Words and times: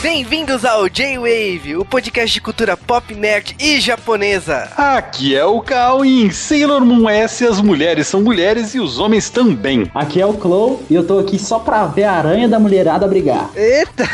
Bem-vindos 0.00 0.64
ao 0.64 0.88
J-Wave, 0.88 1.76
o 1.76 1.84
podcast 1.84 2.32
de 2.32 2.40
cultura 2.40 2.76
pop, 2.76 3.12
nerd 3.16 3.56
e 3.58 3.80
japonesa. 3.80 4.70
Aqui 4.76 5.34
é 5.34 5.44
o 5.44 5.60
Cal 5.60 6.04
e 6.04 6.22
em 6.22 6.30
Sailor 6.30 6.84
Moon 6.84 7.10
S 7.10 7.44
as 7.44 7.60
mulheres 7.60 8.06
são 8.06 8.20
mulheres 8.22 8.76
e 8.76 8.80
os 8.80 9.00
homens 9.00 9.28
também. 9.28 9.90
Aqui 9.92 10.20
é 10.20 10.26
o 10.26 10.34
Clow 10.34 10.84
e 10.88 10.94
eu 10.94 11.04
tô 11.04 11.18
aqui 11.18 11.36
só 11.36 11.58
pra 11.58 11.84
ver 11.86 12.04
a 12.04 12.12
aranha 12.12 12.48
da 12.48 12.60
mulherada 12.60 13.08
brigar. 13.08 13.50
Eita! 13.56 14.04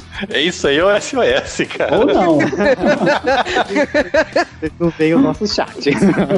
é 0.30 0.40
isso 0.40 0.66
aí, 0.66 0.78
é 0.78 0.84
o 0.84 1.00
SOS, 1.00 1.66
cara. 1.76 1.98
Ou 1.98 2.06
não. 2.06 2.38
não 4.80 4.90
veio 4.90 5.18
o 5.18 5.20
nosso 5.20 5.46
chat. 5.46 5.90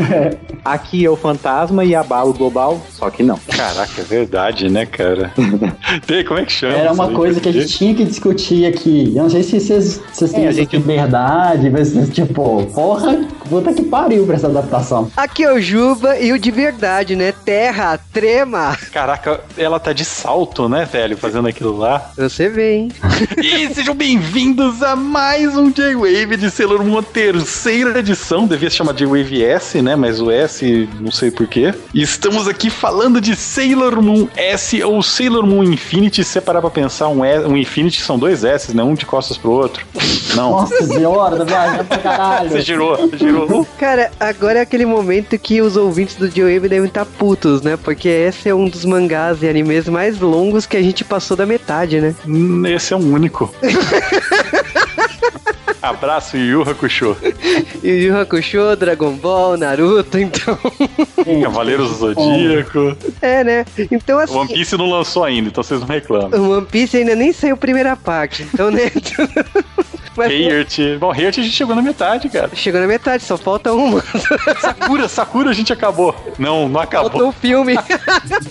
Aqui 0.65 1.05
é 1.05 1.11
o 1.11 1.17
Fantasma 1.17 1.85
e 1.85 1.95
a 1.95 2.03
Balo 2.03 2.33
Global, 2.33 2.81
só 2.91 3.11
que 3.11 3.23
não. 3.23 3.39
Caraca, 3.55 4.01
é 4.01 4.05
verdade, 4.05 4.69
né, 4.69 4.87
cara? 4.87 5.33
Tem, 6.07 6.25
como 6.25 6.41
é 6.41 6.45
que 6.45 6.53
chama? 6.53 6.75
Era 6.75 6.93
uma 6.93 7.11
coisa 7.13 7.41
que 7.41 7.49
a 7.49 7.53
gente 7.53 7.69
tinha 7.69 7.95
que 7.95 8.05
discutir 8.05 8.67
aqui. 8.67 9.13
Eu 9.15 9.25
não 9.25 9.31
sei 9.31 9.43
se 9.43 9.61
vocês, 9.61 10.03
vocês 10.13 10.33
têm 10.33 10.47
é, 10.47 10.49
essa 10.49 10.59
gente... 10.59 10.79
verdade, 10.79 11.71
mas 11.71 11.93
tipo, 12.11 12.65
porra, 12.75 13.27
puta 13.49 13.73
que 13.73 13.83
pariu 13.83 14.27
pra 14.27 14.37
essa 14.37 14.47
adaptação. 14.47 15.11
Aqui 15.17 15.45
é 15.45 15.53
o 15.53 15.61
Juba 15.61 16.19
e 16.19 16.33
o 16.33 16.39
de 16.39 16.51
verdade, 16.51 17.17
né? 17.17 17.33
Terra, 17.33 17.99
trema. 18.13 18.77
Caraca, 18.93 19.41
ela 19.57 19.79
tá 19.79 19.93
de 19.93 20.05
salto, 20.05 20.69
né, 20.69 20.85
velho, 20.85 21.17
fazendo 21.17 21.49
aquilo 21.49 21.77
lá. 21.77 22.11
Você 22.17 22.49
vê, 22.49 22.77
hein? 22.77 22.93
e 23.39 23.73
sejam 23.75 23.95
bem-vindos 23.95 24.83
a 24.83 24.97
mais 24.97 25.57
um 25.57 25.71
J-Wave 25.71 26.37
de 26.37 26.51
Sailor 26.51 26.85
Moon, 26.85 27.03
terceira 27.03 27.99
edição. 27.99 28.47
Devia 28.47 28.71
se 28.71 28.77
chamar 28.77 28.95
J-Wave 28.95 29.45
S, 29.45 29.81
né? 29.81 29.97
Mas 29.97 30.21
o 30.21 30.31
S, 30.31 30.89
não 31.01 31.11
sei 31.11 31.31
porquê. 31.31 31.75
E 31.95 32.03
estamos 32.03 32.49
aqui 32.49 32.71
falando 32.71 33.21
de 33.21 33.37
Sailor 33.37 34.03
Moon 34.03 34.29
S 34.37 34.83
ou 34.83 35.03
Sailor 35.03 35.47
Moon 35.47 35.65
Infinity, 35.65 36.25
separar 36.25 36.61
pra 36.61 36.71
pensar 36.71 37.09
um, 37.09 37.25
e, 37.25 37.39
um 37.41 37.57
Infinity 37.57 38.03
são 38.03 38.19
dois 38.19 38.45
S, 38.45 38.75
né? 38.77 38.83
Um 38.83 38.95
de 38.95 39.07
costas 39.07 39.37
pro 39.37 39.51
outro. 39.51 39.85
Não. 40.35 40.51
Nossa 40.53 40.85
senhora, 40.85 41.45
viagem 41.45 41.85
pra 41.85 41.99
caralho. 41.99 42.51
Você 42.51 42.61
girou, 42.61 42.97
você 42.97 43.19
girou. 43.41 43.67
Cara, 43.79 44.11
agora 44.19 44.59
é 44.59 44.63
aquele 44.63 44.87
momento 44.87 45.39
que 45.39 45.61
os 45.61 45.77
ouvintes 45.77 46.17
do 46.17 46.29
J-Wave 46.29 46.69
devem 46.69 46.89
estar 46.89 47.05
tá 47.05 47.11
putos, 47.19 47.63
né? 47.63 47.77
Porque 47.77 48.09
esse 48.09 48.49
é 48.49 48.55
um 48.55 48.69
dos 48.69 48.85
mangás 48.85 49.43
e 49.43 49.49
animes 49.49 49.89
mais 49.89 50.21
longos 50.21 50.67
que 50.67 50.77
a 50.77 50.83
gente 50.83 51.05
passou 51.05 51.37
da 51.37 51.47
metade, 51.47 52.01
né? 52.01 52.15
Hum, 52.27 52.67
esse 52.67 52.93
é 52.93 52.97
o 52.97 53.01
único. 53.01 53.53
Abraço 55.87 56.37
Yu 56.37 56.63
Hakusho. 56.63 57.17
Yu 57.83 58.19
Hakusho, 58.19 58.75
Dragon 58.77 59.13
Ball, 59.13 59.57
Naruto, 59.57 60.19
então. 60.19 60.59
Cavaleiros 61.43 61.91
do 61.91 61.95
Zodíaco. 61.95 62.97
É, 63.23 63.45
né? 63.45 63.65
Então 63.91 64.19
assim. 64.19 64.37
One 64.37 64.53
Piece 64.53 64.77
não 64.77 64.91
lançou 64.91 65.23
ainda, 65.23 65.49
então 65.49 65.63
vocês 65.63 65.81
não 65.81 65.87
reclamam. 65.87 66.41
O 66.41 66.51
One 66.57 66.67
Piece 66.67 66.97
ainda 66.97 67.15
nem 67.15 67.33
saiu 67.33 67.55
a 67.55 67.57
primeira 67.57 67.95
parte, 67.95 68.43
então, 68.43 68.71
né? 68.71 68.91
Mas, 70.17 70.33
Heart. 70.33 70.99
Bom, 70.99 71.15
Heart 71.15 71.39
a 71.39 71.43
gente 71.43 71.55
chegou 71.55 71.75
na 71.75 71.83
metade, 71.83 72.29
cara. 72.29 72.51
Chegou 72.55 72.81
na 72.81 72.87
metade, 72.87 73.23
só 73.23 73.37
falta 73.37 73.73
uma. 73.73 74.03
Sakura, 74.61 75.09
Sakura 75.09 75.51
a 75.51 75.53
gente 75.53 75.73
acabou. 75.73 76.15
Não, 76.39 76.69
não 76.69 76.81
acabou. 76.81 77.11
Faltou 77.11 77.29
o 77.29 77.33
filme. 77.33 77.75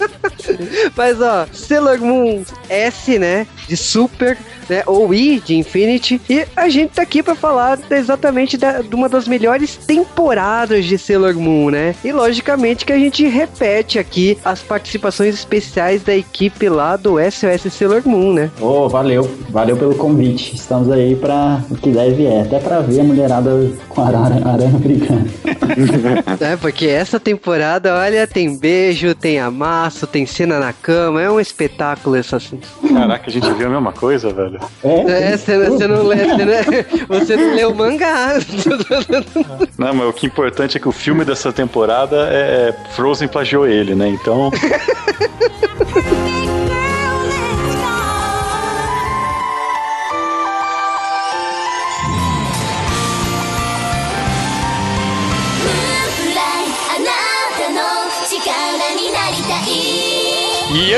Mas, 0.95 1.19
ó, 1.21 1.47
Sailor 1.51 1.99
Moon 1.99 2.43
S, 2.69 3.17
né? 3.17 3.47
De 3.67 3.77
Super 3.77 4.37
né? 4.69 4.83
Ou 4.85 5.13
I 5.13 5.39
de 5.39 5.55
Infinity. 5.55 6.21
E 6.29 6.45
a 6.55 6.69
gente 6.69 6.91
tá 6.91 7.01
aqui 7.01 7.21
para 7.21 7.35
falar 7.35 7.79
exatamente 7.91 8.57
da, 8.57 8.81
de 8.81 8.93
uma 8.93 9.07
das 9.09 9.27
melhores 9.27 9.75
temporadas 9.75 10.85
de 10.85 10.97
Sailor 10.97 11.35
Moon, 11.35 11.69
né? 11.69 11.95
E 12.03 12.11
logicamente 12.11 12.85
que 12.85 12.93
a 12.93 12.97
gente 12.97 13.25
repete 13.27 13.99
aqui 13.99 14.37
as 14.43 14.61
participações 14.61 15.35
especiais 15.35 16.03
da 16.03 16.15
equipe 16.15 16.69
lá 16.69 16.95
do 16.95 17.15
SOS 17.19 17.73
Sailor 17.73 18.01
Moon, 18.05 18.33
né? 18.33 18.51
Oh, 18.59 18.89
valeu, 18.89 19.29
valeu 19.49 19.77
pelo 19.77 19.95
convite. 19.95 20.55
Estamos 20.55 20.91
aí 20.91 21.15
para 21.15 21.63
o 21.69 21.75
que 21.75 21.89
deve 21.89 22.25
é, 22.25 22.41
até 22.41 22.59
para 22.59 22.79
ver 22.81 23.01
a 23.01 23.03
mulherada 23.03 23.51
com 23.89 24.01
a 24.01 24.07
aranha, 24.07 24.45
aranha 24.45 24.77
brincando. 24.77 25.29
é, 26.39 26.55
porque 26.57 26.87
essa 26.87 27.19
temporada, 27.19 27.95
olha, 27.95 28.27
tem 28.27 28.57
beijo, 28.57 29.13
tem 29.15 29.39
amasso, 29.39 30.07
tem 30.07 30.25
cena 30.25 30.59
na 30.59 30.73
cama, 30.73 31.21
é 31.21 31.29
um 31.29 31.39
espetáculo 31.39 32.15
essa 32.15 32.37
assim. 32.37 32.59
Caraca, 32.93 33.25
a 33.27 33.31
gente 33.31 33.47
viu 33.55 33.67
a 33.67 33.69
mesma 33.69 33.91
coisa, 33.91 34.31
velho. 34.31 34.59
É, 34.83 35.33
é 35.33 35.37
você, 35.37 35.57
você 35.57 35.87
não 35.87 36.03
lê, 36.03 36.15
você, 36.17 36.45
né? 36.45 36.63
você 37.07 37.35
não 37.35 37.55
lê 37.55 37.65
o 37.65 37.75
mangá. 37.75 38.35
Não, 39.77 39.93
mas 39.93 40.07
o 40.07 40.13
que 40.13 40.25
é 40.25 40.29
importante 40.29 40.77
é 40.77 40.79
que 40.79 40.87
o 40.87 40.91
filme 40.91 41.25
dessa 41.25 41.51
temporada 41.51 42.29
é, 42.31 42.69
é 42.69 42.75
Frozen 42.91 43.27
plagiou 43.27 43.67
ele, 43.67 43.93
né? 43.95 44.07
Então. 44.07 44.51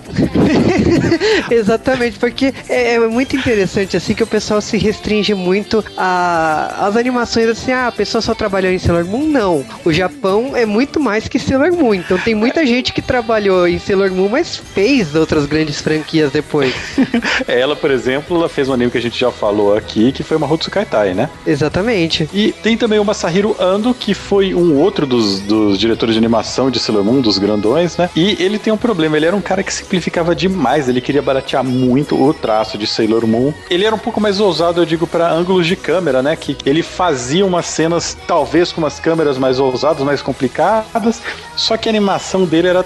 Exatamente, 1.51 2.19
porque 2.19 2.53
é, 2.69 2.95
é, 2.95 2.99
muito 3.09 3.37
interessante 3.37 3.97
assim 3.97 4.15
que 4.15 4.23
o 4.23 4.27
pessoal 4.27 4.61
se 4.61 4.77
restringe 4.77 5.35
muito 5.35 5.85
a, 5.97 6.87
as 6.87 6.97
animações 6.97 7.49
assim, 7.49 7.73
ah, 7.73 7.87
a 7.87 7.93
pessoa 7.93 8.21
só 8.21 8.35
trabalhou 8.35 8.73
em 8.73 8.79
Sailor 8.79 9.05
Moon, 9.05 9.27
não. 9.27 9.65
O 9.85 9.93
Japão 9.93 10.57
é 10.57 10.67
muito 10.67 11.01
mais 11.01 11.29
que 11.29 11.39
Sailor 11.39 11.73
Moon, 11.73 11.95
então 11.95 12.19
tem 12.19 12.35
muita 12.35 12.67
gente 12.67 12.93
que 12.93 13.01
trabalhou 13.01 13.67
em 13.67 13.79
Sailor 13.79 14.11
Moon, 14.11 14.29
mas 14.29 14.57
fez 14.57 15.15
outras 15.15 15.47
grandes 15.47 15.81
franquias 15.81 16.33
depois. 16.33 16.75
ela, 17.47 17.77
por 17.77 17.91
exemplo, 17.91 18.37
ela 18.37 18.49
fez 18.49 18.69
um 18.69 18.73
anime 18.73 18.91
que 18.91 18.99
a 18.99 19.03
gente 19.03 19.19
já 19.19 19.31
falou 19.31 19.77
aqui, 19.77 20.13
que 20.13 20.23
foi 20.23 20.37
uma 20.37 20.49
Mahotsu 20.49 20.71
Kaitai, 20.71 21.13
né? 21.13 21.29
Exatamente. 21.47 22.29
E 22.33 22.53
tem 22.53 22.77
também 22.77 22.99
o 22.99 23.05
Masahiro 23.05 23.55
Ando, 23.61 23.93
que 23.93 24.15
foi 24.15 24.55
um 24.55 24.77
outro 24.77 25.07
dos, 25.07 25.41
dos 25.41 25.79
diretores 25.79 26.15
de 26.15 26.19
animação 26.19 26.71
de 26.71 26.81
Sailor 26.81 27.05
Moon, 27.05 27.21
dos 27.21 27.37
grandões, 27.37 27.98
né? 27.99 28.09
E 28.15 28.43
ele 28.43 28.59
tem 28.59 28.73
um 28.73 28.77
problema, 28.77 29.17
ele 29.17 29.27
era 29.27 29.37
um 29.37 29.41
cara 29.41 29.63
que 29.63 29.73
simplificava 29.73 30.35
demais, 30.35 30.89
ele 30.89 31.01
queria 31.01 31.21
baratear 31.21 31.65
muito 31.65 32.21
o 32.21 32.33
traço 32.33 32.79
de 32.79 32.87
Sailor 32.87 33.27
Moon. 33.27 33.53
Ele 33.69 33.85
era 33.85 33.95
um 33.95 33.99
pouco 33.99 34.21
mais 34.21 34.41
ousado, 34.41 34.81
eu 34.81 34.87
digo, 34.87 35.07
para 35.07 35.31
ângulos 35.31 35.67
de 35.67 35.77
câmera, 35.77 36.23
né? 36.23 36.37
Que 36.37 36.57
ele 36.65 36.83
fazia 36.83 37.45
umas 37.45 37.67
cenas, 37.67 38.17
talvez 38.27 38.73
com 38.73 38.81
umas 38.81 39.01
câmeras 39.01 39.37
mais 39.37 39.59
ousadas, 39.59 40.05
mais 40.05 40.23
complicadas, 40.23 41.21
só 41.57 41.77
que 41.77 41.89
a 41.89 41.93
animação 41.93 42.45
dele 42.45 42.69
era 42.69 42.85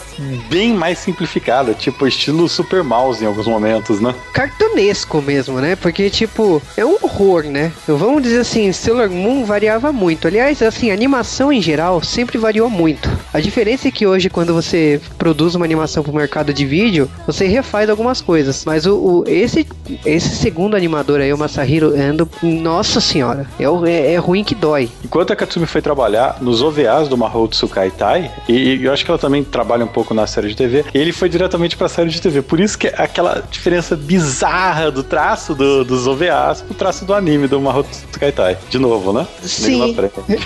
bem 0.48 0.72
mais 0.72 0.98
simplificada, 0.98 1.74
tipo 1.74 2.06
estilo 2.06 2.48
Super 2.48 2.82
Mouse 2.82 3.22
em 3.22 3.26
alguns 3.26 3.46
momentos, 3.46 4.00
né? 4.00 4.14
Cartunesco 4.32 5.20
mesmo, 5.20 5.60
né? 5.60 5.76
Porque, 5.76 6.08
tipo, 6.08 6.62
é 6.76 6.84
um 6.84 6.96
horror, 7.02 7.44
né? 7.44 7.72
Vamos 7.86 8.22
dizer 8.22 8.40
assim, 8.40 8.72
Sailor 8.72 9.10
Moon 9.10 9.44
variava 9.44 9.92
muito. 9.92 10.26
Aliás, 10.26 10.62
assim, 10.62 10.90
a 10.90 10.94
animação 10.94 11.52
em 11.52 11.60
geral 11.60 12.02
sempre 12.02 12.38
variou 12.38 12.70
muito. 12.70 13.10
A 13.32 13.40
diferença 13.40 13.88
é 13.88 13.90
que 13.90 14.06
hoje, 14.06 14.30
quando 14.30 14.54
você 14.54 15.00
produz 15.18 15.54
uma 15.54 15.64
animação 15.64 16.02
para 16.02 16.12
o 16.12 16.14
mercado 16.14 16.52
de 16.52 16.64
vídeo, 16.64 17.10
você 17.26 17.46
refaz 17.46 17.88
algumas 17.88 18.20
coisas. 18.20 18.64
Mas 18.64 18.86
o, 18.86 18.96
o, 18.96 19.24
esse, 19.26 19.66
esse 20.04 20.36
segundo 20.36 20.76
animador 20.76 21.20
aí, 21.20 21.32
o 21.32 21.38
Masahiro 21.38 21.94
Ando, 21.94 22.28
nossa 22.42 23.00
senhora, 23.00 23.46
é, 23.58 23.64
é, 23.90 24.12
é 24.14 24.16
ruim 24.18 24.44
que 24.44 24.54
dói. 24.54 24.88
Enquanto 25.04 25.32
a 25.32 25.36
Katsumi 25.36 25.66
foi 25.66 25.82
trabalhar 25.82 26.38
nos 26.40 26.62
OVAs 26.62 27.08
do 27.08 27.16
Mahou 27.16 27.48
Kaitai, 27.70 28.30
e 28.48 28.84
eu 28.84 28.92
acho 28.92 29.04
que 29.04 29.10
ela 29.10 29.18
também 29.18 29.44
trabalha 29.44 29.84
um 29.84 29.88
pouco 29.88 30.14
na 30.14 30.26
série 30.26 30.48
de 30.48 30.56
TV, 30.56 30.84
ele 30.94 31.12
foi 31.12 31.28
diretamente 31.28 31.76
para 31.76 31.86
a 31.86 31.90
série 31.90 32.10
de 32.10 32.20
TV. 32.20 32.42
Por 32.42 32.60
isso 32.60 32.78
que 32.78 32.88
aquela 32.88 33.42
diferença 33.50 33.96
bizarra 33.96 34.90
do 34.90 35.02
traço 35.02 35.54
do, 35.54 35.84
dos 35.84 36.06
OVAs 36.06 36.62
pro 36.62 36.74
traço 36.74 37.04
do 37.04 37.14
anime 37.14 37.46
do 37.46 37.60
Mahou 37.60 37.84
Kaitai. 38.22 38.56
De 38.70 38.78
novo, 38.78 39.12
né? 39.12 39.26
Sim. 39.42 39.96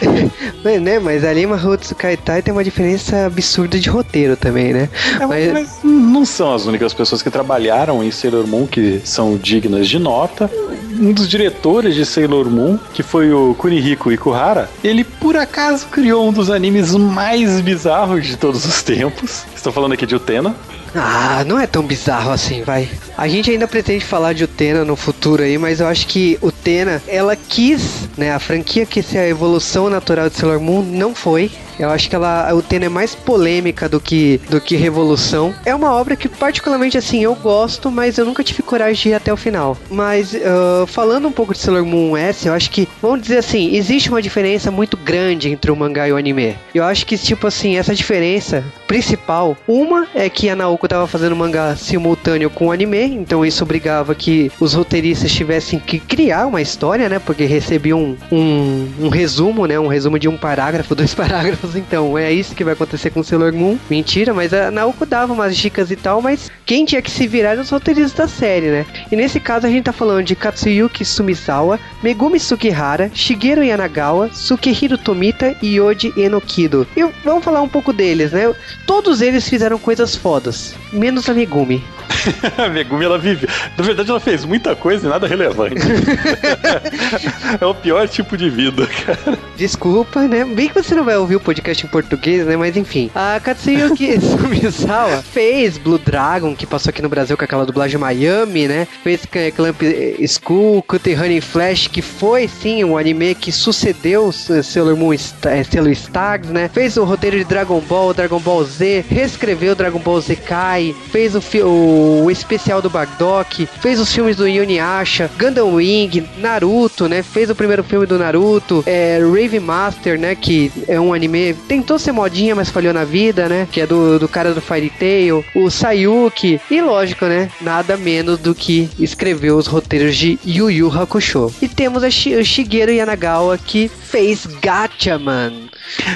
né, 0.80 0.98
mas 0.98 1.22
ali 1.24 1.46
Mahou 1.46 1.76
Kaitai 1.98 2.40
tem 2.40 2.50
uma 2.50 2.64
diferença 2.64 3.26
absurda 3.26 3.78
de 3.78 3.90
roteiro 3.90 4.34
também, 4.34 4.72
né? 4.72 4.88
É, 5.20 5.26
mas... 5.26 5.52
mas 5.52 5.78
não 5.84 6.24
são 6.24 6.54
as 6.54 6.64
únicas 6.64 6.94
pessoas 6.94 7.20
que 7.20 7.30
trabalharam 7.30 8.02
em 8.02 8.10
Sailor 8.10 8.46
Moon 8.46 8.66
que 8.66 9.02
são 9.04 9.36
dignas 9.36 9.88
de 9.88 9.98
nota. 9.98 10.50
Um 10.98 11.12
dos 11.12 11.28
diretores 11.28 11.94
de 11.94 12.06
Sailor 12.06 12.48
Moon, 12.48 12.78
que 12.94 13.02
foi 13.02 13.30
o 13.30 13.54
Kunihiko 13.58 14.10
Ikuhara, 14.10 14.70
ele 14.82 15.04
por 15.04 15.36
acaso 15.36 15.86
criou 15.88 16.26
um 16.26 16.32
dos 16.32 16.50
animes 16.50 16.94
mais 16.94 17.60
bizarros 17.60 18.26
de 18.26 18.38
todos 18.38 18.64
os 18.64 18.82
tempos. 18.82 19.44
Estou 19.54 19.70
falando 19.70 19.92
aqui 19.92 20.06
de 20.06 20.14
Utena. 20.16 20.56
Ah, 20.96 21.44
não 21.46 21.58
é 21.58 21.66
tão 21.66 21.82
bizarro 21.82 22.32
assim, 22.32 22.62
vai. 22.62 22.88
A 23.16 23.28
gente 23.28 23.50
ainda 23.50 23.68
pretende 23.68 24.04
falar 24.04 24.32
de 24.32 24.44
Utena 24.44 24.84
no 24.84 24.96
futuro 24.96 25.42
aí, 25.42 25.58
mas 25.58 25.80
eu 25.80 25.86
acho 25.86 26.06
que 26.06 26.38
Utena, 26.42 27.02
ela 27.06 27.36
quis, 27.36 28.08
né, 28.16 28.32
a 28.32 28.38
franquia 28.38 28.86
que 28.86 29.02
se 29.02 29.18
a 29.18 29.28
evolução 29.28 29.90
natural 29.90 30.28
de 30.28 30.36
Sailor 30.36 30.60
Moon 30.60 30.82
não 30.82 31.14
foi, 31.14 31.50
eu 31.78 31.90
acho 31.90 32.08
que 32.08 32.16
ela, 32.16 32.54
o 32.54 32.64
é 32.70 32.88
mais 32.88 33.14
polêmica 33.14 33.88
do 33.88 34.00
que, 34.00 34.40
do 34.48 34.60
que 34.60 34.76
Revolução. 34.76 35.54
É 35.64 35.74
uma 35.74 35.92
obra 35.92 36.16
que, 36.16 36.28
particularmente, 36.28 36.96
assim, 36.96 37.22
eu 37.22 37.34
gosto, 37.34 37.90
mas 37.90 38.18
eu 38.18 38.24
nunca 38.24 38.42
tive 38.42 38.62
coragem 38.62 39.02
de 39.02 39.08
ir 39.10 39.14
até 39.14 39.32
o 39.32 39.36
final. 39.36 39.76
Mas, 39.90 40.32
uh, 40.32 40.86
falando 40.86 41.28
um 41.28 41.32
pouco 41.32 41.52
de 41.52 41.58
Sailor 41.58 41.84
Moon 41.84 42.16
S, 42.16 42.46
eu 42.46 42.54
acho 42.54 42.70
que, 42.70 42.88
vamos 43.00 43.20
dizer 43.20 43.38
assim, 43.38 43.74
existe 43.76 44.08
uma 44.08 44.22
diferença 44.22 44.70
muito 44.70 44.96
grande 44.96 45.50
entre 45.50 45.70
o 45.70 45.76
mangá 45.76 46.08
e 46.08 46.12
o 46.12 46.16
anime. 46.16 46.56
Eu 46.74 46.84
acho 46.84 47.04
que, 47.06 47.16
tipo 47.18 47.46
assim, 47.46 47.76
essa 47.76 47.94
diferença 47.94 48.64
principal, 48.86 49.56
uma 49.66 50.06
é 50.14 50.28
que 50.28 50.48
a 50.48 50.56
Naoko 50.56 50.88
tava 50.88 51.06
fazendo 51.06 51.36
mangá 51.36 51.74
simultâneo 51.76 52.48
com 52.50 52.66
o 52.66 52.72
anime, 52.72 53.04
então 53.04 53.44
isso 53.44 53.64
obrigava 53.64 54.14
que 54.14 54.50
os 54.60 54.74
roteiristas 54.74 55.32
tivessem 55.32 55.78
que 55.78 55.98
criar 55.98 56.46
uma 56.46 56.62
história, 56.62 57.08
né? 57.08 57.18
Porque 57.18 57.44
recebiam 57.44 58.16
um, 58.30 58.36
um, 58.36 58.88
um 59.06 59.08
resumo, 59.08 59.66
né? 59.66 59.78
Um 59.78 59.88
resumo 59.88 60.18
de 60.18 60.28
um 60.28 60.36
parágrafo, 60.36 60.94
dois 60.96 61.14
parágrafos 61.14 61.76
então. 61.76 62.16
É 62.16 62.32
isso 62.32 62.54
que 62.54 62.64
vai 62.64 62.74
acontecer 62.74 63.10
com 63.10 63.22
Sailor 63.22 63.52
Moon. 63.52 63.76
Mentira, 63.90 64.32
mas 64.32 64.54
a 64.54 64.70
Naoko 64.70 65.04
dava 65.04 65.32
umas 65.32 65.56
dicas 65.56 65.90
e 65.90 65.96
tal, 65.96 66.22
mas 66.22 66.50
quem 66.64 66.84
tinha 66.84 67.02
que 67.02 67.10
se 67.10 67.26
virar 67.26 67.50
eram 67.50 67.62
os 67.62 67.70
roteiristas 67.70 68.14
da 68.14 68.28
série, 68.28 68.70
né? 68.70 68.86
E 69.10 69.16
nesse 69.16 69.40
caso 69.40 69.66
a 69.66 69.70
gente 69.70 69.84
tá 69.84 69.92
falando 69.92 70.24
de 70.24 70.36
Katsuyuki 70.36 71.04
Sumisawa, 71.04 71.78
Megumi 72.02 72.38
Sukihara, 72.38 73.10
Shigeru 73.12 73.62
Yanagawa, 73.62 74.30
Sukihiro 74.32 74.98
Tomita 74.98 75.56
e 75.62 75.76
Yoji 75.76 76.12
Enokido. 76.16 76.86
E 76.96 77.02
vamos 77.24 77.44
falar 77.44 77.62
um 77.62 77.68
pouco 77.68 77.92
deles, 77.92 78.32
né? 78.32 78.52
Todos 78.86 79.20
eles 79.20 79.48
fizeram 79.48 79.78
coisas 79.78 80.14
fodas, 80.14 80.74
menos 80.92 81.28
a 81.28 81.34
Megumi. 81.34 81.82
a 82.56 82.68
Megumi, 82.68 83.04
ela 83.04 83.18
vive. 83.18 83.48
Na 83.76 83.84
verdade, 83.84 84.10
ela 84.10 84.20
fez 84.20 84.44
muita 84.44 84.74
coisa 84.74 85.06
e 85.06 85.10
nada 85.10 85.26
relevante. 85.26 85.76
é 87.60 87.66
o 87.66 87.74
pior 87.74 88.08
tipo 88.08 88.36
de 88.36 88.48
vida, 88.48 88.86
cara. 88.86 89.38
Desculpa, 89.56 90.22
né? 90.22 90.44
Bem 90.44 90.68
que 90.68 90.82
você 90.82 90.94
não 90.94 91.04
vai 91.04 91.16
ouvir 91.16 91.36
o 91.36 91.40
podcast 91.40 91.84
em 91.84 91.88
português, 91.88 92.46
né? 92.46 92.56
Mas 92.56 92.76
enfim. 92.76 93.10
A 93.14 93.40
Katsuyuki 93.40 94.18
Sumisawa 94.20 95.22
fez 95.22 95.78
Blue 95.78 95.98
Dragon, 95.98 96.54
que 96.54 96.66
passou 96.66 96.90
aqui 96.90 97.02
no 97.02 97.08
Brasil 97.08 97.36
com 97.36 97.44
aquela 97.44 97.66
dublagem 97.66 97.98
Miami, 97.98 98.68
né? 98.68 98.86
Fez 99.02 99.22
Clamp 99.54 99.80
School, 100.28 100.82
Cutie 100.82 101.14
Honey 101.14 101.40
Flash, 101.40 101.88
que 101.88 102.02
foi 102.02 102.48
sim 102.48 102.84
um 102.84 102.96
anime 102.96 103.34
que 103.34 103.50
sucedeu 103.50 104.30
Sailor 104.32 104.96
Moon 104.96 105.12
é, 105.14 105.64
Sailor 105.64 105.90
Stars, 105.92 106.48
né? 106.48 106.68
Fez 106.72 106.96
o 106.96 107.04
roteiro 107.04 107.38
de 107.38 107.44
Dragon 107.44 107.80
Ball, 107.80 108.14
Dragon 108.14 108.38
Ball 108.40 108.64
Z, 108.64 108.75
reescreveu 108.78 109.74
Dragon 109.74 109.98
Ball 109.98 110.20
Z 110.20 110.36
Kai, 110.36 110.94
fez 111.10 111.34
o, 111.34 111.40
o 111.64 112.06
o 112.26 112.30
especial 112.30 112.82
do 112.82 112.90
Bardock, 112.90 113.66
fez 113.80 114.00
os 114.00 114.12
filmes 114.12 114.36
do 114.36 114.48
Yuniasha, 114.48 115.30
Gundam 115.38 115.74
Wing, 115.74 116.28
Naruto, 116.38 117.08
né? 117.08 117.22
Fez 117.22 117.50
o 117.50 117.54
primeiro 117.54 117.84
filme 117.84 118.06
do 118.06 118.18
Naruto, 118.18 118.82
é, 118.86 119.18
Rave 119.20 119.60
Master, 119.60 120.18
né? 120.18 120.34
Que 120.34 120.72
é 120.88 120.98
um 121.00 121.12
anime, 121.12 121.54
tentou 121.68 121.98
ser 121.98 122.12
modinha, 122.12 122.54
mas 122.54 122.70
falhou 122.70 122.92
na 122.92 123.04
vida, 123.04 123.48
né? 123.48 123.68
Que 123.70 123.82
é 123.82 123.86
do, 123.86 124.18
do 124.18 124.28
cara 124.28 124.52
do 124.52 124.60
Fairy 124.60 124.90
Tail, 124.90 125.44
o 125.54 125.70
Sayuki, 125.70 126.60
e 126.70 126.80
lógico, 126.80 127.26
né? 127.26 127.50
Nada 127.60 127.96
menos 127.96 128.38
do 128.38 128.54
que 128.54 128.88
escreveu 128.98 129.56
os 129.56 129.66
roteiros 129.66 130.16
de 130.16 130.38
Yu 130.44 130.70
Yu 130.70 130.90
Hakusho. 130.90 131.52
E 131.62 131.68
temos 131.68 132.02
a 132.02 132.10
Sh 132.10 132.26
o 132.26 132.44
Shigeru 132.44 132.92
Yanagawa 132.92 133.56
que 133.56 133.88
fez 133.88 134.46
Gatchaman. 134.46 135.68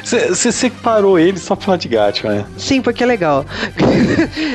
Você 0.05 0.53
separou 0.53 1.19
ele 1.19 1.39
só 1.39 1.55
pra 1.55 1.65
falar 1.65 1.77
de 1.79 1.89
Gatchaman, 1.89 2.37
né? 2.37 2.47
Sim, 2.57 2.81
porque 2.81 3.03
é 3.03 3.07
legal. 3.07 3.45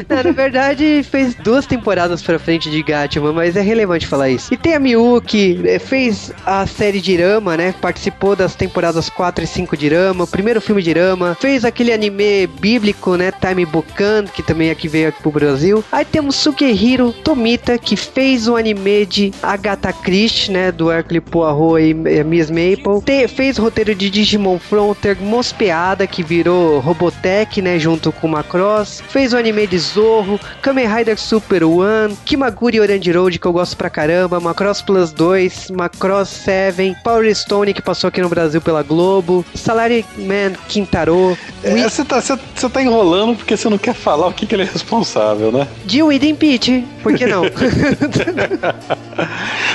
Não, 0.09 0.23
na 0.23 0.31
verdade, 0.31 1.05
fez 1.09 1.35
duas 1.35 1.65
temporadas 1.65 2.21
pra 2.21 2.39
frente 2.39 2.69
de 2.69 2.81
Gatman, 2.81 3.33
mas 3.33 3.55
é 3.55 3.61
relevante 3.61 4.07
falar 4.07 4.29
isso. 4.29 4.53
E 4.53 4.57
tem 4.57 4.73
a 4.73 4.79
Miyuki, 4.79 5.61
é, 5.65 5.79
fez 5.79 6.31
a 6.45 6.65
série 6.65 7.01
de 7.01 7.13
Irama, 7.13 7.55
né? 7.57 7.73
Participou 7.79 8.35
das 8.35 8.55
temporadas 8.55 9.09
4 9.09 9.43
e 9.43 9.47
5 9.47 9.77
de 9.77 9.85
Irama, 9.87 10.23
o 10.23 10.27
primeiro 10.27 10.61
filme 10.61 10.81
de 10.81 10.89
Irama, 10.89 11.37
fez 11.39 11.63
aquele 11.63 11.91
anime 11.93 12.47
bíblico, 12.59 13.15
né? 13.15 13.31
Time 13.31 13.65
Bukan, 13.65 14.25
que 14.25 14.41
também 14.41 14.69
aqui 14.69 14.87
veio 14.87 15.09
aqui 15.09 15.21
pro 15.21 15.31
Brasil. 15.31 15.83
Aí 15.91 16.05
temos 16.05 16.35
Sukehiro 16.35 17.11
Tomita, 17.11 17.77
que 17.77 17.95
fez 17.95 18.47
o 18.47 18.55
anime 18.55 19.05
de 19.05 19.31
Agatha 19.41 19.93
Christie, 19.93 20.51
né? 20.51 20.71
Do 20.71 20.91
Hercule 20.91 21.21
Poirot 21.21 21.79
e 21.81 22.23
Miss 22.23 22.49
Maple. 22.49 23.01
Te, 23.05 23.27
fez 23.27 23.57
roteiro 23.57 23.93
de 23.93 24.09
Digimon 24.09 24.57
Frontier, 24.57 25.04
Mospeada, 25.13 26.07
que 26.07 26.23
virou 26.23 26.79
Robotech, 26.79 27.61
né? 27.61 27.77
Junto 27.77 28.11
com 28.11 28.27
Macross. 28.27 29.03
Fez 29.09 29.33
o 29.33 29.37
anime 29.37 29.67
de 29.67 29.77
Zorro, 29.77 30.39
Kamen 30.61 30.87
Rider 30.87 31.19
Super 31.19 31.63
One, 31.63 32.17
Kimaguri 32.25 32.79
Orange 32.79 33.11
Road, 33.11 33.37
que 33.37 33.45
eu 33.45 33.53
gosto 33.53 33.77
pra 33.77 33.89
caramba, 33.89 34.39
Macross 34.39 34.81
Plus 34.81 35.11
2, 35.11 35.71
Macross 35.71 36.29
7, 36.29 36.95
Power 37.03 37.35
Stone, 37.35 37.73
que 37.73 37.81
passou 37.81 38.07
aqui 38.07 38.21
no 38.21 38.29
Brasil 38.29 38.61
pela 38.61 38.81
Globo, 38.81 39.45
Salary 39.53 40.05
Man 40.17 40.53
Quintaro. 40.67 41.37
Você 41.61 42.01
é, 42.01 42.05
tá, 42.05 42.21
tá 42.69 42.81
enrolando 42.81 43.35
porque 43.35 43.55
você 43.55 43.69
não 43.69 43.77
quer 43.77 43.93
falar 43.93 44.27
o 44.27 44.33
que, 44.33 44.45
que 44.45 44.55
ele 44.55 44.63
é 44.63 44.65
responsável, 44.65 45.51
né? 45.51 45.67
De 45.85 46.01
Widen 46.01 46.35
Peach, 46.35 46.83
por 47.03 47.13
que 47.13 47.25
não? 47.25 47.43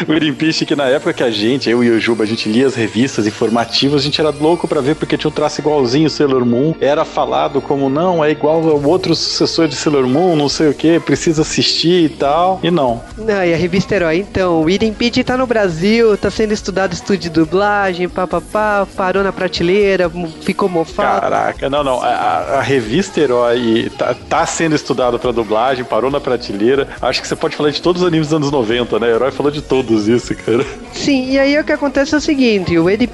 o 0.09 0.13
Irimpiche 0.13 0.67
que 0.67 0.75
na 0.75 0.87
época 0.87 1.13
que 1.13 1.23
a 1.23 1.31
gente, 1.31 1.69
eu 1.69 1.85
e 1.85 1.91
o 1.91 2.01
Juba, 2.01 2.25
a 2.25 2.27
gente 2.27 2.49
lia 2.49 2.67
as 2.67 2.75
revistas 2.75 3.27
informativas, 3.27 4.01
a 4.01 4.05
gente 4.05 4.21
era 4.21 4.31
louco 4.31 4.67
para 4.67 4.81
ver 4.81 4.97
porque 4.97 5.17
tinha 5.21 5.31
um 5.31 5.35
traço 5.35 5.61
igualzinho 5.61 6.09
Sailor 6.09 6.45
Moon. 6.45 6.75
Era 6.81 7.05
falado 7.05 7.61
como, 7.61 7.89
não, 7.89 8.25
é 8.25 8.31
igual 8.31 8.67
ao 8.69 8.83
outro 8.83 9.15
sucessor 9.15 9.69
de 9.69 9.77
Sailor 9.77 10.07
Moon, 10.07 10.35
não 10.35 10.49
sei 10.49 10.69
o 10.69 10.75
que, 10.75 10.99
precisa 10.99 11.43
assistir 11.43 12.05
e 12.05 12.09
tal. 12.09 12.59
E 12.63 12.71
não. 12.71 13.03
Não, 13.17 13.45
e 13.45 13.53
a 13.53 13.57
revista 13.57 13.95
Herói, 13.95 14.19
então, 14.19 14.63
o 14.63 14.71
Irimpiche 14.71 15.23
tá 15.23 15.37
no 15.37 15.47
Brasil, 15.47 16.17
tá 16.17 16.31
sendo 16.31 16.53
estudado 16.53 16.93
estúdio 16.93 17.21
de 17.21 17.31
dublagem, 17.31 18.09
papapá, 18.09 18.87
parou 18.97 19.23
na 19.23 19.33
prateleira, 19.33 20.11
ficou 20.41 20.69
mofado. 20.69 21.21
Caraca, 21.21 21.69
não, 21.69 21.85
não. 21.85 22.01
A, 22.01 22.59
a 22.59 22.61
revista 22.63 23.21
Herói 23.21 23.91
tá, 23.99 24.15
tá 24.15 24.47
sendo 24.47 24.75
estudado 24.75 25.19
para 25.19 25.33
dublagem, 25.33 25.85
parou 25.85 26.11
na 26.11 26.21
prateleira. 26.21 26.89
Acho 27.03 27.21
que 27.21 27.29
você 27.29 27.37
pode 27.37 27.57
falar 27.57 27.71
de 27.71 27.83
todos 27.83 28.03
os 28.03 28.09
animes 28.09 28.29
dos 28.29 28.37
anos 28.37 28.51
90, 28.51 28.99
né? 28.99 29.11
Herói 29.11 29.31
falou 29.31 29.53
de 29.53 29.61
todos 29.61 30.09
isso, 30.09 30.35
cara. 30.35 30.65
Sim, 30.93 31.31
e 31.31 31.39
aí 31.39 31.59
o 31.59 31.65
que 31.65 31.73
acontece 31.73 32.15
é 32.15 32.19
o 32.19 32.21
seguinte: 32.21 32.79
o 32.79 32.89
Ed 32.89 33.09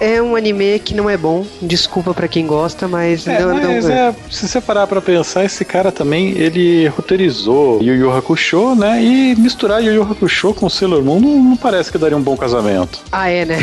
é 0.00 0.22
um 0.22 0.36
anime 0.36 0.78
que 0.78 0.94
não 0.94 1.08
é 1.08 1.16
bom. 1.16 1.33
Desculpa 1.60 2.14
para 2.14 2.28
quem 2.28 2.46
gosta, 2.46 2.86
mas. 2.86 3.26
É, 3.26 3.40
não, 3.40 3.54
mas 3.54 3.84
não... 3.84 3.92
É, 3.92 4.14
se 4.30 4.48
você 4.48 4.60
parar 4.60 4.86
pra 4.86 5.00
pensar, 5.00 5.44
esse 5.44 5.64
cara 5.64 5.90
também 5.90 6.36
ele 6.36 6.86
roteirizou 6.88 7.82
Yu 7.82 7.94
Yu 7.94 8.12
Hakusho, 8.12 8.74
né? 8.74 9.02
E 9.02 9.34
misturar 9.36 9.82
Yu 9.82 9.94
Yu 9.94 10.02
Hakusho 10.02 10.54
com 10.54 10.68
Sailor 10.68 11.02
Moon 11.02 11.20
não, 11.20 11.42
não 11.42 11.56
parece 11.56 11.90
que 11.90 11.98
daria 11.98 12.16
um 12.16 12.22
bom 12.22 12.36
casamento. 12.36 13.00
Ah, 13.14 13.30
é, 13.30 13.44
né? 13.44 13.58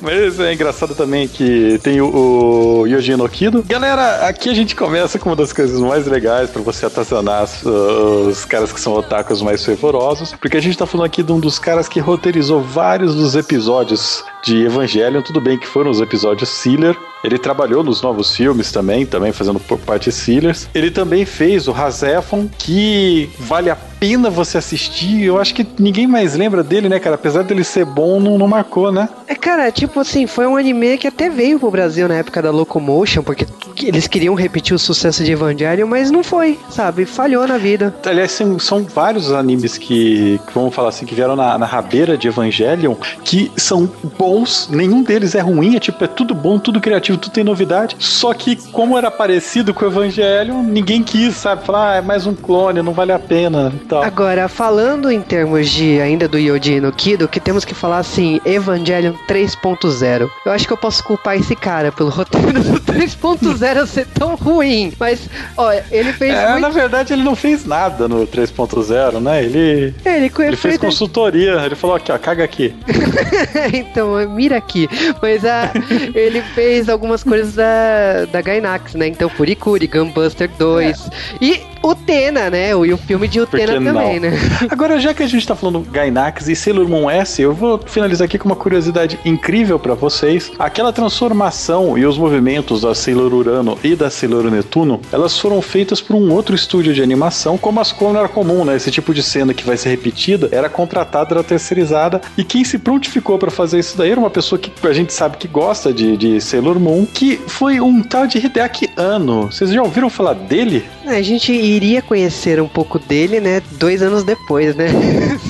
mas 0.00 0.38
é 0.38 0.54
engraçado 0.54 0.94
também 0.94 1.26
que 1.26 1.80
tem 1.82 2.00
o, 2.00 2.82
o 2.82 2.86
Yoji 2.86 3.16
no 3.16 3.28
Kido. 3.28 3.64
Galera, 3.66 4.28
aqui 4.28 4.48
a 4.48 4.54
gente 4.54 4.76
começa 4.76 5.18
com 5.18 5.28
uma 5.28 5.34
das 5.34 5.52
coisas 5.52 5.80
mais 5.80 6.06
legais 6.06 6.50
para 6.50 6.62
você 6.62 6.86
atazanar 6.86 7.48
os 7.64 8.44
caras 8.44 8.72
que 8.72 8.80
são 8.80 8.94
otakus 8.94 9.42
mais 9.42 9.64
fervorosos, 9.64 10.34
porque 10.40 10.56
a 10.56 10.62
gente 10.62 10.78
tá 10.78 10.86
falando 10.86 11.06
aqui 11.06 11.22
de 11.22 11.32
um 11.32 11.40
dos 11.40 11.58
caras 11.58 11.88
que 11.88 11.98
roteirizou 11.98 12.62
vários 12.62 13.14
dos 13.14 13.34
episódios 13.34 14.22
de 14.42 14.64
Evangelion, 14.64 15.22
tudo 15.22 15.40
bem 15.40 15.58
que 15.58 15.66
foram 15.66 15.90
os 15.90 16.00
episódios 16.00 16.48
Sealer. 16.48 16.96
Ele 17.22 17.38
trabalhou 17.38 17.84
nos 17.84 18.00
novos 18.00 18.34
filmes 18.34 18.72
também, 18.72 19.04
também 19.04 19.32
fazendo 19.32 19.60
parte 19.60 20.10
Sealers. 20.10 20.68
Ele 20.74 20.90
também 20.90 21.26
fez 21.26 21.68
o 21.68 21.72
Hazefon, 21.72 22.48
que 22.58 23.28
vale 23.38 23.68
a 23.68 23.76
pena 23.76 24.30
você 24.30 24.56
assistir. 24.56 25.24
Eu 25.24 25.38
acho 25.38 25.54
que 25.54 25.66
ninguém 25.78 26.06
mais 26.06 26.34
lembra 26.34 26.62
dele, 26.62 26.88
né, 26.88 26.98
cara? 26.98 27.16
Apesar 27.16 27.42
dele 27.42 27.62
ser 27.62 27.84
bom, 27.84 28.18
não, 28.18 28.38
não 28.38 28.48
marcou, 28.48 28.90
né? 28.90 29.08
É, 29.28 29.34
cara, 29.34 29.70
tipo 29.70 30.00
assim, 30.00 30.26
foi 30.26 30.46
um 30.46 30.56
anime 30.56 30.96
que 30.96 31.06
até 31.06 31.28
veio 31.28 31.60
pro 31.60 31.70
Brasil 31.70 32.08
na 32.08 32.14
época 32.14 32.40
da 32.40 32.50
Locomotion, 32.50 33.22
porque 33.22 33.46
eles 33.82 34.06
queriam 34.06 34.34
repetir 34.34 34.74
o 34.74 34.78
sucesso 34.78 35.22
de 35.22 35.32
Evangelion, 35.32 35.86
mas 35.86 36.10
não 36.10 36.24
foi, 36.24 36.58
sabe? 36.70 37.04
Falhou 37.04 37.46
na 37.46 37.58
vida. 37.58 37.94
Aliás, 38.06 38.32
são, 38.32 38.58
são 38.58 38.84
vários 38.84 39.30
animes 39.30 39.76
que, 39.76 40.40
que, 40.46 40.54
vamos 40.54 40.74
falar 40.74 40.88
assim, 40.88 41.04
que 41.04 41.14
vieram 41.14 41.36
na, 41.36 41.58
na 41.58 41.66
rabeira 41.66 42.16
de 42.16 42.28
Evangelion, 42.28 42.94
que 43.22 43.52
são 43.56 43.90
bons, 44.18 44.29
nenhum 44.70 45.02
deles 45.02 45.34
é 45.34 45.40
ruim, 45.40 45.76
é 45.76 45.80
tipo, 45.80 46.02
é 46.04 46.06
tudo 46.06 46.34
bom, 46.34 46.58
tudo 46.58 46.80
criativo, 46.80 47.18
tudo 47.18 47.32
tem 47.32 47.44
novidade. 47.44 47.96
Só 47.98 48.32
que, 48.34 48.56
como 48.70 48.96
era 48.96 49.10
parecido 49.10 49.74
com 49.74 49.84
o 49.84 49.88
Evangelion, 49.88 50.62
ninguém 50.62 51.02
quis, 51.02 51.36
sabe? 51.36 51.64
Falar, 51.64 51.92
ah, 51.92 51.96
é 51.96 52.00
mais 52.00 52.26
um 52.26 52.34
clone, 52.34 52.82
não 52.82 52.92
vale 52.92 53.12
a 53.12 53.18
pena 53.18 53.72
tal. 53.88 54.02
Agora, 54.02 54.48
falando 54.48 55.10
em 55.10 55.20
termos 55.20 55.68
de 55.68 56.00
ainda 56.00 56.28
do 56.28 56.38
Yoji 56.38 56.80
no 56.80 56.92
Kido, 56.92 57.28
que 57.28 57.40
temos 57.40 57.64
que 57.64 57.74
falar 57.74 57.98
assim, 57.98 58.40
Evangelion 58.44 59.14
3.0. 59.28 60.30
Eu 60.44 60.52
acho 60.52 60.66
que 60.66 60.72
eu 60.72 60.76
posso 60.76 61.02
culpar 61.02 61.36
esse 61.36 61.56
cara 61.56 61.90
pelo 61.92 62.10
roteiro 62.10 62.62
do 62.62 62.80
3.0 62.80 63.86
ser 63.86 64.06
tão 64.06 64.34
ruim. 64.34 64.92
Mas, 64.98 65.28
olha, 65.56 65.84
ele 65.90 66.12
fez. 66.12 66.34
É, 66.34 66.50
muito... 66.50 66.60
na 66.62 66.68
verdade, 66.68 67.12
ele 67.12 67.22
não 67.22 67.34
fez 67.34 67.64
nada 67.64 68.08
no 68.08 68.26
3.0, 68.26 69.20
né? 69.20 69.44
Ele. 69.44 69.94
Ele, 70.04 70.32
ele 70.38 70.56
fez 70.56 70.78
consultoria. 70.78 71.52
Ele 71.64 71.74
falou 71.74 71.96
aqui, 71.96 72.12
ó, 72.12 72.18
caga 72.18 72.44
aqui. 72.44 72.74
então, 73.72 74.19
mira 74.26 74.56
aqui. 74.56 74.88
Mas 75.20 75.44
a, 75.44 75.72
ele 76.14 76.42
fez 76.54 76.88
algumas 76.88 77.22
coisas 77.22 77.54
da, 77.54 78.24
da 78.30 78.40
Gainax, 78.40 78.94
né? 78.94 79.06
Então, 79.06 79.28
Furikuri, 79.28 79.86
Gunbuster 79.86 80.50
2. 80.58 81.06
É. 81.06 81.10
E 81.40 81.69
o 81.82 81.94
Tena, 81.94 82.50
né? 82.50 82.70
E 82.70 82.92
o 82.92 82.96
filme 82.98 83.26
de 83.26 83.40
Utena 83.40 83.80
também, 83.80 84.20
né? 84.20 84.32
Agora, 84.68 84.98
já 85.00 85.14
que 85.14 85.22
a 85.22 85.26
gente 85.26 85.46
tá 85.46 85.54
falando 85.54 85.80
Gainax 85.80 86.48
e 86.48 86.56
Sailor 86.56 86.88
Moon 86.88 87.10
S, 87.10 87.40
eu 87.40 87.54
vou 87.54 87.80
finalizar 87.84 88.26
aqui 88.26 88.38
com 88.38 88.48
uma 88.48 88.56
curiosidade 88.56 89.18
incrível 89.24 89.78
para 89.78 89.94
vocês. 89.94 90.52
Aquela 90.58 90.92
transformação 90.92 91.96
e 91.96 92.04
os 92.04 92.18
movimentos 92.18 92.82
da 92.82 92.94
Sailor 92.94 93.32
Urano 93.32 93.78
e 93.82 93.94
da 93.94 94.10
Sailor 94.10 94.50
Netuno, 94.50 95.00
elas 95.12 95.38
foram 95.38 95.60
feitas 95.62 96.00
por 96.00 96.16
um 96.16 96.32
outro 96.32 96.54
estúdio 96.54 96.92
de 96.92 97.02
animação, 97.02 97.56
como 97.56 97.80
as 97.80 97.92
como 97.92 98.16
era 98.16 98.28
comum, 98.28 98.64
né? 98.64 98.76
Esse 98.76 98.90
tipo 98.90 99.14
de 99.14 99.22
cena 99.22 99.54
que 99.54 99.64
vai 99.64 99.76
ser 99.76 99.90
repetida 99.90 100.48
era 100.52 100.68
contratada, 100.68 101.34
era 101.34 101.44
terceirizada. 101.44 102.20
E 102.36 102.44
quem 102.44 102.64
se 102.64 102.78
prontificou 102.78 103.38
para 103.38 103.50
fazer 103.50 103.78
isso 103.78 103.96
daí 103.96 104.10
era 104.10 104.20
uma 104.20 104.30
pessoa 104.30 104.58
que 104.58 104.70
a 104.86 104.92
gente 104.92 105.12
sabe 105.12 105.36
que 105.36 105.48
gosta 105.48 105.92
de, 105.92 106.16
de 106.16 106.40
Sailor 106.40 106.78
Moon, 106.78 107.06
que 107.06 107.36
foi 107.46 107.80
um 107.80 108.02
tal 108.02 108.26
de 108.26 108.38
Hideaki 108.38 108.90
Anno. 108.96 109.46
Vocês 109.46 109.70
já 109.70 109.82
ouviram 109.82 110.10
falar 110.10 110.34
dele? 110.34 110.84
É, 111.06 111.16
a 111.16 111.22
gente 111.22 111.52
iria 111.70 112.02
conhecer 112.02 112.60
um 112.60 112.68
pouco 112.68 112.98
dele, 112.98 113.40
né? 113.40 113.62
Dois 113.72 114.02
anos 114.02 114.24
depois, 114.24 114.74
né? 114.74 114.88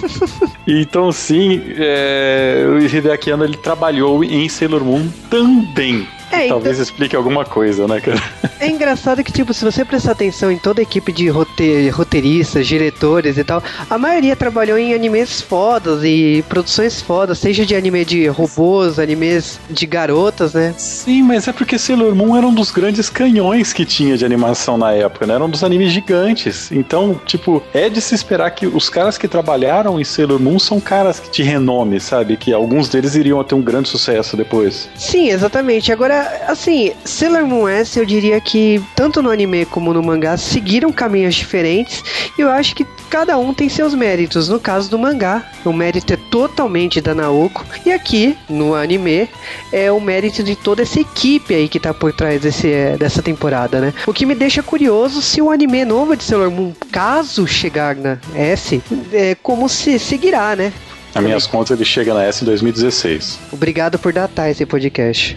então, 0.66 1.10
sim, 1.12 1.62
é, 1.76 2.64
o 2.68 2.78
Hideaki 2.78 3.30
Anno 3.30 3.44
ele 3.44 3.56
trabalhou 3.56 4.22
em 4.24 4.48
Sailor 4.48 4.84
Moon 4.84 5.08
também. 5.30 6.06
É, 6.30 6.48
Talvez 6.48 6.76
então... 6.76 6.82
explique 6.82 7.16
alguma 7.16 7.44
coisa, 7.44 7.86
né, 7.86 8.00
cara? 8.00 8.22
É 8.58 8.68
engraçado 8.68 9.24
que, 9.24 9.32
tipo, 9.32 9.54
se 9.54 9.64
você 9.64 9.84
prestar 9.84 10.12
atenção 10.12 10.50
em 10.50 10.58
toda 10.58 10.80
a 10.80 10.82
equipe 10.82 11.12
de 11.12 11.28
rote... 11.28 11.88
roteiristas, 11.88 12.66
diretores 12.66 13.38
e 13.38 13.44
tal, 13.44 13.62
a 13.88 13.98
maioria 13.98 14.36
trabalhou 14.36 14.78
em 14.78 14.94
animes 14.94 15.40
fodas 15.40 16.04
e 16.04 16.44
produções 16.48 17.00
fodas, 17.00 17.38
seja 17.38 17.64
de 17.64 17.74
anime 17.74 18.04
de 18.04 18.26
robôs, 18.28 18.98
animes 18.98 19.58
de 19.70 19.86
garotas, 19.86 20.54
né? 20.54 20.74
Sim, 20.76 21.22
mas 21.22 21.48
é 21.48 21.52
porque 21.52 21.78
Sailor 21.78 22.14
Moon 22.14 22.36
era 22.36 22.46
um 22.46 22.54
dos 22.54 22.70
grandes 22.70 23.08
canhões 23.08 23.72
que 23.72 23.84
tinha 23.84 24.16
de 24.16 24.24
animação 24.24 24.76
na 24.76 24.92
época, 24.92 25.26
né? 25.26 25.34
Era 25.34 25.44
um 25.44 25.50
dos 25.50 25.64
animes 25.64 25.90
gigantes. 25.90 26.70
Então, 26.70 27.20
tipo, 27.24 27.62
é 27.72 27.88
de 27.88 28.00
se 28.00 28.14
esperar 28.14 28.50
que 28.50 28.66
os 28.66 28.88
caras 28.88 29.16
que 29.16 29.26
trabalharam 29.26 29.98
em 29.98 30.04
Sailor 30.04 30.40
Moon 30.40 30.58
são 30.58 30.80
caras 30.80 31.22
de 31.32 31.42
renome, 31.42 31.98
sabe? 31.98 32.36
Que 32.36 32.52
alguns 32.52 32.88
deles 32.88 33.14
iriam 33.14 33.42
ter 33.42 33.54
um 33.54 33.62
grande 33.62 33.88
sucesso 33.88 34.36
depois. 34.36 34.88
Sim, 34.96 35.28
exatamente. 35.30 35.90
Agora, 35.90 36.19
assim, 36.46 36.92
Sailor 37.04 37.46
Moon 37.46 37.68
S, 37.68 37.98
eu 37.98 38.06
diria 38.06 38.40
que 38.40 38.82
tanto 38.94 39.22
no 39.22 39.30
anime 39.30 39.64
como 39.64 39.92
no 39.92 40.02
mangá 40.02 40.36
seguiram 40.36 40.92
caminhos 40.92 41.34
diferentes 41.34 42.02
e 42.38 42.40
eu 42.40 42.50
acho 42.50 42.74
que 42.74 42.84
cada 43.08 43.38
um 43.38 43.52
tem 43.52 43.68
seus 43.68 43.94
méritos. 43.94 44.48
No 44.48 44.58
caso 44.58 44.90
do 44.90 44.98
mangá, 44.98 45.44
o 45.64 45.72
mérito 45.72 46.12
é 46.12 46.16
totalmente 46.30 47.00
da 47.00 47.14
Naoko 47.14 47.64
e 47.84 47.92
aqui 47.92 48.36
no 48.48 48.74
anime 48.74 49.28
é 49.72 49.90
o 49.90 50.00
mérito 50.00 50.42
de 50.42 50.56
toda 50.56 50.82
essa 50.82 51.00
equipe 51.00 51.54
aí 51.54 51.68
que 51.68 51.80
tá 51.80 51.92
por 51.92 52.12
trás 52.12 52.40
desse, 52.40 52.72
é, 52.72 52.96
dessa 52.96 53.22
temporada, 53.22 53.80
né? 53.80 53.94
O 54.06 54.12
que 54.12 54.26
me 54.26 54.34
deixa 54.34 54.62
curioso 54.62 55.20
se 55.22 55.40
o 55.40 55.50
anime 55.50 55.84
novo 55.84 56.16
de 56.16 56.24
Sailor 56.24 56.50
Moon, 56.50 56.72
caso 56.90 57.46
chegar 57.46 57.94
na 57.96 58.18
S, 58.34 58.82
é 59.12 59.34
como 59.42 59.68
se 59.68 59.98
seguirá, 59.98 60.54
né? 60.56 60.72
Nas 61.14 61.24
minhas 61.24 61.46
contas, 61.46 61.76
ele 61.76 61.84
chega 61.84 62.14
na 62.14 62.22
S 62.22 62.42
em 62.42 62.46
2016. 62.46 63.38
Obrigado 63.52 63.98
por 63.98 64.12
datar 64.12 64.48
esse 64.48 64.64
podcast. 64.64 65.36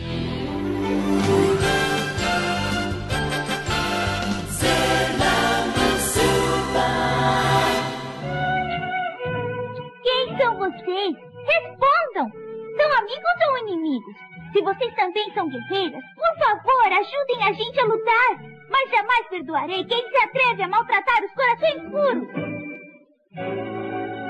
Amigos 13.03 13.37
ou 13.49 13.57
inimigos? 13.67 14.15
Se 14.53 14.61
vocês 14.61 14.95
também 14.95 15.29
são 15.33 15.49
guerreiras, 15.49 16.03
por 16.15 16.37
favor, 16.37 16.85
ajudem 16.85 17.43
a 17.43 17.51
gente 17.51 17.79
a 17.79 17.85
lutar. 17.85 18.53
Mas 18.69 18.89
jamais 18.89 19.27
perdoarei 19.29 19.83
quem 19.85 20.09
se 20.09 20.17
atreve 20.17 20.63
a 20.63 20.67
maltratar 20.67 21.23
os 21.23 21.33
corações 21.33 21.81
puros. 21.91 22.27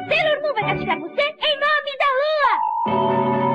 Sailor 0.07 0.41
Moon 0.41 0.53
vai 0.53 0.65
castigar 0.65 0.99
você 0.99 1.21
em 1.21 1.59
nome 1.59 1.97
da 1.99 2.09
lua! 2.19 3.52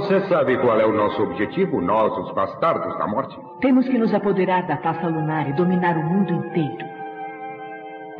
Você 0.00 0.20
sabe 0.28 0.58
qual 0.58 0.78
é 0.78 0.84
o 0.84 0.92
nosso 0.92 1.22
objetivo, 1.22 1.80
nós, 1.80 2.12
os 2.18 2.34
bastardos 2.34 2.98
da 2.98 3.06
morte? 3.06 3.34
Temos 3.62 3.88
que 3.88 3.96
nos 3.96 4.12
apoderar 4.12 4.66
da 4.66 4.76
taça 4.76 5.08
lunar 5.08 5.48
e 5.48 5.54
dominar 5.54 5.96
o 5.96 6.02
mundo 6.02 6.34
inteiro. 6.34 6.86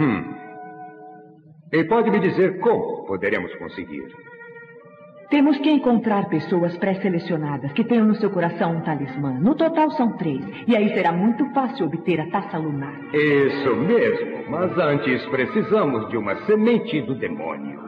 Hum. 0.01 0.35
E 1.71 1.85
pode 1.85 2.11
me 2.11 2.19
dizer 2.19 2.61
como 2.61 3.05
poderemos 3.07 3.55
conseguir? 3.57 4.05
Temos 5.29 5.59
que 5.59 5.71
encontrar 5.71 6.31
pessoas 6.31 6.75
pré-selecionadas 6.79 7.73
que 7.73 7.85
tenham 7.85 8.07
no 8.07 8.15
seu 8.15 8.31
coração 8.31 8.77
um 8.77 8.81
talismã. 8.81 9.33
No 9.33 9.55
total 9.55 9.91
são 9.91 10.17
três. 10.17 10.43
E 10.67 10.75
aí 10.75 10.95
será 10.95 11.13
muito 11.13 11.45
fácil 11.53 11.87
obter 11.87 12.21
a 12.21 12.31
taça 12.31 12.57
lunar. 12.57 12.95
Isso 13.13 13.77
mesmo, 13.77 14.49
mas 14.49 14.79
antes 14.79 15.27
precisamos 15.27 16.09
de 16.09 16.17
uma 16.17 16.37
semente 16.47 17.03
do 17.03 17.15
demônio. 17.17 17.86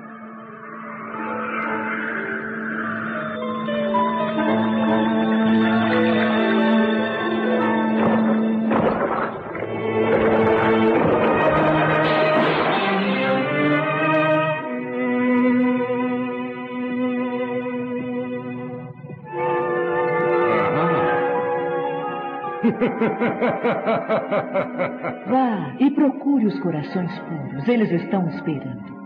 Vá 25.26 25.74
e 25.78 25.90
procure 25.90 26.46
os 26.46 26.58
corações 26.60 27.18
puros. 27.20 27.68
Eles 27.68 27.90
estão 27.90 28.28
esperando. 28.28 28.97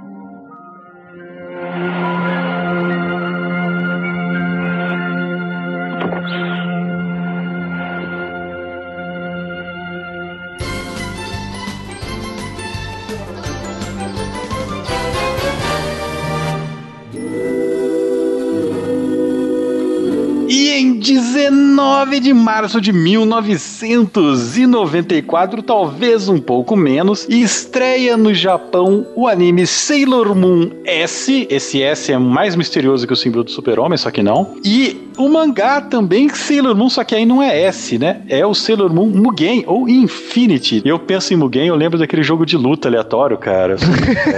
Março 22.62 22.80
de 22.80 22.92
1994, 22.92 25.62
talvez 25.62 26.28
um 26.28 26.38
pouco 26.38 26.76
menos, 26.76 27.26
estreia 27.28 28.16
no 28.16 28.32
Japão 28.32 29.04
o 29.16 29.26
anime 29.26 29.66
Sailor 29.66 30.32
Moon 30.32 30.70
S. 30.84 31.44
Esse 31.50 31.82
S 31.82 32.12
é 32.12 32.18
mais 32.18 32.54
misterioso 32.54 33.04
que 33.04 33.12
o 33.12 33.16
símbolo 33.16 33.42
do 33.42 33.50
super-homem, 33.50 33.98
só 33.98 34.12
que 34.12 34.22
não. 34.22 34.54
E 34.64 35.08
o 35.18 35.28
mangá 35.28 35.80
também 35.80 36.28
Sailor 36.28 36.76
Moon, 36.76 36.88
só 36.88 37.02
que 37.02 37.16
aí 37.16 37.26
não 37.26 37.42
é 37.42 37.62
S, 37.64 37.98
né? 37.98 38.20
É 38.28 38.46
o 38.46 38.54
Sailor 38.54 38.94
Moon 38.94 39.08
Mugen 39.08 39.64
ou 39.66 39.88
Infinity. 39.88 40.82
E 40.84 40.88
eu 40.88 41.00
penso 41.00 41.34
em 41.34 41.36
Mugen, 41.36 41.66
eu 41.66 41.74
lembro 41.74 41.98
daquele 41.98 42.22
jogo 42.22 42.46
de 42.46 42.56
luta 42.56 42.86
aleatório, 42.88 43.36
cara. 43.38 43.74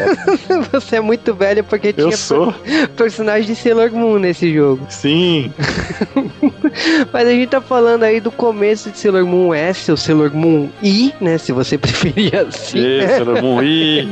Você 0.72 0.96
é 0.96 1.00
muito 1.00 1.34
velho 1.34 1.62
porque 1.62 1.88
Eu 1.88 1.92
tinha 2.08 2.16
sou. 2.16 2.52
per- 2.52 2.88
personagem 2.88 3.54
de 3.54 3.60
Sailor 3.60 3.92
Moon 3.92 4.18
nesse 4.18 4.50
jogo. 4.54 4.80
Sim. 4.88 5.52
Mas 7.12 7.28
a 7.28 7.30
gente 7.30 7.48
tá 7.48 7.60
falando 7.60 8.02
aí 8.02 8.20
do 8.20 8.30
começo 8.30 8.90
de 8.90 8.98
Sailor 8.98 9.26
Moon 9.26 9.54
S, 9.54 9.90
ou 9.90 9.96
Sailor 9.96 10.34
Moon 10.34 10.68
I, 10.82 11.14
né? 11.20 11.38
Se 11.38 11.52
você 11.52 11.76
preferir 11.78 12.34
assim. 12.36 12.78
E, 12.78 13.08
Sailor 13.08 13.42
Moon 13.42 13.62
I. 13.62 14.08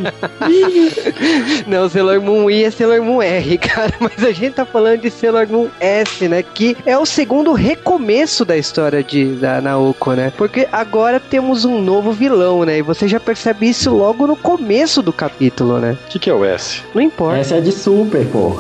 Não, 1.67 1.89
Sailor 1.89 2.21
Moon 2.21 2.51
I 2.51 2.65
é 2.65 2.71
Sailor 2.71 3.03
Moon 3.03 3.23
R, 3.23 3.59
cara. 3.59 3.93
Mas 4.01 4.25
a 4.25 4.33
gente 4.33 4.55
tá 4.55 4.65
falando 4.65 5.01
de 5.01 5.11
Sailor 5.11 5.47
Moon 5.49 5.69
S, 5.81 6.29
né? 6.29 6.43
Que 6.43 6.77
é 6.87 6.97
o 6.97 7.07
segundo 7.07 7.53
recomeço 7.53 8.45
da 8.45 8.57
história 8.57 9.03
de, 9.03 9.27
da 9.35 9.61
Naoko, 9.61 10.13
né? 10.13 10.33
Porque 10.37 10.69
agora 10.73 11.19
temos 11.21 11.65
um 11.65 11.81
novo 11.81 12.13
vilão, 12.13 12.65
né? 12.65 12.79
E 12.79 12.83
você 12.83 13.09
já 13.09 13.21
percebe 13.21 13.69
isso 13.69 13.91
logo 13.95 14.27
no 14.27 14.37
começo 14.37 15.03
do 15.03 15.13
capítulo, 15.13 15.79
né? 15.79 15.97
O 16.07 16.09
que, 16.09 16.19
que 16.19 16.31
é 16.31 16.35
o 16.35 16.45
S? 16.45 16.83
Não 16.95 17.03
importa. 17.03 17.39
Essa 17.39 17.57
é 17.57 17.61
de 17.61 17.73
super, 17.73 18.25
pô. 18.27 18.57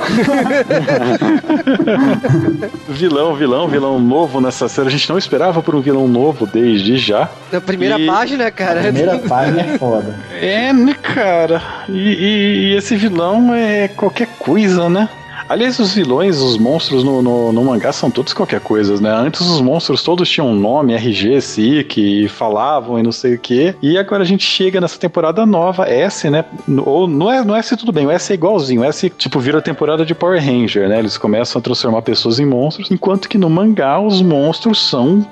Vilão, 2.88 3.34
vilão, 3.34 3.68
vilão 3.68 3.91
novo 3.98 4.40
nessa 4.40 4.68
série. 4.68 4.88
A 4.88 4.90
gente 4.90 5.08
não 5.08 5.18
esperava 5.18 5.62
por 5.62 5.74
um 5.74 5.80
vilão 5.80 6.06
novo 6.08 6.46
desde 6.46 6.96
já. 6.96 7.28
Na 7.50 7.60
primeira 7.60 7.98
E- 7.98 8.06
página, 8.06 8.50
cara. 8.50 8.80
A 8.80 8.82
primeira 8.84 9.18
página 9.18 9.60
é 9.62 9.78
foda. 9.78 10.14
É, 10.40 10.72
né, 10.72 10.94
cara? 11.02 11.62
E, 11.88 11.92
e- 11.92 12.72
e 12.72 12.76
esse 12.76 12.96
vilão 12.96 13.54
é 13.54 13.88
qualquer 13.88 14.28
coisa, 14.38 14.88
né? 14.88 15.08
Aliás, 15.52 15.78
os 15.78 15.92
vilões, 15.92 16.40
os 16.40 16.56
monstros 16.56 17.04
no, 17.04 17.20
no, 17.20 17.52
no 17.52 17.62
mangá 17.62 17.92
são 17.92 18.10
todos 18.10 18.32
qualquer 18.32 18.58
coisa, 18.60 18.98
né? 18.98 19.10
Antes 19.10 19.42
os 19.42 19.60
monstros 19.60 20.02
todos 20.02 20.26
tinham 20.26 20.48
um 20.48 20.54
nome, 20.58 20.94
RG, 20.94 21.42
SIC, 21.42 21.98
e 21.98 22.26
falavam 22.28 22.98
e 22.98 23.02
não 23.02 23.12
sei 23.12 23.34
o 23.34 23.38
quê. 23.38 23.74
E 23.82 23.98
agora 23.98 24.22
a 24.22 24.26
gente 24.26 24.46
chega 24.46 24.80
nessa 24.80 24.98
temporada 24.98 25.44
nova, 25.44 25.86
S, 25.86 26.30
né? 26.30 26.46
Ou 26.86 27.06
no, 27.06 27.30
S- 27.30 27.46
no 27.46 27.54
S 27.54 27.76
tudo 27.76 27.92
bem, 27.92 28.06
o 28.06 28.10
S 28.10 28.32
é 28.32 28.34
igualzinho. 28.34 28.80
O 28.80 28.84
S, 28.84 29.10
tipo, 29.10 29.38
vira 29.40 29.58
a 29.58 29.62
temporada 29.62 30.06
de 30.06 30.14
Power 30.14 30.42
Ranger, 30.42 30.88
né? 30.88 30.98
Eles 30.98 31.18
começam 31.18 31.60
a 31.60 31.62
transformar 31.62 32.00
pessoas 32.00 32.40
em 32.40 32.46
monstros, 32.46 32.90
enquanto 32.90 33.28
que 33.28 33.36
no 33.36 33.50
mangá 33.50 34.00
os 34.00 34.22
monstros 34.22 34.88
são 34.88 35.26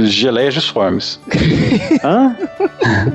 geleias 0.00 0.52
disformes. 0.54 1.20
Hã? 2.02 2.36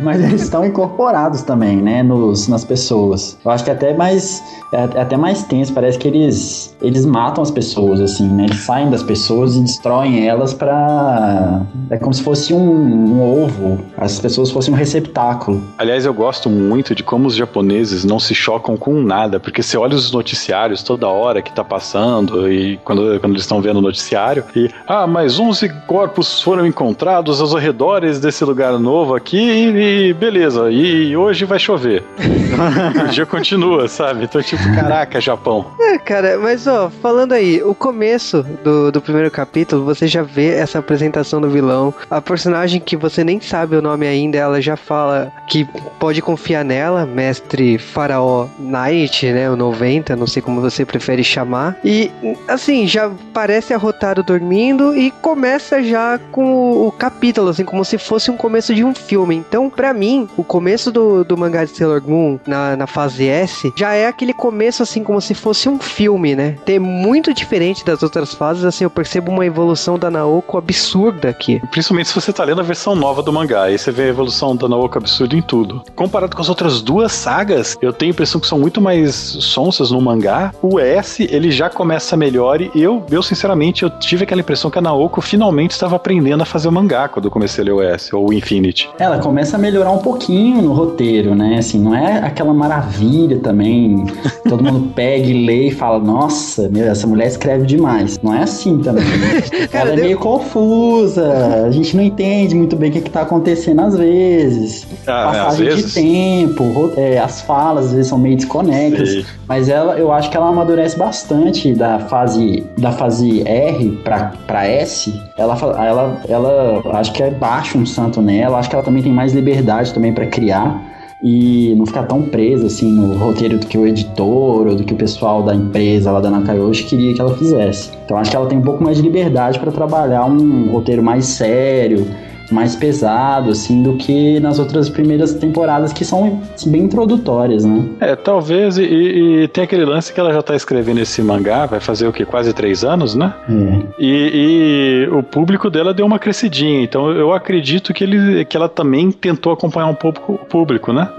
Mas 0.01 0.23
eles 0.23 0.43
estão 0.43 0.65
incorporados 0.65 1.41
também, 1.41 1.77
né, 1.77 2.01
nos, 2.01 2.47
nas 2.47 2.63
pessoas. 2.63 3.37
Eu 3.43 3.51
acho 3.51 3.63
que 3.65 3.69
é 3.69 3.73
até 3.73 3.93
mais 3.93 4.41
é, 4.71 4.77
é 4.97 5.01
até 5.01 5.17
mais 5.17 5.43
tenso, 5.43 5.73
parece 5.73 5.96
que 5.97 6.07
eles 6.07 6.75
eles 6.81 7.05
matam 7.05 7.41
as 7.41 7.51
pessoas 7.51 7.99
assim, 7.99 8.27
né? 8.27 8.45
Eles 8.45 8.59
saem 8.59 8.89
das 8.89 9.03
pessoas 9.03 9.55
e 9.55 9.61
destroem 9.61 10.27
elas 10.27 10.53
pra 10.53 11.61
é 11.89 11.97
como 11.97 12.13
se 12.13 12.21
fosse 12.21 12.53
um, 12.53 12.59
um 12.59 13.43
ovo, 13.43 13.79
as 13.97 14.19
pessoas 14.19 14.51
fossem 14.51 14.73
um 14.73 14.77
receptáculo. 14.77 15.63
Aliás, 15.77 16.05
eu 16.05 16.13
gosto 16.13 16.49
muito 16.49 16.93
de 16.93 17.03
como 17.03 17.27
os 17.27 17.35
japoneses 17.35 18.03
não 18.03 18.19
se 18.19 18.35
chocam 18.35 18.77
com 18.77 19.01
nada, 19.01 19.39
porque 19.39 19.63
você 19.63 19.77
olha 19.77 19.95
os 19.95 20.11
noticiários 20.11 20.83
toda 20.83 21.07
hora 21.07 21.41
que 21.41 21.51
tá 21.51 21.63
passando 21.63 22.51
e 22.51 22.77
quando, 22.83 23.19
quando 23.19 23.33
eles 23.33 23.43
estão 23.43 23.61
vendo 23.61 23.77
o 23.77 23.81
noticiário 23.81 24.43
e 24.55 24.69
ah, 24.87 25.07
mais 25.07 25.39
11 25.39 25.69
corpos 25.87 26.41
foram 26.41 26.65
encontrados 26.65 27.41
aos 27.41 27.55
arredores 27.55 28.19
desse 28.19 28.43
lugar 28.43 28.77
novo 28.77 29.15
aqui 29.15 29.37
e, 29.37 30.09
e 30.09 30.13
beleza, 30.13 30.69
e 30.69 31.15
hoje 31.15 31.45
vai 31.45 31.59
chover. 31.59 32.03
o 33.03 33.07
dia 33.09 33.25
continua, 33.25 33.87
sabe? 33.87 34.25
Então, 34.25 34.41
tipo, 34.41 34.63
caraca, 34.75 35.19
Japão. 35.21 35.65
É, 35.87 35.97
cara, 35.97 36.37
mas 36.37 36.67
ó, 36.67 36.89
falando 36.89 37.31
aí, 37.31 37.63
o 37.63 37.73
começo 37.73 38.43
do, 38.61 38.91
do 38.91 39.01
primeiro 39.01 39.31
capítulo, 39.31 39.85
você 39.85 40.05
já 40.05 40.21
vê 40.21 40.49
essa 40.49 40.79
apresentação 40.79 41.39
do 41.39 41.49
vilão. 41.49 41.93
A 42.11 42.19
personagem 42.19 42.81
que 42.81 42.97
você 42.97 43.23
nem 43.23 43.39
sabe 43.39 43.77
o 43.77 43.81
nome 43.81 44.05
ainda, 44.05 44.37
ela 44.37 44.61
já 44.61 44.75
fala 44.75 45.31
que 45.47 45.65
pode 45.97 46.21
confiar 46.21 46.65
nela, 46.65 47.05
mestre 47.05 47.77
Faraó 47.77 48.47
Knight, 48.59 49.31
né? 49.31 49.49
O 49.49 49.55
90, 49.55 50.13
não 50.17 50.27
sei 50.27 50.41
como 50.41 50.59
você 50.59 50.83
prefere 50.83 51.23
chamar. 51.23 51.77
E 51.85 52.11
assim, 52.49 52.85
já 52.85 53.09
parece 53.33 53.73
arrotado 53.73 54.21
dormindo 54.21 54.93
e 54.93 55.09
começa 55.09 55.81
já 55.81 56.19
com 56.33 56.85
o, 56.85 56.91
capítulo, 56.91 57.47
assim, 57.47 57.63
como 57.63 57.85
se 57.85 57.97
fosse 57.97 58.29
um 58.29 58.35
começo 58.35 58.75
de 58.75 58.83
um 58.83 58.93
filme. 58.93 59.37
Então, 59.37 59.69
pra 59.69 59.93
mim, 59.93 60.27
o 60.35 60.43
começo 60.43 60.91
do, 60.91 61.23
do 61.23 61.37
mangá 61.37 61.63
de 61.63 61.71
Sailor 61.71 62.03
Moon 62.05 62.37
na, 62.45 62.75
na 62.75 62.87
fase 62.87 63.25
S 63.25 63.71
já 63.77 63.93
é 63.93 64.05
aquele 64.05 64.33
começo, 64.33 64.83
assim, 64.83 65.01
como 65.01 65.21
se 65.21 65.33
fosse 65.33 65.69
um 65.69 65.76
um 65.77 65.79
filme, 65.79 66.35
né? 66.35 66.55
Tem 66.65 66.79
muito 66.79 67.33
diferente 67.33 67.85
das 67.85 68.03
outras 68.03 68.33
fases, 68.33 68.65
assim, 68.65 68.83
eu 68.83 68.89
percebo 68.89 69.31
uma 69.31 69.45
evolução 69.45 69.97
da 69.97 70.09
Naoko 70.09 70.57
absurda 70.57 71.29
aqui. 71.29 71.61
Principalmente 71.71 72.09
se 72.09 72.15
você 72.15 72.33
tá 72.33 72.43
lendo 72.43 72.61
a 72.61 72.63
versão 72.63 72.95
nova 72.95 73.21
do 73.21 73.31
mangá. 73.31 73.63
Aí 73.63 73.77
você 73.77 73.91
vê 73.91 74.03
a 74.03 74.07
evolução 74.07 74.55
da 74.55 74.67
Naoka 74.67 74.99
absurda 74.99 75.35
em 75.35 75.41
tudo. 75.41 75.83
Comparado 75.95 76.35
com 76.35 76.41
as 76.41 76.49
outras 76.49 76.81
duas 76.81 77.11
sagas, 77.11 77.77
eu 77.81 77.93
tenho 77.93 78.11
a 78.11 78.13
impressão 78.13 78.41
que 78.41 78.47
são 78.47 78.59
muito 78.59 78.81
mais 78.81 79.13
sonsas 79.15 79.91
no 79.91 80.01
mangá. 80.01 80.53
O 80.61 80.79
S, 80.79 81.27
ele 81.31 81.51
já 81.51 81.69
começa 81.69 82.17
melhor 82.17 82.61
e 82.61 82.71
eu, 82.75 83.05
eu 83.09 83.21
sinceramente, 83.21 83.83
eu 83.83 83.89
tive 83.89 84.23
aquela 84.23 84.41
impressão 84.41 84.71
que 84.71 84.79
a 84.79 84.81
Naoko 84.81 85.21
finalmente 85.21 85.71
estava 85.71 85.95
aprendendo 85.95 86.41
a 86.41 86.45
fazer 86.45 86.67
o 86.67 86.71
mangá 86.71 87.07
quando 87.07 87.25
eu 87.25 87.31
comecei 87.31 87.61
a 87.63 87.65
ler 87.65 87.73
o 87.73 87.81
S, 87.81 88.15
ou 88.15 88.29
o 88.29 88.33
Infinity. 88.33 88.89
Ela 88.97 89.19
começa 89.19 89.57
a 89.57 89.59
melhorar 89.59 89.91
um 89.91 89.99
pouquinho 89.99 90.61
no 90.61 90.73
roteiro, 90.73 91.35
né? 91.35 91.57
Assim, 91.57 91.79
não 91.79 91.95
é 91.95 92.19
aquela 92.19 92.53
maravilha 92.53 93.39
também. 93.39 94.05
Todo 94.47 94.63
mundo 94.63 94.91
pega 94.93 95.25
e 95.27 95.45
lê 95.45 95.56
e 95.63 95.71
fala, 95.71 95.99
nossa, 95.99 96.67
meu, 96.69 96.85
essa 96.85 97.05
mulher 97.07 97.27
escreve 97.27 97.65
demais. 97.65 98.19
Não 98.21 98.33
é 98.33 98.43
assim 98.43 98.77
também. 98.79 99.03
né? 99.03 99.41
Cara, 99.71 99.89
Ela 99.89 99.91
é 99.91 99.95
deu- 99.95 100.05
meio 100.05 100.17
confusa. 100.19 101.63
A 101.65 101.71
gente 101.71 101.95
não 101.95 102.03
entende 102.03 102.55
muito 102.55 102.75
bem 102.75 102.89
o 102.89 102.93
que, 102.93 103.01
que 103.01 103.09
tá 103.09 103.21
acontecendo 103.21 103.81
às 103.81 103.97
vezes. 103.97 104.85
Ah, 105.05 105.29
às 105.29 105.37
Passagem 105.37 105.65
vezes. 105.67 105.85
de 105.87 105.93
tempo, 106.01 106.91
é, 106.97 107.17
as 107.19 107.41
falas 107.41 107.85
às 107.87 107.91
vezes 107.93 108.07
são 108.07 108.17
meio 108.17 108.35
desconexas. 108.35 109.09
Sei. 109.09 109.25
Mas 109.47 109.69
ela, 109.69 109.97
eu 109.97 110.11
acho 110.11 110.29
que 110.29 110.37
ela 110.37 110.49
amadurece 110.49 110.97
bastante 110.97 111.73
da 111.73 111.99
fase 111.99 112.63
da 112.77 112.91
fase 112.91 113.41
R 113.47 113.91
pra, 114.03 114.33
pra 114.45 114.65
S. 114.67 115.13
Ela, 115.37 115.55
ela, 115.85 116.21
ela, 116.27 116.81
acho 116.99 117.13
que 117.13 117.23
é 117.23 117.29
baixo 117.31 117.77
um 117.77 117.85
santo 117.85 118.21
nela. 118.21 118.57
Acho 118.57 118.69
que 118.69 118.75
ela 118.75 118.83
também 118.83 119.01
tem 119.03 119.11
mais 119.13 119.33
liberdade 119.33 119.93
também 119.93 120.11
pra 120.13 120.25
criar 120.25 120.81
e 121.21 121.73
não 121.75 121.85
ficar 121.85 122.03
tão 122.03 122.21
presa 122.21 122.67
assim 122.67 122.91
no 122.91 123.17
roteiro 123.17 123.57
do 123.57 123.65
que 123.65 123.77
o 123.77 123.87
editor 123.87 124.67
ou 124.67 124.75
do 124.75 124.83
que 124.83 124.93
o 124.93 124.97
pessoal 124.97 125.41
da 125.41 125.55
empresa 125.55 126.11
lá 126.11 126.19
da 126.19 126.29
Nakayoshi 126.29 126.83
queria 126.83 127.13
que 127.13 127.21
ela 127.21 127.35
fizesse. 127.35 127.91
Então 128.05 128.17
acho 128.17 128.29
que 128.29 128.35
ela 128.35 128.47
tem 128.47 128.57
um 128.57 128.61
pouco 128.61 128.83
mais 128.83 128.97
de 128.97 129.03
liberdade 129.03 129.59
pra 129.59 129.71
trabalhar 129.71 130.25
um 130.25 130.69
roteiro 130.71 131.01
mais 131.01 131.25
sério, 131.25 132.07
mais 132.51 132.75
pesado 132.75 133.51
assim 133.51 133.81
do 133.83 133.93
que 133.95 134.39
nas 134.39 134.59
outras 134.59 134.89
primeiras 134.89 135.33
temporadas 135.33 135.91
que 135.93 136.05
são 136.05 136.41
bem 136.65 136.83
introdutórias, 136.83 137.65
né? 137.65 137.83
É, 137.99 138.15
talvez, 138.15 138.77
e, 138.77 138.83
e- 138.83 139.47
tem 139.49 139.63
aquele 139.63 139.85
lance 139.85 140.13
que 140.13 140.19
ela 140.19 140.33
já 140.33 140.41
tá 140.41 140.55
escrevendo 140.55 140.99
esse 140.99 141.21
mangá, 141.21 141.65
vai 141.65 141.79
fazer 141.79 142.07
o 142.07 142.13
quê? 142.13 142.25
Quase 142.25 142.53
três 142.53 142.83
anos, 142.83 143.15
né? 143.15 143.33
É. 143.49 143.79
E, 143.99 145.07
e 145.09 145.15
o 145.15 145.23
público 145.23 145.69
dela 145.69 145.93
deu 145.93 146.05
uma 146.05 146.19
crescidinha, 146.19 146.81
então 146.83 147.11
eu 147.11 147.33
acredito 147.33 147.93
que, 147.93 148.03
ele, 148.03 148.45
que 148.45 148.55
ela 148.55 148.69
também 148.69 149.11
tentou 149.11 149.51
acompanhar 149.53 149.87
um 149.87 149.95
pouco 149.95 150.33
o 150.33 150.37
público, 150.37 150.93
né? 150.93 151.09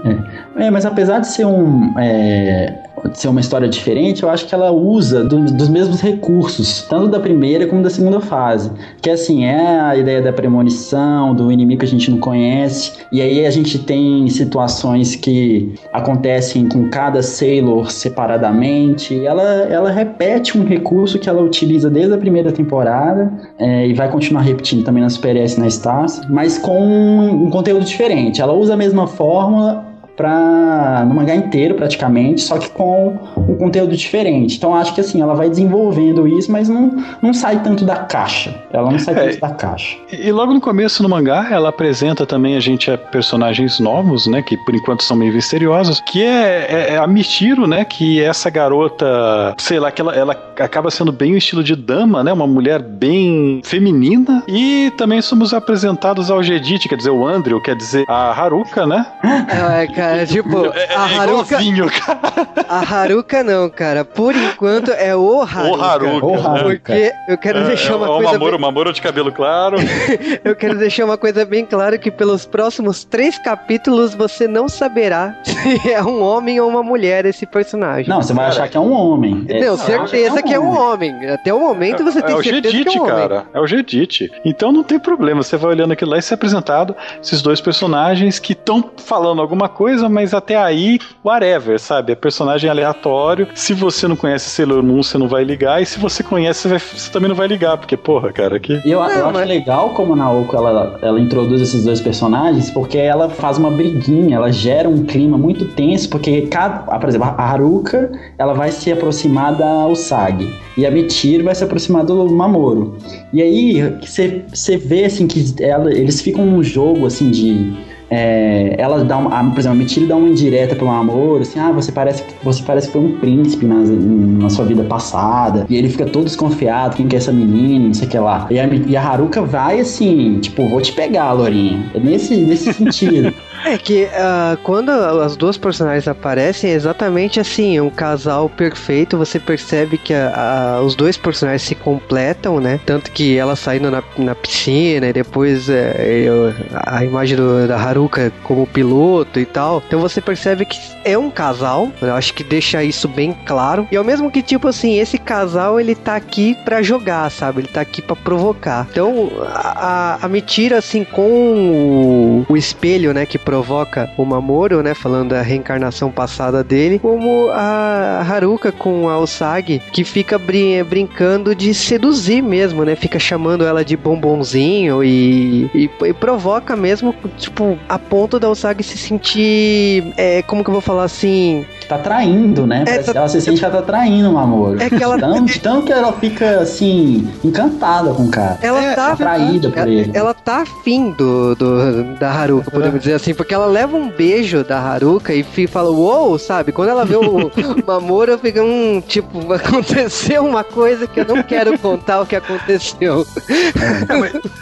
É, 0.57 0.69
mas 0.69 0.85
apesar 0.85 1.19
de 1.19 1.27
ser 1.27 1.45
um. 1.45 1.93
é, 1.97 2.73
ser 3.13 3.27
uma 3.27 3.39
história 3.39 3.67
diferente, 3.67 4.23
eu 4.23 4.29
acho 4.29 4.45
que 4.47 4.53
ela 4.55 4.71
usa 4.71 5.23
do- 5.23 5.45
dos 5.45 5.69
mesmos 5.69 6.01
recursos, 6.01 6.85
tanto 6.89 7.07
da 7.07 7.19
primeira 7.19 7.67
como 7.67 7.81
da 7.81 7.89
segunda 7.89 8.19
fase. 8.19 8.71
Que 9.01 9.09
assim, 9.09 9.45
é 9.45 9.79
a 9.79 9.95
ideia 9.97 10.21
da 10.21 10.31
premonição, 10.33 11.33
do 11.33 11.51
inimigo 11.51 11.79
que 11.79 11.85
a 11.85 11.89
gente 11.89 12.09
não 12.11 12.17
conhece, 12.19 12.93
e 13.11 13.21
aí 13.21 13.45
a 13.45 13.51
gente 13.51 13.79
tem 13.79 14.27
situações 14.29 15.15
que 15.15 15.73
acontecem 15.93 16.67
com 16.67 16.89
cada 16.89 17.21
Sailor 17.23 17.91
separadamente. 17.91 19.25
Ela, 19.25 19.43
ela 19.69 19.89
repete 19.91 20.57
um 20.57 20.65
recurso 20.65 21.19
que 21.19 21.29
ela 21.29 21.41
utiliza 21.41 21.89
desde 21.89 22.13
a 22.13 22.17
primeira 22.17 22.51
temporada, 22.51 23.31
é, 23.57 23.87
e 23.87 23.93
vai 23.93 24.09
continuar 24.09 24.41
repetindo 24.41 24.83
também 24.83 25.03
na 25.03 25.09
Super 25.09 25.35
S 25.35 25.59
na 25.59 25.67
Stars, 25.67 26.21
mas 26.29 26.57
com 26.57 26.79
um 26.79 27.49
conteúdo 27.49 27.85
diferente. 27.85 28.41
Ela 28.41 28.53
usa 28.53 28.73
a 28.73 28.77
mesma 28.77 29.07
fórmula 29.07 29.88
pra, 30.19 31.05
no 31.07 31.15
mangá 31.15 31.33
inteiro 31.33 31.75
praticamente, 31.75 32.41
só 32.41 32.57
que 32.57 32.69
com 32.69 33.17
um 33.37 33.55
conteúdo 33.55 33.95
diferente. 33.95 34.57
Então 34.57 34.75
acho 34.75 34.93
que 34.93 34.99
assim, 34.99 35.21
ela 35.21 35.33
vai 35.33 35.49
desenvolvendo 35.49 36.27
isso, 36.27 36.51
mas 36.51 36.67
não, 36.67 36.93
não 37.21 37.33
sai 37.33 37.63
tanto 37.63 37.85
da 37.85 37.95
caixa. 37.95 38.53
Ela 38.73 38.91
não 38.91 38.99
sai 38.99 39.13
É. 39.15 39.27
tanto 39.29 39.39
da 39.39 39.49
caixa. 39.51 39.95
E 40.11 40.29
logo 40.29 40.53
no 40.53 40.59
começo 40.59 41.01
no 41.01 41.07
mangá, 41.07 41.47
ela 41.49 41.69
apresenta 41.69 42.25
também 42.25 42.57
a 42.57 42.59
gente 42.59 42.91
a 42.91 42.97
personagens 42.97 43.79
novos, 43.79 44.27
né? 44.27 44.41
Que 44.41 44.57
por 44.57 44.75
enquanto 44.75 45.03
são 45.03 45.15
meio 45.15 45.33
misteriosos. 45.33 46.01
Que 46.05 46.21
é, 46.21 46.67
é- 46.69 46.93
é 46.95 46.97
a 46.97 47.07
Michiro, 47.07 47.65
né? 47.65 47.85
Que 47.85 48.19
é 48.21 48.25
essa 48.25 48.49
garota, 48.49 49.55
sei 49.57 49.79
lá, 49.79 49.89
que 49.89 50.01
ela, 50.01 50.13
ela 50.13 50.33
acaba 50.59 50.91
sendo 50.91 51.13
bem 51.13 51.33
o 51.33 51.37
estilo 51.37 51.63
de 51.63 51.75
dama, 51.77 52.23
né? 52.25 52.33
Uma 52.33 52.45
mulher 52.47 52.81
bem 52.81 53.61
feminina. 53.63 54.43
E 54.49 54.91
também 54.97 55.21
somos 55.21 55.53
apresentados 55.53 56.29
ao 56.29 56.43
Gedit, 56.43 56.89
quer 56.89 56.95
dizer, 56.97 57.09
o 57.11 57.25
Andrew, 57.25 57.61
quer 57.61 57.75
dizer, 57.75 58.03
a 58.09 58.31
Haruka, 58.31 58.85
né? 58.85 59.05
É, 59.79 59.87
cara, 59.87 60.08
tipo, 60.25 60.65
É, 60.67 60.95
a 60.95 61.09
é 61.09 61.15
Haruka. 61.17 61.45
igualzinho, 61.55 61.91
cara. 61.91 62.19
A 62.69 62.79
Haruka 62.95 63.43
não, 63.43 63.67
cara. 63.69 64.05
Por 64.05 64.35
enquanto 64.35 64.91
é 64.91 65.15
o 65.15 65.41
Haruka. 65.41 65.77
O 65.77 65.81
Haruka. 65.81 66.25
O? 66.25 66.47
Haruka. 66.47 66.93
Porque 66.93 67.11
eu 67.27 67.37
quero 67.37 67.63
deixar 67.65 67.95
uma 67.95 68.05
é, 68.05 68.09
o 68.09 68.13
coisa 68.17 68.31
Mamoro, 68.33 68.51
bem, 68.51 68.61
Mamoro 68.61 68.93
de 68.93 69.01
cabelo 69.01 69.31
claro. 69.31 69.77
eu 70.45 70.55
quero 70.55 70.77
deixar 70.77 71.05
uma 71.05 71.17
coisa 71.17 71.43
bem 71.45 71.65
clara 71.65 71.97
que 71.97 72.11
pelos 72.11 72.45
próximos 72.45 73.03
três 73.03 73.37
capítulos 73.39 74.13
você 74.13 74.47
não 74.47 74.69
saberá 74.69 75.35
se 75.43 75.91
é 75.91 76.01
um 76.03 76.21
homem 76.21 76.59
ou 76.59 76.69
uma 76.69 76.83
mulher 76.83 77.25
esse 77.25 77.45
personagem. 77.45 78.07
Não, 78.07 78.21
você 78.21 78.33
vai 78.33 78.45
achar 78.47 78.67
que 78.67 78.77
é 78.77 78.79
um 78.79 78.91
homem. 78.93 79.45
É, 79.49 79.65
Não, 79.65 79.75
certeza 79.77 80.43
que 80.43 80.53
é 80.53 80.59
um 80.59 80.77
homem. 80.79 81.27
Até 81.29 81.51
o 81.53 81.59
momento 81.59 82.03
você 82.03 82.21
tem 82.21 82.35
é 82.35 82.37
o 82.37 82.43
certeza 82.43 82.71
Gedit, 82.71 82.91
que 82.91 82.97
é 82.97 83.01
um 83.01 83.03
homem. 83.05 83.15
cara. 83.17 83.45
É 83.53 83.59
o 83.59 83.65
Gedit. 83.67 84.31
Então 84.45 84.71
não 84.71 84.83
tem 84.83 84.99
problema. 84.99 85.41
Você 85.41 85.57
vai 85.57 85.71
olhando 85.71 85.93
aquilo 85.93 86.11
lá 86.11 86.17
e 86.19 86.21
se 86.21 86.33
é 86.33 86.35
apresentado 86.35 86.95
esses 87.21 87.41
dois 87.41 87.59
personagens 87.59 88.37
que 88.37 88.53
estão 88.53 88.91
falando 88.97 89.41
alguma 89.41 89.67
coisa, 89.67 89.98
mas 90.07 90.33
até 90.33 90.55
aí, 90.55 90.99
whatever, 91.25 91.79
sabe? 91.79 92.11
É 92.11 92.15
personagem 92.15 92.69
aleatório. 92.69 93.47
Se 93.55 93.73
você 93.73 94.07
não 94.07 94.15
conhece 94.15 94.49
Sailor 94.49 94.83
Moon, 94.83 95.01
você 95.03 95.17
não 95.17 95.27
vai 95.27 95.43
ligar. 95.43 95.81
E 95.81 95.85
se 95.85 95.99
você 95.99 96.21
conhece, 96.23 96.61
você, 96.61 96.67
vai- 96.69 96.79
você 96.79 97.11
também 97.11 97.27
não 97.29 97.35
vai 97.35 97.47
ligar. 97.47 97.77
Porque, 97.77 97.97
porra, 97.97 98.31
cara, 98.31 98.59
que. 98.59 98.73
E 98.85 98.91
eu, 98.91 98.99
eu 98.99 98.99
Não, 98.99 99.05
acho 99.29 99.33
mas- 99.33 99.47
legal 99.47 99.89
como 99.89 100.13
a 100.13 100.15
Naoko 100.15 100.55
ela, 100.55 100.99
ela 101.01 101.19
introduz 101.19 101.61
esses 101.61 101.83
dois 101.83 101.99
personagens, 101.99 102.69
porque 102.69 102.97
ela 102.97 103.29
faz 103.29 103.57
uma 103.57 103.71
briguinha, 103.71 104.35
ela 104.35 104.51
gera 104.51 104.87
um 104.87 105.03
clima 105.05 105.37
muito 105.37 105.65
tenso, 105.65 106.09
porque 106.09 106.43
cada, 106.43 106.83
ah, 106.87 106.99
por 106.99 107.09
exemplo, 107.09 107.27
a 107.27 107.41
Haruka 107.43 108.11
ela 108.37 108.53
vai 108.53 108.71
se 108.71 108.91
aproximar 108.91 109.55
da 109.55 109.87
Usagi 109.87 110.53
e 110.77 110.85
a 110.85 110.91
Michiro 110.91 111.43
vai 111.43 111.55
se 111.55 111.63
aproximar 111.63 112.03
do 112.05 112.29
Mamoro. 112.29 112.95
E 113.33 113.41
aí 113.41 113.81
você 114.03 114.77
vê 114.77 115.05
assim 115.05 115.27
que 115.27 115.55
ela- 115.63 115.91
eles 115.91 116.21
ficam 116.21 116.45
num 116.45 116.61
jogo 116.63 117.05
assim 117.05 117.29
de 117.31 117.73
é, 118.09 118.75
ela 118.77 119.03
dá 119.03 119.17
uma, 119.17 119.29
por 119.51 119.59
exemplo, 119.59 119.77
a 119.77 119.81
Michiro 119.81 120.07
dá 120.07 120.15
uma 120.15 120.27
indireta 120.27 120.75
pro 120.75 120.87
Mamoro, 120.87 121.41
assim, 121.41 121.59
ah, 121.59 121.71
você 121.71 121.91
parece, 121.91 122.23
você 122.43 122.63
parece 122.63 122.87
que 122.87 122.93
foi 122.93 123.01
um 123.01 123.19
príncipe 123.19 123.65
na, 123.65 123.75
na 123.75 124.49
sua 124.49 124.65
vida 124.65 124.83
passada. 124.83 125.65
E 125.69 125.75
ele 125.75 125.89
fica 125.89 126.05
todo 126.05 126.25
desconfiado, 126.25 126.95
quem 126.95 127.07
que 127.07 127.15
é 127.15 127.19
essa 127.19 127.31
menina, 127.31 127.87
não 127.87 127.93
sei 127.93 128.07
o 128.07 128.11
que 128.11 128.17
lá. 128.17 128.47
E 128.49 128.59
a, 128.59 128.65
e 128.65 128.97
a 128.97 129.01
Haruka 129.01 129.41
vai 129.41 129.79
assim, 129.79 130.39
tipo, 130.39 130.67
vou 130.67 130.81
te 130.81 130.91
pegar, 130.91 131.31
Lourinha. 131.33 131.83
É 131.93 131.99
nesse, 131.99 132.35
nesse 132.35 132.73
sentido. 132.73 133.33
É 133.65 133.77
que 133.77 134.05
ah, 134.13 134.57
quando 134.63 134.89
as 134.89 135.35
duas 135.35 135.57
personagens 135.57 136.07
aparecem, 136.07 136.71
é 136.71 136.73
exatamente 136.73 137.39
assim, 137.39 137.79
um 137.79 137.89
casal 137.89 138.49
perfeito. 138.49 139.17
Você 139.17 139.39
percebe 139.39 139.97
que 139.97 140.13
a- 140.13 140.77
a- 140.77 140.81
os 140.81 140.95
dois 140.95 141.17
personagens 141.17 141.63
se 141.63 141.75
completam, 141.75 142.59
né? 142.59 142.79
Tanto 142.85 143.11
que 143.11 143.37
ela 143.37 143.55
saindo 143.55 143.91
na, 143.91 144.01
na 144.17 144.33
piscina 144.33 145.07
e 145.07 145.13
depois 145.13 145.69
é, 145.69 146.23
eu- 146.25 146.53
a 146.85 147.03
imagem 147.03 147.35
do- 147.35 147.67
da 147.67 147.77
Haruka 147.77 148.31
como 148.43 148.65
piloto 148.65 149.39
e 149.39 149.45
tal. 149.45 149.83
Então 149.85 149.99
você 149.99 150.21
percebe 150.21 150.65
que 150.65 150.77
é 151.03 151.17
um 151.17 151.29
casal. 151.29 151.91
Eu 152.01 152.13
acho 152.15 152.33
que 152.33 152.43
deixa 152.43 152.83
isso 152.83 153.07
bem 153.07 153.35
claro. 153.45 153.87
E 153.91 153.97
ao 153.97 154.03
mesmo 154.03 154.31
que, 154.31 154.41
tipo 154.41 154.67
assim, 154.67 154.99
esse 154.99 155.17
casal 155.17 155.79
ele 155.79 155.95
tá 155.95 156.15
aqui 156.15 156.55
pra 156.63 156.81
jogar, 156.81 157.29
sabe? 157.29 157.61
Ele 157.61 157.67
tá 157.67 157.81
aqui 157.81 158.01
pra 158.01 158.15
provocar. 158.15 158.87
Então 158.89 159.29
a, 159.45 160.15
a, 160.21 160.25
a 160.25 160.29
Mitira, 160.29 160.77
assim, 160.77 161.03
com 161.03 161.29
o, 161.29 162.45
o 162.47 162.57
espelho, 162.57 163.13
né, 163.13 163.25
que 163.25 163.37
provoca 163.49 164.11
o 164.15 164.23
Mamoro, 164.23 164.83
né, 164.83 164.93
falando 164.93 165.29
da 165.29 165.41
reencarnação 165.41 166.11
passada 166.11 166.63
dele, 166.63 166.99
como 166.99 167.49
a 167.49 168.21
Haruka 168.21 168.71
com 168.71 169.09
a 169.09 169.17
Usagi, 169.17 169.81
que 169.91 170.03
fica 170.03 170.37
brin 170.37 170.83
brincando 170.83 171.55
de 171.55 171.73
seduzir 171.73 172.43
mesmo, 172.43 172.85
né, 172.85 172.95
fica 172.95 173.17
chamando 173.17 173.65
ela 173.65 173.83
de 173.83 173.97
bombonzinho 173.97 175.03
e, 175.03 175.63
e, 175.73 175.89
e 176.05 176.13
provoca 176.13 176.75
mesmo, 176.75 177.15
tipo, 177.39 177.75
a 177.89 177.97
ponto 177.97 178.39
da 178.39 178.51
Usagi 178.51 178.83
se 178.83 178.99
sentir, 178.99 180.13
é, 180.15 180.43
como 180.43 180.63
que 180.63 180.69
eu 180.69 180.73
vou 180.73 180.81
falar 180.81 181.05
assim, 181.05 181.65
Tá 181.89 181.97
traindo, 181.97 182.67
né? 182.67 182.83
Parece 182.85 183.11
tá- 183.11 183.19
ela 183.19 183.27
se 183.27 183.41
sente 183.41 183.59
que 183.59 183.65
ela 183.65 183.77
tá 183.77 183.81
traindo 183.81 184.29
o 184.29 184.33
Mamoro. 184.33 184.81
É 184.81 184.89
que 184.89 185.03
ela- 185.03 185.17
Tanto, 185.19 185.59
tanto 185.59 185.85
que 185.87 185.91
ela 185.91 186.13
fica, 186.13 186.59
assim, 186.61 187.27
encantada 187.43 188.13
com 188.13 188.23
o 188.23 188.29
cara. 188.29 188.59
ela 188.61 188.93
tá 188.93 189.07
atraída 189.13 189.69
por 189.69 189.77
ela, 189.79 189.89
ele. 189.89 190.11
ela 190.13 190.33
tá 190.33 190.57
afim 190.61 191.09
do, 191.11 191.55
do- 191.55 192.03
da 192.19 192.31
Haruka, 192.31 192.69
podemos 192.69 192.99
dizer 192.99 193.15
assim, 193.15 193.33
porque 193.33 193.53
ela 193.55 193.65
leva 193.65 193.97
um 193.97 194.07
beijo 194.09 194.63
da 194.63 194.79
Haruka 194.79 195.33
e 195.33 195.43
fala, 195.67 195.89
uou, 195.89 196.37
sabe? 196.37 196.71
Quando 196.71 196.89
ela 196.89 197.03
vê 197.03 197.15
o 197.15 197.51
Mamoro, 197.85 198.37
fica 198.37 198.63
um 198.63 199.01
tipo, 199.01 199.51
aconteceu 199.51 200.45
uma 200.45 200.63
coisa 200.63 201.07
que 201.07 201.19
eu 201.21 201.25
não 201.25 201.41
quero 201.41 201.75
contar 201.79 202.21
o 202.21 202.25
que 202.27 202.35
aconteceu. 202.35 203.25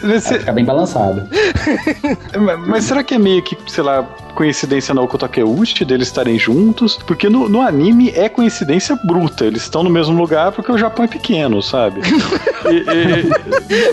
Ela 0.01 0.21
fica 0.21 0.51
bem 0.53 0.63
balançada. 0.65 1.27
Mas- 2.39 2.59
Mas 2.67 2.83
será 2.85 3.03
que 3.03 3.15
é 3.15 3.19
meio 3.19 3.41
que, 3.43 3.57
sei 3.67 3.83
lá, 3.83 4.05
coincidência 4.37 4.93
na 4.93 5.01
Okutakeuchi 5.01 5.83
deles 5.83 6.07
estarem 6.09 6.37
juntos, 6.37 6.97
porque 7.07 7.27
no, 7.27 7.49
no 7.49 7.59
anime 7.59 8.11
é 8.15 8.29
coincidência 8.29 8.95
bruta. 9.03 9.43
Eles 9.45 9.63
estão 9.63 9.81
no 9.83 9.89
mesmo 9.89 10.15
lugar 10.15 10.51
porque 10.51 10.71
o 10.71 10.77
Japão 10.77 11.05
é 11.05 11.07
pequeno, 11.07 11.61
sabe? 11.63 12.01
E- 12.67 12.83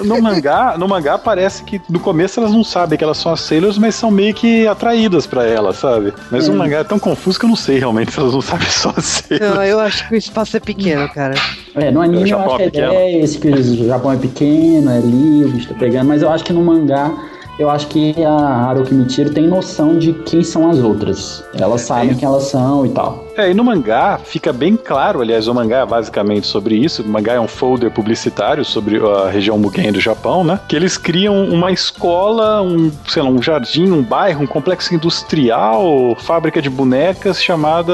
e- 0.00 0.04
no 0.04 0.20
mangá, 0.20 0.74
no 0.76 0.88
mangá 0.88 1.16
parece 1.16 1.62
que 1.62 1.80
no 1.88 2.00
começo 2.00 2.40
elas 2.40 2.50
não 2.50 2.64
sabem 2.64 2.98
que 2.98 3.04
elas 3.04 3.18
são 3.18 3.30
as 3.32 3.40
Sailors, 3.40 3.78
mas 3.78 3.94
são 3.94 4.10
meio 4.10 4.34
que 4.34 4.66
atraídas 4.66 5.26
pra 5.28 5.46
elas, 5.46 5.76
sabe? 5.76 6.12
Mas 6.28 6.48
o 6.48 6.52
mangá 6.52 6.78
é 6.78 6.84
tão 6.84 6.98
confuso 6.98 7.38
que 7.38 7.44
eu 7.44 7.48
não 7.50 7.54
sei 7.56 7.78
realmente 7.78 8.12
se 8.12 8.18
elas 8.18 8.32
não 8.32 8.40
sabem 8.40 8.68
só 8.68 8.92
as 8.96 9.04
Sailors. 9.04 9.54
Não, 9.54 9.62
eu 9.62 9.78
acho 9.78 10.08
que 10.08 10.14
o 10.14 10.18
espaço 10.18 10.56
é 10.56 10.60
pequeno, 10.60 11.08
cara. 11.08 11.34
É, 11.76 11.90
no 11.92 12.00
anime 12.00 12.22
O 12.22 12.24
eu 12.24 12.26
Japão 12.26 12.46
acho 12.46 12.56
que 12.56 12.62
é 12.62 12.66
pequeno. 12.70 12.92
ideia 12.92 13.04
é 13.04 13.20
esse, 13.22 13.38
que 13.38 13.48
o 13.48 13.86
Japão 13.86 14.12
é 14.12 14.16
pequeno, 14.16 14.90
é 14.90 14.96
ali, 14.96 15.44
o 15.44 15.48
bicho 15.50 15.68
tá 15.68 15.74
pegando, 15.78 16.08
mas 16.08 16.22
eu 16.22 16.30
acho 16.30 16.42
que 16.42 16.52
no 16.52 16.62
mangá, 16.64 17.12
eu 17.58 17.70
acho 17.70 17.86
que 17.88 18.14
a 18.24 18.30
Haruki 18.30 18.94
Michiro 18.94 19.30
tem 19.30 19.46
noção 19.46 19.98
de 19.98 20.12
quem 20.12 20.42
são 20.42 20.68
as 20.68 20.78
outras. 20.78 21.44
Elas 21.54 21.82
sabem 21.82 22.14
quem 22.14 22.26
elas 22.26 22.44
são 22.44 22.84
e 22.84 22.90
tal. 22.90 23.24
É, 23.36 23.50
e 23.50 23.54
no 23.54 23.64
mangá 23.64 24.18
fica 24.22 24.52
bem 24.52 24.76
claro, 24.76 25.20
aliás, 25.20 25.48
o 25.48 25.54
mangá 25.54 25.78
é 25.78 25.86
basicamente 25.86 26.46
sobre 26.46 26.76
isso. 26.76 27.02
O 27.02 27.08
mangá 27.08 27.32
é 27.34 27.40
um 27.40 27.48
folder 27.48 27.90
publicitário 27.90 28.64
sobre 28.64 28.96
a 28.98 29.28
região 29.28 29.58
Mugen 29.58 29.92
do 29.92 30.00
Japão, 30.00 30.44
né? 30.44 30.60
Que 30.68 30.76
eles 30.76 30.96
criam 30.96 31.44
uma 31.44 31.72
escola, 31.72 32.62
um, 32.62 32.92
sei 33.08 33.22
lá, 33.22 33.28
um 33.28 33.42
jardim, 33.42 33.90
um 33.90 34.02
bairro, 34.02 34.42
um 34.42 34.46
complexo 34.46 34.94
industrial, 34.94 36.16
fábrica 36.20 36.62
de 36.62 36.70
bonecas 36.70 37.42
chamada 37.42 37.92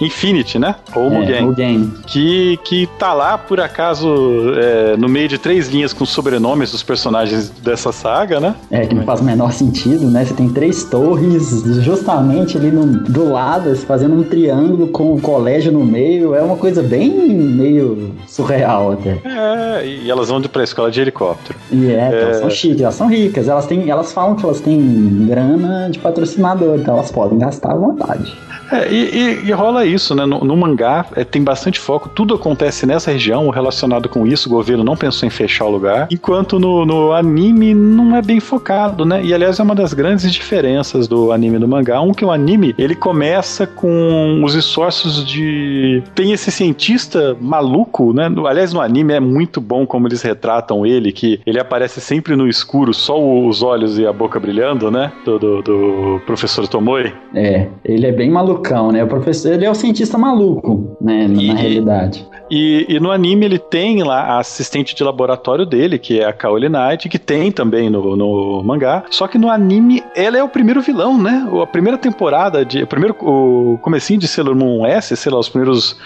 Infinity, 0.00 0.58
né? 0.58 0.74
Ou 0.94 1.06
É, 1.06 1.10
Mugen. 1.10 1.42
Mugen. 1.42 1.94
Que, 2.06 2.58
que 2.64 2.88
tá 2.98 3.12
lá, 3.12 3.38
por 3.38 3.60
acaso, 3.60 4.08
é, 4.56 4.96
no 4.96 5.08
meio 5.08 5.28
de 5.28 5.38
três 5.38 5.68
linhas 5.68 5.92
com 5.92 6.04
sobrenomes 6.04 6.72
dos 6.72 6.82
personagens 6.82 7.48
dessa 7.48 7.92
saga, 7.92 8.40
né? 8.40 8.54
É, 8.70 8.83
que 8.86 8.94
não 8.94 9.04
faz 9.04 9.20
o 9.20 9.24
menor 9.24 9.52
sentido, 9.52 10.10
né? 10.10 10.24
Você 10.24 10.34
tem 10.34 10.48
três 10.48 10.84
torres 10.84 11.62
justamente 11.82 12.56
ali 12.56 12.70
no, 12.70 12.84
do 12.86 13.30
lado, 13.30 13.74
fazendo 13.76 14.14
um 14.14 14.22
triângulo 14.22 14.88
com 14.88 15.14
o 15.14 15.20
colégio 15.20 15.72
no 15.72 15.84
meio. 15.84 16.34
É 16.34 16.42
uma 16.42 16.56
coisa 16.56 16.82
bem 16.82 17.10
meio 17.28 18.12
surreal 18.26 18.92
até. 18.92 19.18
É, 19.24 19.86
e 19.86 20.10
elas 20.10 20.28
vão 20.28 20.40
pra 20.42 20.62
escola 20.64 20.90
de 20.90 21.00
helicóptero. 21.00 21.58
E 21.70 21.86
é, 21.90 22.22
elas 22.22 22.36
são 22.38 22.50
chiques, 22.50 22.80
elas 22.82 22.94
são 22.94 23.08
ricas. 23.08 23.48
Elas, 23.48 23.66
têm, 23.66 23.88
elas 23.88 24.12
falam 24.12 24.34
que 24.34 24.44
elas 24.44 24.60
têm 24.60 25.26
grana 25.26 25.88
de 25.90 25.98
patrocinador, 25.98 26.76
então 26.78 26.94
elas 26.94 27.10
podem 27.10 27.38
gastar 27.38 27.72
à 27.72 27.76
vontade. 27.76 28.34
É, 28.72 28.90
e, 28.90 28.96
e- 29.44 29.48
e 29.48 29.52
rola 29.52 29.84
isso, 29.84 30.14
né? 30.14 30.24
No, 30.24 30.40
no 30.40 30.56
mangá 30.56 31.04
é, 31.14 31.22
tem 31.22 31.42
bastante 31.42 31.78
foco, 31.78 32.08
tudo 32.08 32.34
acontece 32.34 32.86
nessa 32.86 33.10
região 33.10 33.48
relacionado 33.50 34.08
com 34.08 34.26
isso. 34.26 34.48
O 34.48 34.52
governo 34.52 34.82
não 34.82 34.96
pensou 34.96 35.26
em 35.26 35.30
fechar 35.30 35.66
o 35.66 35.70
lugar, 35.70 36.08
enquanto 36.10 36.58
no, 36.58 36.84
no 36.86 37.12
anime 37.12 37.74
não 37.74 38.16
é 38.16 38.22
bem 38.22 38.40
focado, 38.40 38.73
né? 39.04 39.24
E 39.24 39.32
aliás 39.32 39.58
é 39.58 39.62
uma 39.62 39.74
das 39.74 39.92
grandes 39.94 40.30
diferenças 40.32 41.06
do 41.08 41.32
anime 41.32 41.56
e 41.56 41.58
do 41.58 41.68
mangá. 41.68 42.00
Um 42.00 42.12
que 42.12 42.24
o 42.24 42.30
anime 42.30 42.74
ele 42.78 42.94
começa 42.94 43.66
com 43.66 44.42
os 44.44 44.54
esforços 44.54 45.24
de 45.24 46.02
tem 46.14 46.32
esse 46.32 46.50
cientista 46.50 47.36
maluco, 47.40 48.12
né? 48.12 48.28
No- 48.28 48.46
aliás 48.46 48.72
no 48.72 48.80
anime 48.80 49.12
é 49.14 49.20
muito 49.20 49.60
bom 49.60 49.86
como 49.86 50.08
eles 50.08 50.22
retratam 50.22 50.84
ele, 50.86 51.12
que 51.12 51.40
ele 51.46 51.58
aparece 51.60 52.00
sempre 52.00 52.36
no 52.36 52.48
escuro, 52.48 52.92
só 52.92 53.18
os 53.20 53.62
olhos 53.62 53.98
e 53.98 54.06
a 54.06 54.12
boca 54.12 54.38
brilhando, 54.40 54.90
né? 54.90 55.12
Do, 55.24 55.38
do, 55.38 55.62
do 55.62 56.20
professor 56.26 56.66
Tomoe. 56.68 57.12
É, 57.34 57.68
ele 57.84 58.06
é 58.06 58.12
bem 58.12 58.30
malucão, 58.30 58.90
né? 58.90 59.02
O 59.04 59.06
professor, 59.08 59.52
ele 59.52 59.64
é 59.64 59.70
o 59.70 59.74
cientista 59.74 60.18
maluco, 60.18 60.96
né? 61.00 61.28
Na, 61.28 61.42
E- 61.42 61.48
na 61.48 61.54
realidade. 61.54 62.26
E, 62.50 62.84
e 62.88 63.00
no 63.00 63.10
anime 63.10 63.46
ele 63.46 63.58
tem 63.58 64.02
lá 64.02 64.20
a 64.22 64.38
assistente 64.38 64.94
de 64.94 65.02
laboratório 65.02 65.64
dele, 65.64 65.98
que 65.98 66.20
é 66.20 66.26
a 66.26 66.32
Kaoli 66.32 66.68
Knight, 66.68 67.08
que 67.08 67.18
tem 67.18 67.50
também 67.50 67.88
no, 67.88 68.14
no 68.16 68.62
mangá. 68.64 69.04
Só 69.10 69.28
que 69.28 69.38
no 69.38 69.50
anime 69.50 70.02
ela 70.14 70.38
é 70.38 70.42
o 70.42 70.48
primeiro 70.48 70.80
vilão, 70.80 71.20
né? 71.20 71.46
A 71.62 71.66
primeira 71.66 71.98
temporada, 71.98 72.64
de, 72.64 72.82
o 72.82 72.86
primeiro 72.86 73.16
o 73.20 73.78
comecinho 73.78 74.18
de 74.18 74.26
Sailor 74.28 74.56
Moon 74.56 74.86
S, 74.86 75.16
sei 75.16 75.30
lá, 75.30 75.38
os 75.38 75.48
primeiros 75.48 75.96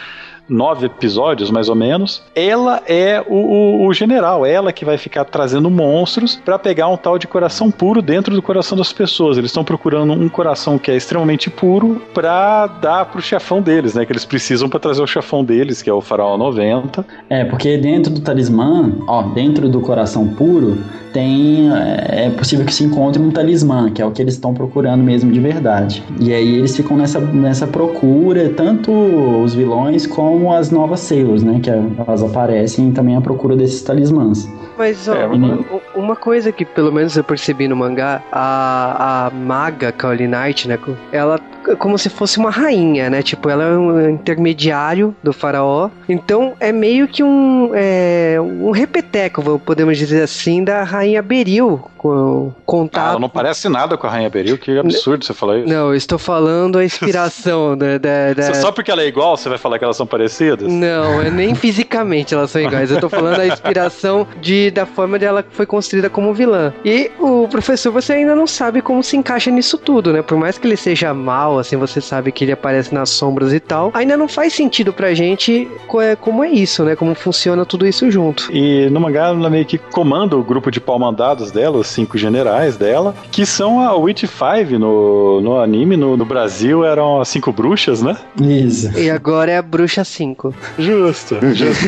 nove 0.48 0.86
episódios, 0.86 1.50
mais 1.50 1.68
ou 1.68 1.74
menos, 1.74 2.22
ela 2.34 2.82
é 2.86 3.22
o, 3.28 3.34
o- 3.34 3.86
o 3.86 3.92
general, 3.92 4.44
ela 4.46 4.72
que 4.72 4.84
vai 4.84 4.96
ficar 4.98 5.24
trazendo 5.24 5.70
monstros 5.70 6.36
pra 6.44 6.58
pegar 6.58 6.88
um 6.88 6.96
tal 6.96 7.18
de 7.18 7.26
coração 7.26 7.70
puro 7.70 8.00
dentro 8.02 8.34
do 8.34 8.42
coração 8.42 8.76
das 8.76 8.92
pessoas. 8.92 9.36
Eles 9.38 9.50
estão 9.50 9.64
procurando 9.64 10.12
um 10.12 10.28
coração 10.28 10.78
que 10.78 10.90
é 10.90 10.96
extremamente 10.96 11.50
puro 11.50 12.00
pra 12.14 12.66
dar 12.66 13.04
pro 13.06 13.20
chefão 13.20 13.60
deles, 13.60 13.94
né? 13.94 14.04
Que 14.06 14.12
eles 14.12 14.24
precisam 14.24 14.68
pra 14.68 14.78
trazer 14.80 15.02
o 15.02 15.06
chefão 15.06 15.44
deles, 15.44 15.82
que 15.82 15.90
é 15.90 15.92
o 15.92 16.00
Faraó 16.00 16.36
90. 16.36 17.04
É, 17.28 17.44
porque 17.44 17.76
dentro 17.76 18.12
do 18.12 18.20
talismã, 18.20 18.92
ó, 19.06 19.22
dentro 19.22 19.68
do 19.68 19.80
coração 19.80 20.26
puro, 20.28 20.78
tem. 21.12 21.68
É 21.72 22.08
é 22.28 22.30
possível 22.30 22.64
que 22.66 22.74
se 22.74 22.84
encontre 22.84 23.20
um 23.22 23.30
talismã, 23.30 23.90
que 23.90 24.02
é 24.02 24.04
o 24.06 24.10
que 24.10 24.20
eles 24.20 24.34
estão 24.34 24.52
procurando 24.52 25.02
mesmo 25.02 25.30
de 25.32 25.40
verdade. 25.40 26.02
E 26.20 26.32
aí 26.32 26.56
eles 26.56 26.76
ficam 26.76 26.96
nessa, 26.96 27.20
nessa 27.20 27.66
procura, 27.66 28.48
tanto 28.50 28.90
os 28.92 29.54
vilões 29.54 30.06
como 30.06 30.37
as 30.52 30.70
novas 30.70 31.00
Sailors, 31.00 31.42
né? 31.42 31.58
Que 31.60 31.70
elas 31.70 32.22
aparecem 32.22 32.92
também 32.92 33.16
à 33.16 33.20
procura 33.20 33.56
desses 33.56 33.82
talismãs. 33.82 34.48
Mas 34.76 35.08
ó, 35.08 35.14
É, 35.14 35.26
uma, 35.26 35.58
uma 35.96 36.16
coisa 36.16 36.52
que 36.52 36.64
pelo 36.64 36.92
menos 36.92 37.16
eu 37.16 37.24
percebi 37.24 37.66
no 37.66 37.74
mangá, 37.74 38.22
a, 38.30 39.26
a 39.26 39.30
maga 39.30 39.90
Kaoli 39.90 40.28
Knight, 40.28 40.68
né? 40.68 40.78
Ela 41.10 41.40
é 41.57 41.57
como 41.76 41.98
se 41.98 42.08
fosse 42.08 42.38
uma 42.38 42.50
rainha, 42.50 43.10
né? 43.10 43.22
Tipo, 43.22 43.48
ela 43.50 43.64
é 43.64 43.76
um 43.76 44.10
intermediário 44.10 45.14
do 45.22 45.32
faraó. 45.32 45.90
Então 46.08 46.54
é 46.60 46.72
meio 46.72 47.06
que 47.08 47.22
um, 47.22 47.70
é, 47.74 48.36
um 48.40 48.70
repeteco, 48.70 49.58
podemos 49.60 49.96
dizer 49.98 50.22
assim, 50.22 50.64
da 50.64 50.82
rainha 50.82 51.22
Beril. 51.22 51.80
Com 51.98 52.52
Ah, 52.56 52.60
contato. 52.64 53.10
ela 53.10 53.18
não 53.18 53.28
parece 53.28 53.68
nada 53.68 53.96
com 53.96 54.06
a 54.06 54.10
Rainha 54.10 54.30
Beril, 54.30 54.56
que 54.56 54.78
absurdo 54.78 55.24
você 55.24 55.34
falar 55.34 55.58
isso. 55.58 55.68
Não, 55.68 55.88
eu 55.88 55.96
estou 55.96 56.16
falando 56.16 56.78
a 56.78 56.84
inspiração 56.84 57.74
da, 57.76 57.98
da, 57.98 58.34
da- 58.34 58.54
Só 58.54 58.70
porque 58.70 58.88
ela 58.88 59.02
é 59.02 59.08
igual, 59.08 59.36
você 59.36 59.48
vai 59.48 59.58
falar 59.58 59.80
que 59.80 59.84
elas 59.84 59.96
são 59.96 60.06
parecidas? 60.06 60.72
Não, 60.72 61.20
é 61.20 61.28
nem 61.28 61.54
fisicamente 61.56 62.32
elas 62.34 62.52
são 62.52 62.62
iguais. 62.62 62.92
Eu 62.92 63.00
tô 63.00 63.08
falando 63.08 63.40
a 63.40 63.48
inspiração 63.48 64.28
de, 64.40 64.70
da 64.70 64.86
forma 64.86 65.18
dela 65.18 65.42
que 65.42 65.52
foi 65.52 65.66
construída 65.66 66.08
como 66.08 66.32
vilã. 66.32 66.72
E 66.84 67.10
o 67.18 67.48
professor, 67.48 67.90
você 67.90 68.12
ainda 68.12 68.36
não 68.36 68.46
sabe 68.46 68.80
como 68.80 69.02
se 69.02 69.16
encaixa 69.16 69.50
nisso 69.50 69.76
tudo, 69.76 70.12
né? 70.12 70.22
Por 70.22 70.38
mais 70.38 70.56
que 70.56 70.68
ele 70.68 70.76
seja 70.76 71.12
mal, 71.12 71.57
assim, 71.58 71.76
você 71.76 72.00
sabe 72.00 72.32
que 72.32 72.44
ele 72.44 72.52
aparece 72.52 72.94
nas 72.94 73.10
sombras 73.10 73.52
e 73.52 73.60
tal, 73.60 73.90
ainda 73.94 74.16
não 74.16 74.28
faz 74.28 74.52
sentido 74.52 74.92
pra 74.92 75.14
gente 75.14 75.68
é, 76.00 76.16
como 76.16 76.44
é 76.44 76.50
isso, 76.50 76.84
né? 76.84 76.94
Como 76.96 77.14
funciona 77.14 77.64
tudo 77.64 77.86
isso 77.86 78.10
junto. 78.10 78.50
E 78.52 78.88
no 78.90 79.00
mangá 79.00 79.28
ela 79.28 79.50
meio 79.50 79.64
que 79.64 79.78
comanda 79.78 80.36
o 80.36 80.42
grupo 80.42 80.70
de 80.70 80.80
pau-mandados 80.80 81.50
dela, 81.50 81.78
os 81.78 81.86
cinco 81.86 82.16
generais 82.16 82.76
dela, 82.76 83.14
que 83.30 83.44
são 83.44 83.80
a 83.80 83.94
Witch 83.96 84.24
Five 84.24 84.78
no, 84.78 85.40
no 85.40 85.60
anime. 85.60 85.96
No, 85.96 86.16
no 86.16 86.24
Brasil 86.24 86.84
eram 86.84 87.20
as 87.20 87.28
cinco 87.28 87.52
bruxas, 87.52 88.02
né? 88.02 88.16
Isso. 88.40 88.96
E 88.98 89.10
agora 89.10 89.52
é 89.52 89.56
a 89.56 89.62
Bruxa 89.62 90.04
5. 90.04 90.54
Justo, 90.78 91.36
justo. 91.54 91.84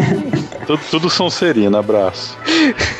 tudo, 0.66 0.80
tudo 0.90 1.10
Sonserina, 1.10 1.78
abraço. 1.78 2.36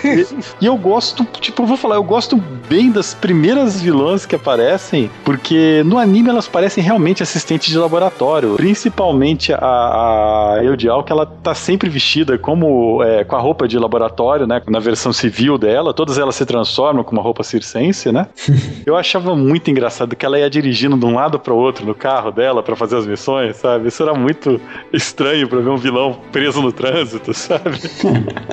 E, 0.05 0.27
e 0.61 0.67
eu 0.67 0.77
gosto, 0.77 1.25
tipo, 1.41 1.63
eu 1.63 1.67
vou 1.67 1.77
falar, 1.77 1.97
eu 1.97 2.03
gosto 2.03 2.37
bem 2.69 2.91
das 2.91 3.15
primeiras 3.15 3.81
vilãs 3.81 4.27
que 4.27 4.35
aparecem, 4.35 5.11
porque 5.25 5.83
no 5.91 5.99
anime 5.99 6.31
elas 6.31 6.47
parecem 6.47 6.83
realmente 6.83 7.21
assistentes 7.21 7.69
de 7.69 7.77
laboratório. 7.77 8.55
Principalmente 8.55 9.53
a, 9.53 9.59
a 9.59 10.61
Eudial, 10.63 11.03
que 11.03 11.11
ela 11.11 11.27
tá 11.27 11.53
sempre 11.53 11.91
vestida 11.91 12.39
como 12.39 13.03
é, 13.03 13.25
com 13.25 13.35
a 13.35 13.41
roupa 13.41 13.67
de 13.67 13.77
laboratório, 13.77 14.47
né? 14.47 14.63
Na 14.69 14.79
versão 14.79 15.13
civil 15.13 15.59
dela, 15.59 15.93
todas 15.93 16.17
elas 16.17 16.37
se 16.37 16.47
transformam 16.47 17.03
com 17.03 17.11
uma 17.11 17.23
roupa 17.23 17.43
circense, 17.43 18.13
né? 18.13 18.29
Eu 18.87 18.97
achava 18.97 19.35
muito 19.35 19.69
engraçado 19.69 20.15
que 20.15 20.25
ela 20.25 20.39
ia 20.39 20.49
dirigindo 20.49 20.97
de 20.97 21.05
um 21.05 21.15
lado 21.15 21.41
para 21.41 21.53
o 21.53 21.57
outro 21.57 21.85
no 21.85 21.95
carro 21.95 22.31
dela 22.31 22.63
para 22.63 22.77
fazer 22.77 22.97
as 22.97 23.07
missões, 23.07 23.57
sabe? 23.57 23.89
Isso 23.89 24.01
era 24.03 24.15
muito 24.15 24.61
estranho 24.93 25.49
para 25.49 25.59
ver 25.59 25.71
um 25.71 25.77
vilão 25.77 26.17
preso 26.31 26.63
no 26.63 26.71
trânsito, 26.71 27.35
sabe? 27.35 27.81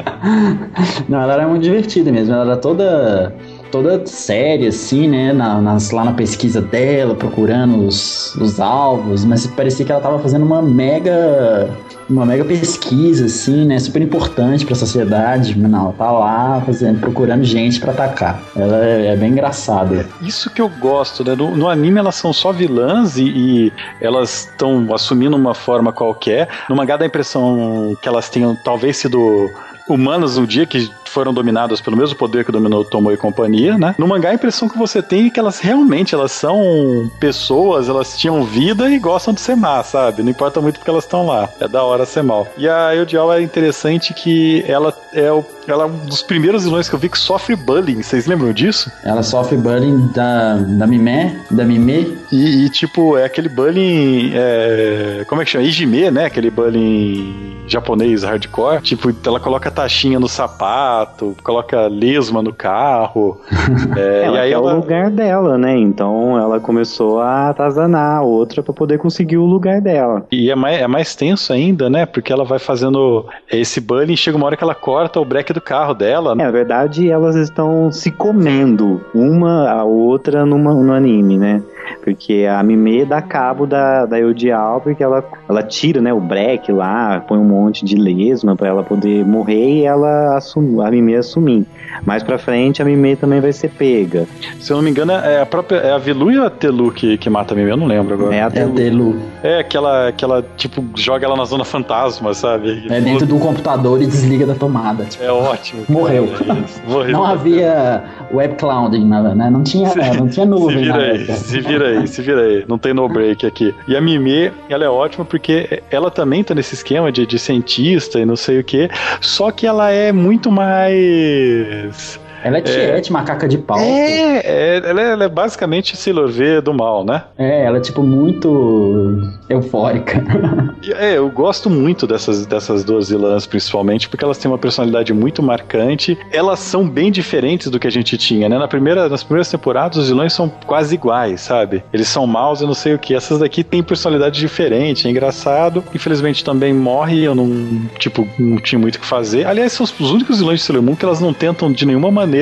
Não, 1.08 1.21
ela 1.21 1.34
era 1.34 1.47
muito 1.47 1.62
divertida 1.62 2.12
mesmo. 2.12 2.34
Ela 2.34 2.54
era 2.54 2.58
toda 2.58 3.36
toda 3.71 4.06
séria, 4.06 4.69
assim, 4.69 5.08
né? 5.08 5.34
Na, 5.34 5.62
nas- 5.62 5.91
lá 5.91 6.03
na 6.03 6.13
pesquisa 6.13 6.62
dela, 6.62 7.15
procurando 7.15 7.86
os, 7.86 8.36
os 8.36 8.60
alvos, 8.60 9.23
mas 9.25 9.45
parecia 9.47 9.86
que 9.86 9.91
ela 9.91 10.01
tava 10.01 10.19
fazendo 10.19 10.45
uma 10.45 10.62
mega. 10.62 11.69
Uma 12.10 12.25
mega 12.25 12.45
pesquisa, 12.45 13.25
assim, 13.25 13.65
né? 13.65 13.77
Super 13.80 14.01
importante 14.01 14.65
pra 14.65 14.75
sociedade. 14.75 15.58
Não, 15.60 15.82
ela 15.88 15.93
tá 15.93 16.10
lá 16.10 16.62
fazendo, 16.65 17.01
procurando 17.01 17.43
gente 17.43 17.82
pra 17.82 17.91
atacar. 17.91 18.41
Ela 18.56 18.86
é, 18.86 19.08
é 19.08 19.15
bem 19.17 19.32
engraçada. 19.32 20.06
Isso 20.21 20.49
que 20.49 20.62
eu 20.62 20.69
gosto, 20.69 21.21
né? 21.25 21.36
No, 21.36 21.53
no 21.58 21.67
anime 21.67 21.99
elas 21.99 22.15
são 22.15 22.32
só 22.32 22.53
vilãs 22.53 23.17
e, 23.17 23.23
e 23.25 23.73
elas 23.99 24.45
estão 24.49 24.88
assumindo 24.93 25.36
uma 25.36 25.53
forma 25.53 25.91
qualquer. 25.91 26.47
No 26.69 26.77
mangá 26.77 26.95
dá 26.95 27.03
a 27.03 27.08
impressão 27.08 27.97
que 28.01 28.08
elas 28.08 28.30
tenham 28.30 28.56
talvez 28.63 28.95
sido 28.95 29.49
humanas 29.89 30.38
um 30.38 30.45
dia 30.45 30.65
que 30.65 30.89
foram 31.09 31.33
dominadas 31.33 31.81
pelo 31.81 31.97
mesmo 31.97 32.15
poder 32.15 32.45
que 32.45 32.51
dominou 32.51 32.83
Tomoe 32.83 33.13
e 33.13 33.17
companhia, 33.17 33.77
né? 33.77 33.95
No 33.97 34.07
mangá 34.07 34.29
a 34.29 34.33
impressão 34.33 34.69
que 34.69 34.77
você 34.77 35.01
tem 35.01 35.27
é 35.27 35.29
que 35.29 35.39
elas 35.39 35.59
realmente 35.59 36.13
elas 36.13 36.31
são 36.31 37.09
pessoas, 37.19 37.89
elas 37.89 38.17
tinham 38.17 38.43
vida 38.43 38.89
e 38.89 38.99
gostam 38.99 39.33
de 39.33 39.41
ser 39.41 39.55
má, 39.55 39.83
sabe? 39.83 40.23
Não 40.23 40.29
importa 40.29 40.61
muito 40.61 40.77
porque 40.79 40.89
elas 40.89 41.03
estão 41.03 41.25
lá. 41.25 41.49
É 41.59 41.67
da 41.67 41.83
hora 41.83 42.05
ser 42.05 42.23
mal. 42.23 42.47
E 42.57 42.67
a 42.67 42.95
Eudial 42.95 43.31
é 43.31 43.41
interessante 43.41 44.13
que 44.13 44.63
ela 44.67 44.93
é 45.13 45.31
o 45.31 45.43
ela 45.71 45.83
é 45.83 45.85
um 45.85 46.05
dos 46.05 46.21
primeiros 46.21 46.63
vilões 46.63 46.87
que 46.87 46.95
eu 46.95 46.99
vi 46.99 47.09
que 47.09 47.17
sofre 47.17 47.55
bullying. 47.55 48.01
Vocês 48.01 48.25
lembram 48.25 48.53
disso? 48.53 48.91
Ela 49.03 49.21
sofre 49.21 49.57
bullying 49.57 50.07
da, 50.13 50.55
da 50.55 50.87
Mimé, 50.87 51.37
da 51.51 51.65
Mimê. 51.65 52.15
E, 52.31 52.65
e, 52.65 52.69
tipo, 52.69 53.17
é 53.17 53.25
aquele 53.25 53.49
bullying. 53.49 54.31
é, 54.33 55.25
como 55.27 55.41
é 55.41 55.45
que 55.45 55.51
chama? 55.51 55.65
Ijime, 55.65 56.09
né? 56.09 56.25
Aquele 56.25 56.49
bullying 56.49 57.57
japonês 57.67 58.23
hardcore. 58.23 58.81
Tipo, 58.81 59.13
ela 59.25 59.39
coloca 59.39 59.69
taxinha 59.69 60.19
no 60.19 60.29
sapato, 60.29 60.96
coloca 61.43 61.88
lesma 61.88 62.41
no 62.41 62.53
carro. 62.53 63.39
é, 63.95 64.23
Ela 64.23 64.38
e 64.38 64.39
aí 64.39 64.49
quer 64.49 64.55
ela. 64.55 64.73
o 64.73 64.75
lugar 64.77 65.10
dela, 65.12 65.57
né? 65.57 65.77
Então 65.77 66.38
ela 66.38 66.60
começou 66.60 67.19
a 67.19 67.49
atazanar 67.49 68.17
a 68.17 68.21
outra 68.21 68.63
pra 68.63 68.73
poder 68.73 68.97
conseguir 68.97 69.38
o 69.38 69.45
lugar 69.45 69.81
dela. 69.81 70.25
E 70.31 70.49
é 70.49 70.55
mais, 70.55 70.81
é 70.81 70.88
mais 70.88 71.15
tenso 71.15 71.53
ainda, 71.53 71.89
né? 71.89 72.05
Porque 72.05 72.31
ela 72.31 72.43
vai 72.43 72.60
fazendo 72.60 73.25
esse 73.51 73.79
bullying 73.79 74.13
e 74.13 74.17
chega 74.17 74.38
uma 74.38 74.45
hora 74.45 74.57
que 74.57 74.63
ela 74.63 74.75
corta 74.75 75.19
o 75.19 75.25
breque 75.25 75.53
do 75.53 75.62
carro 75.62 75.93
dela. 75.93 76.31
É, 76.33 76.36
na 76.36 76.51
verdade, 76.51 77.10
elas 77.10 77.36
estão 77.36 77.91
se 77.91 78.12
comendo 78.12 79.01
uma 79.13 79.69
a 79.69 79.83
outra 79.83 80.45
numa, 80.45 80.73
no 80.73 80.93
anime, 80.93 81.38
né? 81.38 81.62
Porque 82.07 82.47
a 82.49 82.63
Mimê 82.63 83.03
dá 83.03 83.21
cabo 83.21 83.67
da, 83.67 84.05
da 84.05 84.17
Eudial, 84.17 84.79
porque 84.79 85.03
ela, 85.03 85.21
ela 85.49 85.61
tira 85.61 85.99
né, 85.99 86.13
o 86.13 86.21
break 86.21 86.71
lá, 86.71 87.19
põe 87.27 87.37
um 87.37 87.43
monte 87.43 87.83
de 87.83 87.97
lesma 87.97 88.55
pra 88.55 88.69
ela 88.69 88.81
poder 88.81 89.25
morrer 89.25 89.81
e 89.81 89.83
ela 89.83 90.37
assum, 90.37 90.79
a 90.79 90.89
Mimê 90.89 91.15
assumir. 91.15 91.65
Mais 92.05 92.23
pra 92.23 92.37
frente, 92.37 92.81
a 92.81 92.85
Mimê 92.85 93.17
também 93.17 93.41
vai 93.41 93.51
ser 93.51 93.71
pega. 93.71 94.25
Se 94.57 94.71
eu 94.71 94.77
não 94.77 94.83
me 94.83 94.89
engano, 94.89 95.11
é 95.11 95.41
a 95.41 95.45
própria. 95.45 95.79
É 95.79 95.91
a 95.91 95.97
Vilu 95.97 96.31
e 96.31 96.37
a 96.37 96.49
Telu 96.49 96.93
que, 96.93 97.17
que 97.17 97.29
mata 97.29 97.53
a 97.53 97.57
Mimi? 97.57 97.69
Eu 97.69 97.75
não 97.75 97.87
lembro 97.87 98.13
agora. 98.13 98.33
É 98.33 98.41
a 98.41 98.51
É 98.53 98.63
a 98.63 98.67
Delu. 98.67 99.19
É, 99.43 99.63
que 99.63 99.75
ela, 99.75 100.09
que 100.13 100.23
ela, 100.23 100.45
tipo, 100.55 100.85
joga 100.95 101.25
ela 101.25 101.35
na 101.35 101.43
zona 101.43 101.65
fantasma, 101.65 102.33
sabe? 102.33 102.87
É 102.89 103.01
dentro 103.01 103.25
de 103.25 103.33
um 103.33 103.39
computador 103.39 104.01
e 104.01 104.05
desliga 104.05 104.45
da 104.45 104.55
tomada. 104.55 105.03
Tipo, 105.03 105.25
É 105.25 105.31
ótimo. 105.31 105.83
Morreu. 105.89 106.29
É. 106.39 106.89
Morreu. 106.89 107.11
não 107.11 107.25
havia 107.25 108.03
web 108.33 108.55
clouding, 108.55 109.05
né? 109.05 109.49
Não 109.49 109.63
tinha, 109.63 109.93
não 110.17 110.27
tinha 110.27 110.45
Se 110.45 110.45
nuvem 110.45 110.85
na 110.85 110.97
vira 110.97 111.13
aí, 111.13 111.25
se 111.25 111.59
vira 111.59 111.87
aí, 111.89 111.96
se 112.05 112.21
vira 112.21 112.41
aí. 112.41 112.65
Não 112.67 112.77
tem 112.77 112.93
no 112.93 113.07
break 113.07 113.45
aqui. 113.45 113.73
E 113.88 113.95
a 113.95 114.01
Mimê, 114.01 114.51
ela 114.69 114.83
é 114.83 114.89
ótima 114.89 115.25
porque 115.25 115.81
ela 115.89 116.12
também 116.12 116.43
tá 116.43 116.53
nesse 116.53 116.75
esquema 116.75 117.12
de, 117.12 117.25
de 117.25 117.39
cientista 117.39 118.19
e 118.19 118.25
não 118.25 118.36
sei 118.36 118.60
o 118.60 118.63
que. 118.63 118.89
Só 119.21 119.49
que 119.51 119.65
ela 119.65 119.89
é 119.89 120.12
muito 120.12 120.51
mais. 120.51 122.19
Ela 122.47 122.60
é 122.60 122.62
tiete, 122.62 123.12
macaca 123.12 123.45
de 123.45 123.57
pau. 123.57 123.77
É, 123.77 124.38
é, 124.38 124.81
ela, 124.86 125.01
é 125.01 125.12
ela 125.12 125.23
é 125.25 125.27
basicamente 125.27 125.97
Sailor 125.97 126.29
V 126.29 126.62
do 126.62 126.73
mal, 126.73 127.03
né? 127.03 127.23
É, 127.38 127.65
ela 127.65 127.77
é 127.77 127.81
tipo 127.81 128.01
muito 128.01 129.21
eufórica. 129.49 130.23
É, 130.95 131.17
eu 131.17 131.29
gosto 131.29 131.69
muito 131.69 132.07
dessas, 132.07 132.45
dessas 132.45 132.83
duas 132.83 133.10
vilãs, 133.10 133.45
principalmente, 133.45 134.07
porque 134.07 134.23
elas 134.23 134.38
têm 134.38 134.49
uma 134.49 134.57
personalidade 134.57 135.13
muito 135.13 135.43
marcante. 135.43 136.17
Elas 136.31 136.60
são 136.60 136.88
bem 136.88 137.12
diferentes 137.12 137.69
do 137.69 137.77
que 137.77 137.88
a 137.88 137.91
gente 137.91 138.17
tinha, 138.17 138.47
né? 138.47 138.57
Na 138.57 138.69
primeira, 138.69 139.10
nas 139.10 139.21
primeiras 139.21 139.49
temporadas, 139.49 139.97
os 139.97 140.07
vilões 140.07 140.31
são 140.31 140.47
quase 140.65 140.95
iguais, 140.95 141.41
sabe? 141.41 141.83
Eles 141.91 142.07
são 142.07 142.25
maus 142.25 142.62
e 142.62 142.65
não 142.65 142.73
sei 142.73 142.93
o 142.93 142.99
que. 142.99 143.13
Essas 143.13 143.39
daqui 143.39 143.63
têm 143.65 143.83
personalidade 143.83 144.39
diferente, 144.39 145.07
é 145.07 145.12
engraçado. 145.12 145.83
Infelizmente 145.93 146.43
também 146.43 146.73
morre, 146.73 147.23
eu 147.23 147.36
não, 147.36 147.49
tipo, 147.97 148.25
não 148.39 148.57
tinha 148.57 148.79
muito 148.79 148.95
o 148.95 148.99
que 148.99 149.05
fazer. 149.05 149.45
Aliás, 149.45 149.73
são 149.73 149.83
os 149.83 150.12
únicos 150.12 150.38
vilões 150.38 150.60
de 150.60 150.65
Sailor 150.65 150.83
Moon 150.83 150.95
que 150.95 151.03
elas 151.03 151.19
não 151.19 151.33
tentam 151.33 151.69
de 151.71 151.86
nenhuma 151.86 152.10
maneira 152.12 152.37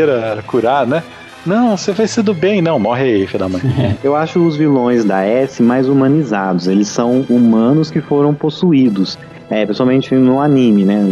curar, 0.45 0.85
né? 0.85 1.03
Não, 1.45 1.77
você 1.77 1.91
vai 1.91 2.07
ser 2.07 2.23
do 2.23 2.33
bem, 2.33 2.59
não, 2.59 2.79
morre 2.79 3.03
aí, 3.03 3.27
filho 3.27 3.39
da 3.39 3.49
mãe. 3.49 3.61
Eu 4.03 4.15
acho 4.15 4.39
os 4.39 4.55
vilões 4.55 5.05
da 5.05 5.23
S 5.23 5.61
mais 5.61 5.87
humanizados. 5.87 6.67
Eles 6.67 6.87
são 6.87 7.23
humanos 7.29 7.91
que 7.91 8.01
foram 8.01 8.33
possuídos. 8.33 9.17
É, 9.49 9.63
principalmente 9.65 10.15
no 10.15 10.39
anime, 10.39 10.85
né? 10.85 11.03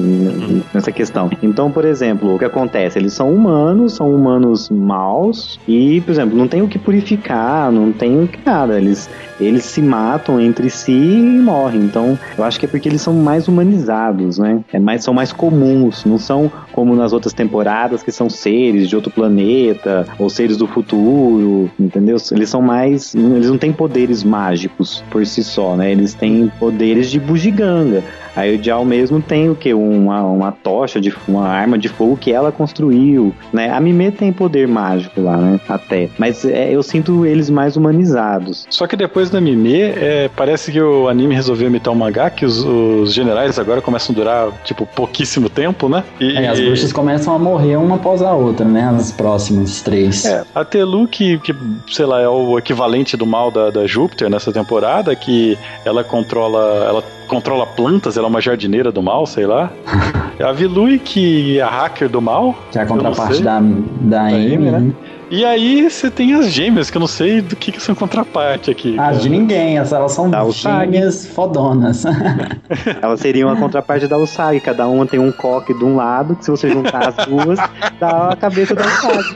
Nessa 0.74 0.92
questão. 0.92 1.30
Então, 1.42 1.72
por 1.72 1.86
exemplo, 1.86 2.36
o 2.36 2.40
que 2.40 2.46
acontece? 2.46 2.98
Eles 2.98 3.14
são 3.14 3.32
humanos, 3.34 3.94
são 3.94 4.14
humanos 4.14 4.70
maus 4.70 5.60
e, 5.68 6.02
por 6.02 6.12
exemplo, 6.12 6.38
não 6.38 6.48
tem 6.48 6.62
o 6.62 6.68
que 6.68 6.80
purificar, 6.80 7.72
não 7.72 7.92
tem 7.92 8.24
o 8.24 8.28
que 8.28 8.40
nada. 8.44 8.78
Eles, 8.78 9.10
eles 9.40 9.64
se 9.66 9.82
matam 9.82 10.40
entre 10.40 10.70
si 10.70 10.92
e 10.92 11.40
morrem. 11.40 11.82
Então, 11.82 12.18
eu 12.38 12.44
acho 12.44 12.60
que 12.60 12.66
é 12.66 12.70
porque 12.70 12.90
eles 12.90 13.02
são 13.02 13.14
mais 13.14 13.48
humanizados, 13.48 14.40
né? 14.40 14.62
É 14.74 14.80
mais, 14.80 15.04
são 15.04 15.14
mais 15.14 15.32
comuns, 15.32 16.04
não 16.06 16.18
são 16.18 16.52
como 16.72 16.96
nas 16.96 17.14
outras 17.14 17.34
temporadas 17.34 18.02
que 18.02 18.12
são 18.12 18.30
seres 18.30 18.90
de 18.90 18.96
outro 18.96 19.12
planeta 19.12 20.08
ou 20.18 20.30
seres 20.30 20.58
do 20.58 20.68
futuro, 20.68 21.70
entendeu? 21.80 22.18
Eles 22.32 22.50
são 22.50 22.62
mais, 22.62 23.14
eles 23.14 23.50
não 23.50 23.58
têm 23.58 23.72
poderes 23.72 24.24
mágicos 24.24 25.04
por 25.12 25.26
si 25.26 25.44
só, 25.44 25.76
né? 25.76 25.92
Eles 25.92 26.14
têm 26.14 26.52
poderes 26.60 27.12
de 27.12 27.20
bugiganga. 27.20 28.04
Aí 28.36 28.58
o 28.58 28.64
Jal 28.64 28.84
mesmo 28.86 29.22
tem 29.22 29.50
o 29.50 29.56
que? 29.56 29.74
Uma, 29.74 30.24
uma 30.24 30.52
tocha, 30.52 31.00
de, 31.00 31.14
uma 31.28 31.48
arma 31.48 31.78
de 31.78 31.90
fogo 31.90 32.18
que 32.18 32.32
ela 32.32 32.52
construiu, 32.52 33.34
né? 33.52 33.70
A 33.70 33.80
Mimê 33.80 34.12
tem 34.12 34.32
poder 34.32 34.68
mágico 34.68 35.22
lá, 35.22 35.38
né? 35.38 35.60
Até. 35.68 36.10
Mas 36.18 36.46
é, 36.46 36.72
eu 36.72 36.82
sinto 36.82 37.26
eles 37.26 37.50
mais 37.50 37.76
humanizados. 37.76 38.66
Só 38.70 38.88
que 38.88 38.96
depois 38.96 39.30
da 39.30 39.40
Mimê, 39.40 39.82
é, 39.82 40.30
parece 40.36 40.72
que 40.72 40.82
o 40.82 41.08
anime 41.08 41.36
resolveu 41.36 41.68
imitar 41.68 41.94
um 41.94 41.98
mangá, 41.98 42.30
que 42.30 42.46
os, 42.46 42.64
os 42.64 43.14
generais 43.14 43.60
agora 43.60 43.82
começam 43.82 44.14
a 44.14 44.16
durar, 44.16 44.52
tipo, 44.64 44.86
pouquíssimo 44.86 45.50
tempo, 45.50 45.88
né? 45.88 46.04
E, 46.20 46.38
É, 46.38 46.48
as 46.48 46.60
bruxas 46.60 46.92
começam 46.92 47.34
a 47.34 47.40
morrer 47.40 47.76
uma 47.78 47.96
após 47.96 48.22
a 48.22 48.34
outra, 48.34 48.66
né? 48.66 48.84
As 48.96 49.12
próximas 49.12 49.82
três. 49.82 50.26
É, 50.26 50.44
a 50.54 50.66
Telu, 50.66 51.08
que, 51.08 51.38
que, 51.40 51.56
sei 51.90 52.06
lá, 52.06 52.22
é 52.22 52.28
o 52.28 52.58
equivalente 52.58 53.16
do 53.16 53.26
mal 53.26 53.52
da, 53.52 53.70
da 53.70 53.86
Júpiter 53.86 54.30
nessa 54.30 54.52
temporada, 54.52 55.16
que 55.16 55.58
ela 55.86 56.04
controla. 56.04 56.86
Ela 56.88 57.04
controla 57.34 57.66
plantas, 57.66 58.16
ela 58.16 58.28
é 58.28 58.30
uma 58.30 58.42
jardineira 58.42 58.92
do 58.92 59.02
mal, 59.02 59.26
sei 59.26 59.46
lá. 59.46 59.72
A 60.40 60.52
Vilui, 60.52 61.00
que 61.00 61.60
é 61.60 61.62
a 61.62 61.70
hacker 61.70 62.10
do 62.10 62.22
mal. 62.22 62.56
Que 62.72 62.80
é 62.80 62.82
a 62.82 62.86
contraparte 62.86 63.36
sei. 63.36 63.44
da, 63.44 63.60
da 63.62 64.22
Amy, 64.28 64.56
Amy, 64.56 64.72
né? 64.72 64.94
E 65.36 65.44
aí 65.44 65.90
você 65.90 66.12
tem 66.12 66.36
as 66.36 66.52
gêmeas, 66.52 66.92
que 66.92 66.98
eu 66.98 67.00
não 67.00 67.08
sei 67.08 67.42
do 67.42 67.56
que, 67.56 67.72
que 67.72 67.82
são 67.82 67.96
contraparte 67.96 68.70
aqui. 68.70 68.92
As 69.00 69.06
cara. 69.08 69.16
de 69.18 69.30
ninguém, 69.30 69.80
essas- 69.80 69.94
elas 69.94 70.12
são 70.12 70.30
o 70.30 70.54
sangue. 70.54 70.92
gêmeas 70.94 71.26
fodonas. 71.26 72.04
Elas 73.02 73.20
seriam 73.20 73.50
a 73.50 73.56
contraparte 73.56 74.08
da 74.08 74.18
Usagi. 74.18 74.60
Cada 74.60 74.88
uma 74.88 75.06
tem 75.08 75.20
um 75.20 75.32
coque 75.32 75.74
de 75.74 75.84
um 75.84 75.96
lado, 75.96 76.36
que 76.36 76.46
se 76.46 76.52
você 76.52 76.70
juntar 76.70 77.10
as 77.10 77.26
duas, 77.26 77.58
dá 78.00 78.30
a 78.30 78.36
cabeça 78.36 78.76
da 78.76 78.84
Usagi. 78.84 79.36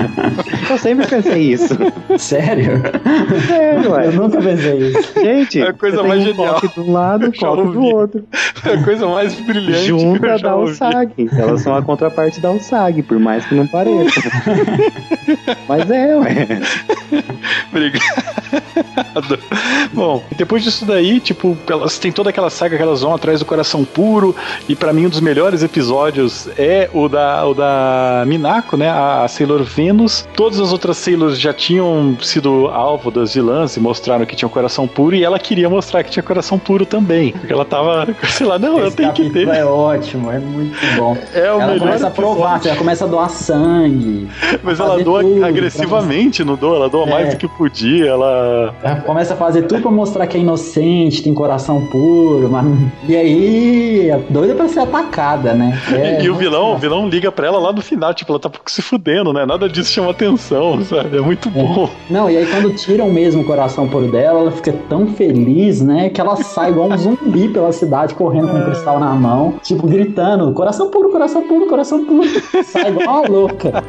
Eu 0.70 0.78
sempre 0.78 1.06
pensei 1.06 1.42
isso. 1.52 1.74
Sério? 2.18 2.82
É, 3.52 3.88
ué. 3.88 4.06
Eu 4.06 4.12
nunca 4.12 4.38
pensei 4.40 4.88
isso. 4.88 5.12
Gente, 5.20 5.60
É 5.60 5.68
a 5.68 5.72
coisa 5.74 5.98
você 5.98 6.08
mais 6.08 6.22
tem 6.24 6.32
um 6.32 6.36
genial. 6.36 6.54
coque 6.54 6.68
de 6.74 6.80
um 6.80 6.92
lado, 6.92 7.26
um 7.26 7.32
coque 7.32 7.62
do 7.72 7.82
outro. 7.84 8.24
É 8.64 8.72
a 8.74 8.82
coisa 8.82 9.06
mais 9.06 9.34
brilhante 9.40 9.84
Junta 9.86 10.38
da. 10.38 10.56
Usagi. 10.56 11.28
Elas 11.38 11.60
são 11.60 11.74
a 11.76 11.82
contraparte 11.82 12.40
da 12.40 12.50
Usagi, 12.52 13.02
por 13.02 13.18
mais 13.18 13.44
que 13.44 13.54
não 13.54 13.66
pareça. 13.66 14.20
Mas 15.68 15.90
é, 15.90 16.16
ué. 16.16 16.46
Obrigado. 17.70 19.38
Bom, 19.92 20.22
depois 20.36 20.62
disso 20.62 20.84
daí, 20.84 21.20
tipo, 21.20 21.56
elas 21.68 21.98
têm 21.98 22.12
toda 22.12 22.30
aquela 22.30 22.50
saga 22.50 22.76
que 22.76 22.82
elas 22.82 23.02
vão 23.02 23.14
atrás 23.14 23.40
do 23.40 23.46
coração 23.46 23.84
puro. 23.84 24.34
E 24.68 24.74
pra 24.74 24.92
mim, 24.92 25.06
um 25.06 25.08
dos 25.08 25.20
melhores 25.20 25.62
episódios 25.62 26.48
é 26.58 26.88
o 26.92 27.08
da, 27.08 27.46
o 27.46 27.54
da 27.54 28.24
Minako, 28.26 28.76
né? 28.76 28.88
A, 28.88 29.24
a 29.24 29.28
Sailor 29.28 29.62
Venus. 29.62 30.26
Todas 30.34 30.60
as 30.60 30.72
outras 30.72 30.96
Sailors 30.96 31.38
já 31.38 31.52
tinham 31.52 32.16
sido 32.20 32.66
alvo 32.68 33.10
das 33.10 33.34
vilãs 33.34 33.76
e 33.76 33.80
mostraram 33.80 34.26
que 34.26 34.36
tinha 34.36 34.46
um 34.46 34.52
coração 34.52 34.86
puro. 34.86 35.16
E 35.16 35.24
ela 35.24 35.38
queria 35.38 35.68
mostrar 35.68 36.02
que 36.02 36.10
tinha 36.10 36.22
coração 36.22 36.58
puro 36.58 36.84
também. 36.84 37.32
Porque 37.32 37.52
ela 37.52 37.64
tava, 37.64 38.06
sei 38.28 38.46
lá, 38.46 38.58
não, 38.58 38.78
eu 38.78 38.88
Esse 38.88 38.96
tenho 38.96 39.12
que 39.12 39.30
ter. 39.30 39.48
é 39.48 39.64
ótimo, 39.64 40.30
é 40.30 40.38
muito 40.38 40.76
bom. 40.96 41.16
É 41.32 41.52
o 41.52 41.60
ela 41.60 41.66
melhor 41.72 41.78
começa 41.78 42.06
a 42.06 42.10
provar, 42.10 42.60
ela 42.64 42.76
começa 42.76 43.04
a 43.04 43.08
doar 43.08 43.30
sangue. 43.30 44.28
Mas 44.62 44.80
ela 44.80 44.90
fazer 44.90 45.04
doa 45.22 45.34
tudo 45.34 45.44
agressivamente, 45.44 46.44
não 46.44 46.54
doa? 46.56 46.76
Ela 46.76 46.88
doa 46.88 47.06
É. 47.06 47.10
mais 47.10 47.30
do 47.30 47.36
que 47.36 47.48
podia. 47.48 48.06
Ela. 48.06 48.74
Ela 48.82 48.96
começa 49.00 49.34
a 49.34 49.36
fazer 49.36 49.62
tudo 49.62 49.80
pra 49.82 49.90
mostrar 49.90 50.26
que 50.26 50.36
é 50.36 50.40
inocente, 50.40 51.22
tem 51.22 51.34
coração 51.34 51.86
puro, 51.86 52.48
mas... 52.50 52.66
E 53.08 53.16
aí, 53.16 54.10
é 54.10 54.18
doida 54.30 54.54
pra 54.54 54.68
ser 54.68 54.80
atacada, 54.80 55.52
né? 55.54 55.78
É, 55.92 56.22
e 56.22 56.30
o 56.30 56.34
vilão, 56.34 56.74
o 56.74 56.78
vilão 56.78 57.08
liga 57.08 57.30
pra 57.32 57.46
ela 57.46 57.58
lá 57.58 57.72
no 57.72 57.80
final, 57.82 58.12
tipo, 58.14 58.32
ela 58.32 58.38
tá 58.40 58.50
se 58.66 58.82
fudendo, 58.82 59.32
né? 59.32 59.44
Nada 59.46 59.68
disso 59.68 59.90
chama 59.92 60.10
atenção, 60.10 60.82
sabe? 60.84 61.16
É 61.16 61.20
muito 61.20 61.48
bom. 61.50 61.88
Não, 62.10 62.30
e 62.30 62.36
aí 62.36 62.46
quando 62.46 62.74
tiram 62.74 63.10
mesmo 63.10 63.42
o 63.42 63.44
coração 63.44 63.88
puro 63.88 64.10
dela, 64.10 64.40
ela 64.40 64.52
fica 64.52 64.72
tão 64.88 65.06
feliz, 65.08 65.80
né? 65.80 66.08
Que 66.08 66.20
ela 66.20 66.36
sai 66.36 66.70
igual 66.70 66.88
um 66.90 66.96
zumbi 66.96 67.48
pela 67.48 67.72
cidade, 67.72 68.14
correndo 68.14 68.48
com 68.48 68.56
um 68.58 68.64
cristal 68.64 68.98
na 68.98 69.10
mão, 69.14 69.54
tipo, 69.62 69.86
gritando, 69.86 70.50
coração 70.52 70.90
puro, 70.90 71.10
coração 71.10 71.46
puro, 71.46 71.66
coração 71.66 72.04
puro. 72.04 72.28
Sai 72.64 72.88
igual 72.90 73.06
uma 73.22 73.28
louca. 73.28 73.84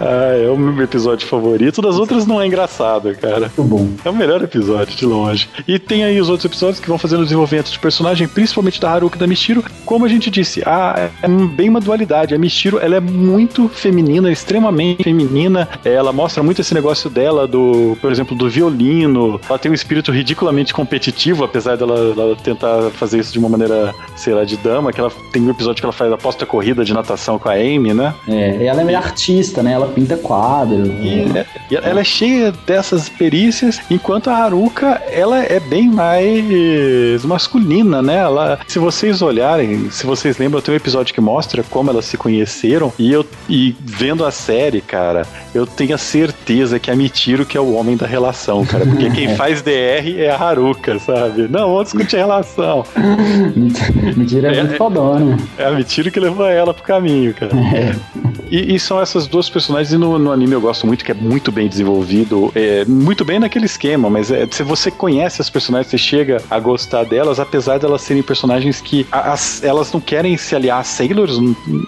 Ah, 0.00 0.36
é 0.36 0.48
o 0.48 0.56
meu 0.56 0.84
episódio 0.84 1.26
favorito. 1.26 1.80
Das 1.80 1.98
outras 1.98 2.26
não 2.26 2.40
é 2.40 2.46
engraçado, 2.46 3.14
cara. 3.16 3.50
Muito 3.56 3.62
bom. 3.62 3.88
É 4.04 4.10
o 4.10 4.14
melhor 4.14 4.42
episódio, 4.42 4.96
de 4.96 5.04
longe. 5.04 5.48
E 5.66 5.78
tem 5.78 6.04
aí 6.04 6.20
os 6.20 6.28
outros 6.28 6.44
episódios 6.44 6.80
que 6.80 6.88
vão 6.88 6.98
fazendo 6.98 7.20
o 7.20 7.24
desenvolvimento 7.24 7.70
de 7.70 7.78
personagem, 7.78 8.28
principalmente 8.28 8.80
da 8.80 8.90
Haruka 8.90 9.16
e 9.16 9.20
da 9.20 9.26
Mishiro. 9.26 9.64
Como 9.84 10.04
a 10.04 10.08
gente 10.08 10.30
disse, 10.30 10.62
ah, 10.66 11.10
é 11.22 11.28
bem 11.28 11.68
uma 11.68 11.80
dualidade. 11.80 12.34
A 12.34 12.38
Mishiro, 12.38 12.78
ela 12.78 12.96
é 12.96 13.00
muito 13.00 13.68
feminina, 13.68 14.30
extremamente 14.30 15.02
feminina. 15.02 15.68
Ela 15.84 16.12
mostra 16.12 16.42
muito 16.42 16.60
esse 16.60 16.74
negócio 16.74 17.08
dela, 17.08 17.46
do, 17.46 17.96
por 18.00 18.10
exemplo, 18.10 18.36
do 18.36 18.48
violino. 18.48 19.40
Ela 19.48 19.58
tem 19.58 19.70
um 19.70 19.74
espírito 19.74 20.12
ridiculamente 20.12 20.74
competitivo, 20.74 21.44
apesar 21.44 21.76
dela, 21.76 22.14
dela 22.14 22.36
tentar 22.36 22.90
fazer 22.92 23.18
isso 23.18 23.32
de 23.32 23.38
uma 23.38 23.48
maneira, 23.48 23.94
sei 24.14 24.34
lá, 24.34 24.44
de 24.44 24.56
dama. 24.56 24.92
Que 24.92 25.00
ela 25.00 25.10
tem 25.32 25.42
um 25.42 25.50
episódio 25.50 25.80
que 25.80 25.86
ela 25.86 25.92
faz 25.92 26.12
aposta 26.12 26.44
corrida 26.44 26.84
de 26.84 26.92
natação 26.92 27.38
com 27.38 27.48
a 27.48 27.52
Amy, 27.52 27.94
né? 27.94 28.14
É, 28.28 28.66
ela 28.66 28.82
é 28.82 28.84
meio 28.84 28.98
artista, 28.98 29.62
né? 29.62 29.72
Ela 29.72 29.85
pinta 29.86 30.16
quadro. 30.16 30.86
E, 31.00 31.20
é- 31.36 31.46
e 31.70 31.76
ela 31.76 32.00
é 32.00 32.04
cheia 32.04 32.52
dessas 32.66 33.08
perícias, 33.08 33.80
enquanto 33.90 34.28
a 34.30 34.36
Haruka, 34.36 35.00
ela 35.10 35.38
é 35.42 35.58
bem 35.60 35.88
mais 35.90 37.24
masculina, 37.24 38.00
né? 38.02 38.16
Ela, 38.18 38.58
se 38.66 38.78
vocês 38.78 39.22
olharem, 39.22 39.90
se 39.90 40.06
vocês 40.06 40.38
lembram, 40.38 40.60
tem 40.60 40.72
um 40.74 40.76
episódio 40.76 41.14
que 41.14 41.20
mostra 41.20 41.62
como 41.70 41.90
elas 41.90 42.04
se 42.04 42.16
conheceram, 42.16 42.92
e 42.98 43.12
eu 43.12 43.24
e 43.48 43.74
vendo 43.80 44.24
a 44.24 44.30
série, 44.30 44.80
cara, 44.80 45.22
eu 45.54 45.66
tenho 45.66 45.94
a 45.94 45.98
certeza 45.98 46.78
que 46.78 46.90
a 46.90 46.96
Mitiro 46.96 47.44
que 47.46 47.56
é 47.56 47.60
o 47.60 47.74
homem 47.74 47.96
da 47.96 48.06
relação, 48.06 48.64
cara, 48.64 48.84
porque 48.86 49.10
quem 49.10 49.34
faz 49.36 49.62
DR 49.62 50.18
é 50.18 50.30
a 50.30 50.36
Haruka, 50.36 50.98
sabe? 50.98 51.48
Não, 51.48 51.68
vamos 51.72 51.84
discutir 51.84 52.16
a 52.16 52.20
relação. 52.20 52.84
Mentira, 54.16 54.52
é, 54.52 54.56
É, 54.58 54.60
muito 54.62 54.74
é. 54.74 54.76
fodona. 54.76 55.36
É 55.58 55.64
a 55.66 55.70
Mitiro 55.72 56.10
que 56.10 56.20
levou 56.20 56.46
ela 56.46 56.72
pro 56.74 56.82
caminho, 56.82 57.34
cara. 57.34 57.52
E, 58.48 58.76
e 58.76 58.78
são 58.78 59.00
essas 59.00 59.26
duas 59.26 59.50
personagens, 59.50 59.75
e 59.92 59.96
no, 59.98 60.18
no 60.18 60.32
anime 60.32 60.52
eu 60.54 60.60
gosto 60.60 60.86
muito, 60.86 61.04
que 61.04 61.10
é 61.12 61.14
muito 61.14 61.50
bem 61.52 61.68
desenvolvido, 61.68 62.50
é, 62.54 62.84
muito 62.84 63.24
bem 63.24 63.38
naquele 63.38 63.66
esquema, 63.66 64.08
mas 64.10 64.30
é, 64.30 64.46
se 64.50 64.62
você 64.62 64.90
conhece 64.90 65.40
as 65.40 65.50
personagens, 65.50 65.90
você 65.90 65.98
chega 65.98 66.42
a 66.50 66.58
gostar 66.58 67.04
delas, 67.04 67.38
apesar 67.40 67.78
de 67.78 67.84
elas 67.86 68.02
serem 68.02 68.22
personagens 68.22 68.80
que 68.80 69.06
as- 69.10 69.62
elas 69.62 69.92
não 69.92 70.00
querem 70.00 70.36
se 70.36 70.54
aliar 70.54 70.80
a 70.80 70.84
Sailors, 70.84 71.38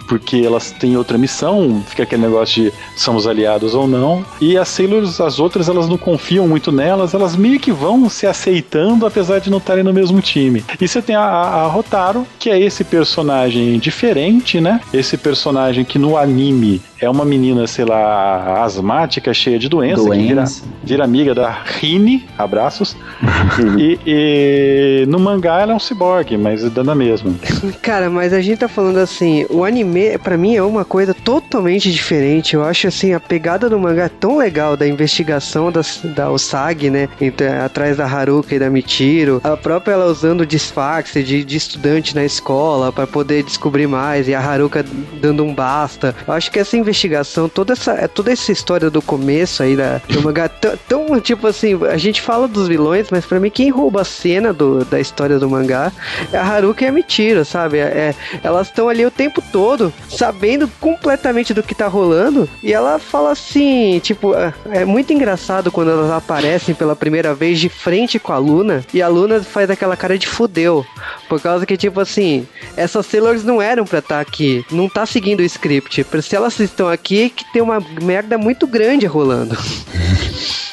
porque 0.09 0.43
elas 0.45 0.70
têm 0.72 0.97
outra 0.97 1.16
missão, 1.18 1.82
fica 1.86 2.03
aquele 2.03 2.22
negócio 2.22 2.64
de 2.64 2.72
somos 2.97 3.26
aliados 3.26 3.74
ou 3.74 3.86
não, 3.86 4.24
e 4.41 4.57
as 4.57 4.68
Sailors, 4.68 5.20
as 5.20 5.39
outras, 5.39 5.68
elas 5.68 5.89
não 5.89 5.97
confiam 5.99 6.47
muito 6.49 6.70
nelas, 6.72 7.14
elas 7.14 7.36
meio 7.36 7.59
que 7.61 7.72
vão 7.72 8.09
se 8.09 8.26
aceitando, 8.26 9.07
apesar 9.07 9.39
de 9.39 9.51
não 9.51 9.59
estarem 9.59 9.84
no 9.84 9.93
mesmo 9.93 10.20
time. 10.20 10.64
E 10.80 10.86
você 10.89 11.01
tem 11.03 11.16
a, 11.16 11.20
a, 11.20 11.64
a 11.64 11.66
Rotaro, 11.66 12.26
que 12.39 12.51
é 12.51 12.59
esse 12.61 12.84
personagem 12.84 13.78
diferente, 13.78 14.61
né? 14.61 14.80
Esse 14.93 15.16
personagem 15.16 15.84
que 15.84 15.99
no 15.99 16.16
anime 16.16 16.80
é 17.01 17.09
uma 17.09 17.24
menina, 17.24 17.66
sei 17.79 17.85
lá, 17.85 18.64
asmática, 18.64 19.33
cheia 19.33 19.57
de 19.57 19.68
doença, 19.68 20.03
que 20.03 20.16
vira, 20.16 20.35
Doença. 20.35 20.64
vira 20.83 21.05
amiga 21.05 21.33
da 21.33 21.49
Rini, 21.49 22.26
abraços. 22.37 22.97
e, 23.79 24.01
e 24.05 25.07
no 25.07 25.20
mangá 25.20 25.61
ela 25.61 25.70
é 25.70 25.76
um 25.76 25.79
ciborgue, 25.79 26.37
mas 26.37 26.68
dá 26.72 26.83
na 26.83 26.93
mesma. 26.97 27.33
Cara, 27.81 28.11
mas 28.11 28.33
a 28.33 28.41
gente 28.41 28.59
tá 28.59 28.66
falando 28.68 28.97
assim, 28.97 29.47
o 29.49 29.64
anime 29.64 30.18
pra 30.18 30.37
mim 30.37 30.57
é 30.57 30.62
uma 30.62 30.85
coisa 30.85 31.14
totalmente 31.14 31.93
diferente. 31.93 32.55
Eu 32.55 32.64
acho 32.64 32.89
assim, 32.89 33.12
a 33.14 33.20
pegada 33.20 33.70
do 33.70 33.79
mangá 33.79 34.07
é 34.07 34.09
tão 34.09 34.39
legal 34.39 34.76
da 34.76 34.87
investigação 34.89 35.70
das, 35.70 36.01
da 36.03 36.33
Usagi, 36.33 36.91
né? 36.91 37.09
entre- 37.20 37.47
atrás 37.47 37.97
da 37.97 38.07
Haruka 38.07 38.57
e 38.57 38.59
da 38.59 38.68
Michiro. 38.68 39.41
A 39.45 39.57
própria 39.57 39.93
ela 39.93 40.07
usando 40.07 40.41
o 40.41 40.47
disfarce 40.47 41.22
de, 41.22 41.45
de 41.45 41.57
estudante 41.57 42.12
na 42.12 42.24
escola 42.24 42.91
pra 42.93 43.07
poder 43.07 43.45
descobrir 43.45 43.87
mais 43.87 44.26
e 44.26 44.35
a 44.35 44.41
Haruka 44.41 44.85
dando 45.20 45.45
um 45.45 45.55
basta. 45.55 46.12
Eu 46.26 46.35
acho 46.35 46.51
que 46.51 46.59
essa 46.59 46.76
investigação, 46.76 47.49
toda 47.49 47.68
essa, 47.73 47.93
é 47.93 48.09
toda 48.09 48.33
essa 48.33 48.51
história 48.53 48.91
do 48.91 49.01
começo 49.03 49.62
aí 49.62 49.77
da, 49.77 50.01
do 50.09 50.23
mangá, 50.23 50.49
tão, 50.49 51.21
tipo 51.21 51.47
assim, 51.47 51.79
a 51.91 51.97
gente 51.97 52.21
fala 52.21 52.47
dos 52.49 52.69
vilões, 52.69 53.09
mas 53.11 53.25
pra 53.25 53.41
mim 53.41 53.51
quem 53.51 53.71
rouba 53.71 54.03
a 54.03 54.05
cena 54.05 54.53
do, 54.53 54.85
da 54.85 55.01
história 55.01 55.39
do 55.39 55.49
mangá 55.49 55.93
é 56.33 56.37
a 56.37 56.43
Haruka 56.45 56.85
e 56.85 56.89
a 56.89 56.93
Mitiro, 56.93 57.45
sabe? 57.45 57.79
É, 57.79 57.83
é- 57.83 58.14
elas 58.43 58.69
estão 58.69 58.89
ali 58.89 59.05
o 59.05 59.11
tempo 59.11 59.43
todo, 59.53 59.93
sabendo 60.09 60.69
completamente 60.81 61.53
do 61.55 61.62
que 61.62 61.75
tá 61.75 61.87
rolando, 61.87 62.49
e 62.62 62.73
ela 62.73 62.99
fala 62.99 63.33
assim, 63.33 63.99
tipo, 64.01 64.35
é, 64.35 64.53
é 64.71 64.85
muito 64.85 65.12
engraçado 65.12 65.71
quando 65.71 65.91
elas 65.91 66.11
aparecem 66.11 66.75
pela 66.75 66.97
primeira 66.97 67.35
vez 67.35 67.59
de 67.59 67.69
frente 67.69 68.19
com 68.19 68.33
a 68.33 68.39
Luna, 68.39 68.85
e 68.93 69.01
a 69.03 69.09
Luna 69.09 69.43
faz 69.43 69.71
aquela 69.71 69.97
cara 69.97 70.19
de 70.19 70.27
fudeu, 70.27 70.85
por 71.29 71.41
causa 71.41 71.66
que, 71.66 71.77
tipo 71.77 72.01
assim, 72.01 72.47
essas 72.77 73.07
Sailors 73.07 73.45
não 73.45 73.61
eram 73.61 73.85
pra 73.85 73.99
estar 74.01 74.21
aqui, 74.21 74.64
não 74.71 74.89
tá 74.89 75.07
seguindo 75.07 75.41
o 75.41 75.45
script, 75.45 76.05
se 76.23 76.37
elas 76.37 76.59
estão 76.59 76.89
aqui, 76.89 77.31
que 77.31 77.45
tem 77.59 77.62
uma 77.62 77.82
merda 78.00 78.38
muito 78.38 78.68
grande 78.68 79.04
rolando. 79.04 79.56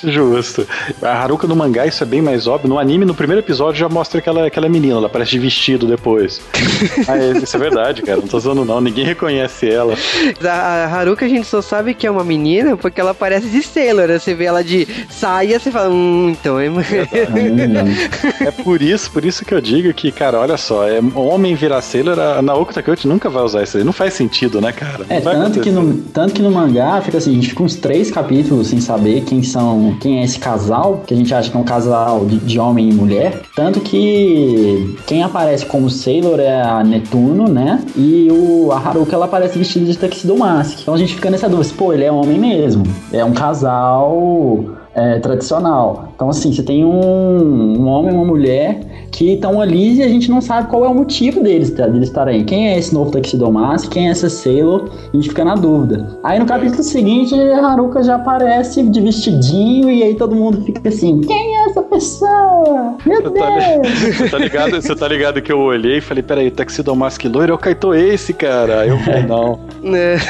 Justo. 0.03 0.67
A 1.01 1.23
Haruka 1.23 1.47
no 1.47 1.55
mangá 1.55 1.85
isso 1.85 2.03
é 2.03 2.05
bem 2.05 2.21
mais 2.21 2.47
óbvio. 2.47 2.69
No 2.69 2.77
anime, 2.77 3.05
no 3.05 3.15
primeiro 3.15 3.41
episódio, 3.41 3.79
já 3.79 3.89
mostra 3.89 4.19
aquela, 4.19 4.45
aquela 4.45 4.69
menina, 4.69 4.95
ela 4.95 5.07
aparece 5.07 5.31
de 5.31 5.39
vestido 5.39 5.87
depois. 5.87 6.41
ah, 7.07 7.17
é, 7.17 7.37
isso 7.37 7.55
é 7.55 7.59
verdade, 7.59 8.01
cara. 8.01 8.19
Não 8.19 8.27
tô 8.27 8.39
zoando, 8.39 8.65
não. 8.65 8.79
Ninguém 8.81 9.05
reconhece 9.05 9.69
ela. 9.69 9.95
A, 10.43 10.49
a 10.49 10.85
Haruka 10.87 11.25
a 11.25 11.29
gente 11.29 11.47
só 11.47 11.61
sabe 11.61 11.93
que 11.93 12.05
é 12.05 12.11
uma 12.11 12.23
menina 12.23 12.77
porque 12.77 13.01
ela 13.01 13.13
parece 13.13 13.47
de 13.47 13.61
Sailor? 13.63 14.07
Você 14.07 14.33
vê 14.33 14.45
ela 14.45 14.63
de 14.63 14.87
saia, 15.09 15.59
você 15.59 15.71
fala, 15.71 15.89
hum, 15.89 16.29
então 16.29 16.59
é... 16.59 16.67
É 18.45 18.51
por 18.51 18.81
isso, 18.81 19.11
por 19.11 19.25
isso 19.25 19.45
que 19.45 19.53
eu 19.53 19.61
digo 19.61 19.93
que, 19.93 20.11
cara, 20.11 20.39
olha 20.39 20.57
só, 20.57 20.87
é 20.87 20.99
homem 21.15 21.55
virar 21.55 21.81
Sailor, 21.81 22.19
a 22.19 22.41
Naoko 22.41 22.73
Takeuchi 22.73 23.07
nunca 23.07 23.29
vai 23.29 23.43
usar 23.43 23.63
isso 23.63 23.77
aí. 23.77 23.83
Não 23.83 23.93
faz 23.93 24.13
sentido, 24.13 24.61
né, 24.61 24.71
cara? 24.71 25.05
É, 25.09 25.15
Não 25.15 25.21
vai 25.21 25.35
tanto 25.35 25.59
que, 25.59 25.71
no, 25.71 25.93
tanto 26.13 26.33
que 26.33 26.41
no 26.41 26.51
mangá 26.65 27.01
fica 27.01 27.17
assim, 27.17 27.31
a 27.31 27.33
gente 27.35 27.49
fica 27.49 27.63
uns 27.63 27.75
três 27.75 28.09
capítulos 28.09 28.67
sem 28.67 28.81
saber 28.81 29.21
quem 29.21 29.43
são, 29.43 29.95
quem 29.99 30.19
é 30.19 30.23
esse 30.23 30.39
casal, 30.39 31.03
que 31.05 31.13
a 31.13 31.17
gente 31.17 31.33
acha 31.33 31.49
que 31.49 31.55
é 31.55 31.59
um 31.59 31.63
casal 31.63 32.25
de, 32.25 32.37
de 32.39 32.59
homem 32.59 32.89
e 32.89 32.93
mulher. 32.93 33.41
Tanto 33.55 33.79
que 33.79 34.97
quem 35.05 35.23
aparece 35.23 35.65
como 35.65 35.89
Sailor 35.89 36.39
é 36.39 36.61
a 36.61 36.83
Netuno, 36.83 37.47
né? 37.47 37.83
E 37.95 38.27
o, 38.31 38.71
a 38.71 38.77
Haruka 38.77 39.15
ela 39.15 39.25
aparece 39.25 39.57
vestida 39.57 39.85
de 39.85 39.97
Tuxedo 39.97 40.37
Mask. 40.37 40.81
Então 40.81 40.93
a 40.93 40.97
gente 40.97 41.15
fica 41.15 41.29
nessa 41.29 41.47
dúvida, 41.47 41.73
pô, 41.77 41.93
ele 41.93 42.03
é 42.03 42.11
homem 42.11 42.39
mesmo. 42.39 42.83
É 43.11 43.23
um 43.23 43.33
casal 43.33 44.84
é, 44.95 45.19
tradicional. 45.19 46.09
Então, 46.15 46.29
assim, 46.29 46.53
você 46.53 46.63
tem 46.63 46.85
um, 46.85 47.81
um 47.81 47.87
homem 47.87 48.11
e 48.11 48.15
uma 48.15 48.23
mulher 48.25 48.79
que 49.11 49.33
estão 49.33 49.59
ali 49.59 49.95
e 49.95 50.03
a 50.03 50.07
gente 50.07 50.31
não 50.31 50.41
sabe 50.41 50.69
qual 50.69 50.85
é 50.85 50.87
o 50.87 50.93
motivo 50.93 51.43
deles, 51.43 51.69
tá, 51.71 51.85
deles 51.85 52.07
estarem 52.07 52.37
aí. 52.37 52.43
Quem 52.45 52.69
é 52.69 52.79
esse 52.79 52.93
novo 52.93 53.11
Tuxedo 53.11 53.51
Mask? 53.51 53.89
Quem 53.91 54.07
é 54.07 54.11
essa 54.11 54.29
Sailor? 54.29 54.89
A 55.11 55.15
gente 55.15 55.29
fica 55.29 55.43
na 55.43 55.55
dúvida. 55.55 56.17
Aí 56.23 56.39
no 56.39 56.45
capítulo 56.45 56.81
seguinte, 56.81 57.35
a 57.35 57.67
Haruka 57.67 58.01
já 58.03 58.15
aparece 58.15 58.83
de 58.83 59.01
vestidinho 59.01 59.91
e 59.91 60.01
aí 60.01 60.15
todo 60.15 60.35
mundo 60.35 60.63
fica 60.63 60.87
assim: 60.87 61.21
quem 61.21 61.57
é 61.57 61.65
essa 61.69 61.81
pessoa? 61.81 62.95
Meu 63.05 63.21
Você 63.21 63.29
tá, 63.31 63.49
Deus! 63.49 63.99
você 64.17 64.29
tá 64.29 64.37
ligado, 64.37 64.81
você 64.81 64.95
tá 64.95 65.07
ligado 65.07 65.41
que 65.41 65.51
eu 65.51 65.59
olhei 65.59 65.97
e 65.97 66.01
falei, 66.01 66.23
peraí, 66.23 66.51
Tuxedo 66.51 66.95
Mask 66.95 67.23
loiro 67.25 67.51
é 67.51 67.55
o 67.55 67.57
Kaito 67.57 67.93
Ace, 67.93 68.33
cara. 68.33 68.81
Aí 68.81 68.89
eu 68.89 68.99
falei, 68.99 69.23
não. 69.23 69.59
né? 69.81 70.15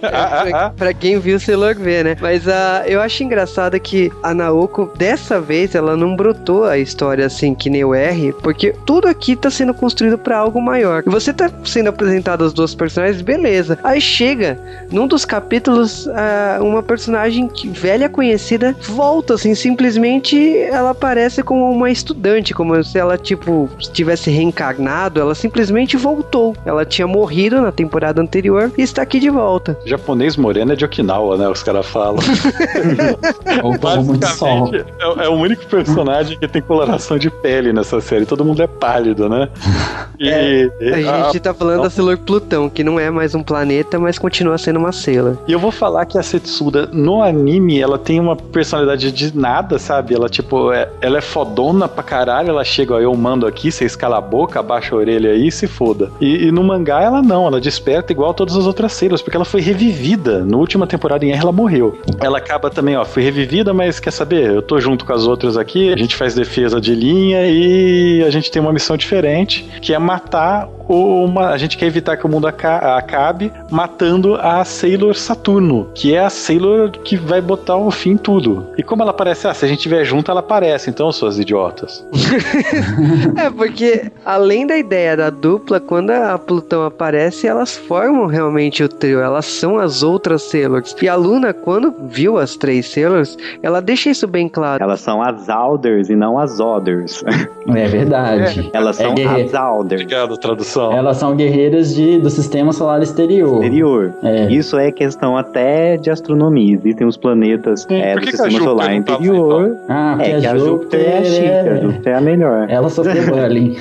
Ah, 0.02 0.42
ah, 0.42 0.66
ah. 0.66 0.70
pra 0.70 0.92
quem 0.92 1.18
viu, 1.18 1.38
Sailor 1.38 1.74
vê, 1.74 2.02
né? 2.02 2.16
Mas 2.20 2.48
ah, 2.48 2.84
eu 2.86 3.00
acho 3.00 3.22
engraçado 3.22 3.49
que 3.80 4.12
a 4.22 4.32
Naoko, 4.34 4.90
dessa 4.96 5.40
vez, 5.40 5.74
ela 5.74 5.96
não 5.96 6.14
brotou 6.16 6.64
a 6.64 6.78
história 6.78 7.26
assim 7.26 7.54
que 7.54 7.68
nem 7.70 7.84
o 7.84 7.94
R, 7.94 8.32
porque 8.42 8.74
tudo 8.86 9.08
aqui 9.08 9.34
tá 9.36 9.50
sendo 9.50 9.74
construído 9.74 10.16
pra 10.18 10.38
algo 10.38 10.60
maior. 10.60 11.02
E 11.06 11.10
você 11.10 11.32
tá 11.32 11.50
sendo 11.64 11.88
apresentado 11.88 12.44
as 12.44 12.52
duas 12.52 12.74
personagens, 12.74 13.20
beleza. 13.22 13.78
Aí 13.82 14.00
chega, 14.00 14.58
num 14.90 15.06
dos 15.06 15.24
capítulos, 15.24 16.08
ah, 16.08 16.58
uma 16.60 16.82
personagem 16.82 17.48
que- 17.48 17.68
velha 17.68 18.08
conhecida 18.08 18.74
volta, 18.80 19.34
assim, 19.34 19.54
simplesmente 19.54 20.56
ela 20.58 20.90
aparece 20.90 21.42
como 21.42 21.70
uma 21.70 21.90
estudante, 21.90 22.52
como 22.54 22.82
se 22.84 22.98
ela, 22.98 23.16
tipo, 23.18 23.68
tivesse 23.92 24.30
reencarnado, 24.30 25.20
ela 25.20 25.34
simplesmente 25.34 25.96
voltou. 25.96 26.54
Ela 26.64 26.84
tinha 26.84 27.06
morrido 27.06 27.60
na 27.60 27.72
temporada 27.72 28.20
anterior 28.20 28.70
e 28.76 28.82
está 28.82 29.02
aqui 29.02 29.18
de 29.20 29.30
volta. 29.30 29.76
Japonês 29.84 30.36
moreno 30.36 30.72
é 30.72 30.76
de 30.76 30.84
Okinawa, 30.84 31.36
né? 31.36 31.48
Os 31.48 31.62
caras 31.62 31.86
falam. 31.86 32.18
Ou 33.62 33.78
tomou 33.78 34.04
muito 34.04 34.26
sol. 34.28 34.70
Basicamente, 34.70 34.92
é, 35.20 35.24
é 35.24 35.28
o 35.28 35.32
único 35.34 35.66
personagem 35.66 36.38
que 36.38 36.46
tem 36.48 36.60
coloração 36.62 37.18
de 37.18 37.30
pele 37.30 37.72
nessa 37.72 38.00
série. 38.00 38.26
Todo 38.26 38.44
mundo 38.44 38.62
é 38.62 38.66
pálido, 38.66 39.28
né? 39.28 39.48
E, 40.22 40.70
e- 40.82 41.08
A 41.08 41.24
gente 41.24 41.40
tá 41.40 41.54
falando 41.54 41.82
da 41.82 41.88
Sailor 41.88 42.18
Plutão, 42.18 42.68
que 42.68 42.84
não 42.84 43.00
é 43.00 43.08
mais 43.10 43.34
um 43.34 43.42
planeta, 43.42 43.98
mas 43.98 44.18
continua 44.18 44.58
sendo 44.58 44.78
uma 44.78 44.92
Sailor. 44.92 45.38
E 45.48 45.52
eu 45.52 45.58
vou 45.58 45.70
falar 45.70 46.04
que 46.04 46.18
a 46.18 46.22
Setsuda, 46.22 46.86
no 46.92 47.22
anime, 47.22 47.80
ela 47.80 47.98
tem 47.98 48.20
uma 48.20 48.36
personalidade 48.36 49.10
de 49.12 49.34
nada, 49.34 49.78
sabe? 49.78 50.14
Ela, 50.14 50.28
tipo, 50.28 50.40
tipo, 50.50 50.72
é- 50.72 50.88
ela 51.00 51.18
é 51.18 51.20
fodona 51.20 51.86
pra 51.86 52.02
caralho, 52.02 52.48
ela 52.50 52.64
chega, 52.64 52.94
ó, 52.94 52.98
eu 52.98 53.14
mando 53.14 53.46
aqui, 53.46 53.70
você 53.70 53.84
escala 53.84 54.18
a 54.18 54.20
boca, 54.20 54.58
abaixa 54.60 54.94
a 54.94 54.98
orelha 54.98 55.30
aí 55.30 55.46
e 55.48 55.52
se 55.52 55.66
foda. 55.66 56.10
E, 56.20 56.46
e 56.46 56.50
no 56.52 56.64
mangá 56.64 57.02
ela 57.02 57.22
não, 57.22 57.46
ela 57.46 57.60
desperta 57.60 58.12
igual 58.12 58.34
todas 58.34 58.56
as 58.56 58.66
outras 58.66 58.92
Sailors, 58.92 59.22
porque 59.22 59.36
ela 59.36 59.44
foi 59.44 59.60
revivida. 59.60 60.44
Na 60.44 60.56
última 60.56 60.86
temporada 60.86 61.24
em 61.24 61.30
R 61.30 61.40
ela 61.40 61.52
morreu. 61.52 61.98
Ela 62.20 62.38
acaba 62.38 62.68
também, 62.70 62.96
ó, 62.96 63.04
foi 63.04 63.22
revivida, 63.30 63.72
mas 63.72 64.00
quer 64.00 64.10
saber? 64.10 64.50
Eu 64.50 64.60
tô 64.62 64.80
junto 64.80 65.04
com 65.04 65.12
as 65.12 65.26
outras 65.26 65.56
aqui, 65.56 65.92
a 65.92 65.96
gente 65.96 66.16
faz 66.16 66.34
defesa 66.34 66.80
de 66.80 66.94
linha 66.94 67.46
e 67.46 68.22
a 68.26 68.30
gente 68.30 68.50
tem 68.50 68.60
uma 68.60 68.72
missão 68.72 68.96
diferente, 68.96 69.62
que 69.80 69.94
é 69.94 69.98
matar 69.98 70.68
uma. 70.88 71.50
A 71.50 71.56
gente 71.56 71.76
quer 71.78 71.86
evitar 71.86 72.16
que 72.16 72.26
o 72.26 72.28
mundo 72.28 72.46
aca- 72.48 72.96
acabe 72.96 73.52
matando 73.70 74.34
a 74.34 74.64
Sailor 74.64 75.14
Saturno, 75.14 75.88
que 75.94 76.14
é 76.14 76.18
a 76.18 76.28
Sailor 76.30 76.90
que 76.90 77.16
vai 77.16 77.40
botar 77.40 77.76
o 77.76 77.90
fim 77.90 78.10
em 78.10 78.16
tudo. 78.16 78.66
E 78.76 78.82
como 78.82 79.02
ela 79.02 79.12
aparece? 79.12 79.46
Ah, 79.46 79.54
se 79.54 79.64
a 79.64 79.68
gente 79.68 79.78
estiver 79.78 80.04
junto, 80.04 80.30
ela 80.30 80.40
aparece, 80.40 80.90
então, 80.90 81.10
suas 81.12 81.38
idiotas. 81.38 82.04
É, 83.36 83.50
porque 83.50 84.10
além 84.24 84.66
da 84.66 84.76
ideia 84.76 85.16
da 85.16 85.30
dupla, 85.30 85.78
quando 85.80 86.10
a 86.10 86.38
Plutão 86.38 86.84
aparece, 86.84 87.46
elas 87.46 87.76
formam 87.76 88.26
realmente 88.26 88.82
o 88.82 88.88
trio. 88.88 89.20
Elas 89.20 89.46
são 89.46 89.78
as 89.78 90.02
outras 90.02 90.42
Sailors. 90.42 90.94
E 91.00 91.08
a 91.08 91.14
Luna, 91.14 91.52
quando 91.52 91.94
viu 92.08 92.38
as 92.38 92.56
três 92.56 92.86
Sailors, 92.90 93.19
ela 93.62 93.80
deixa 93.80 94.10
isso 94.10 94.26
bem 94.26 94.48
claro. 94.48 94.82
Elas 94.82 95.00
são 95.00 95.22
as 95.22 95.48
Alders 95.48 96.08
e 96.10 96.16
não 96.16 96.38
as 96.38 96.60
Others. 96.60 97.24
É 97.74 97.86
verdade. 97.86 98.68
Elas 98.72 98.98
É 98.98 99.04
são 99.04 99.14
guerre- 99.14 99.42
as 99.42 99.54
Alders. 99.54 100.02
Obrigado, 100.02 100.36
tradução. 100.38 100.92
Elas 100.92 101.18
são 101.18 101.36
guerreiras 101.36 101.94
de, 101.94 102.18
do 102.18 102.28
sistema 102.28 102.72
solar 102.72 103.00
exterior. 103.02 103.62
Exterior. 103.62 104.12
É. 104.22 104.50
Isso 104.50 104.76
é 104.76 104.90
questão 104.90 105.36
até 105.36 105.96
de 105.96 106.10
astronomia. 106.10 106.74
Existem 106.76 107.06
os 107.06 107.16
planetas 107.16 107.82
Sim, 107.82 108.00
é, 108.00 108.16
do 108.16 108.24
sistema 108.26 108.58
solar 108.58 108.86
tá 108.88 108.94
interior. 108.94 109.76
Ah, 109.88 110.14
porque 110.16 110.30
É 110.32 110.40
que 110.40 110.46
a 110.46 110.56
Júpiter 110.58 111.00
é 111.00 111.18
a 111.18 111.24
chica, 111.24 111.70
a 111.72 111.76
Júpiter 111.76 112.12
é 112.12 112.16
a 112.16 112.20
melhor. 112.20 112.66
Ela 112.68 112.88
sofreu 112.88 113.22
bullying. 113.30 113.76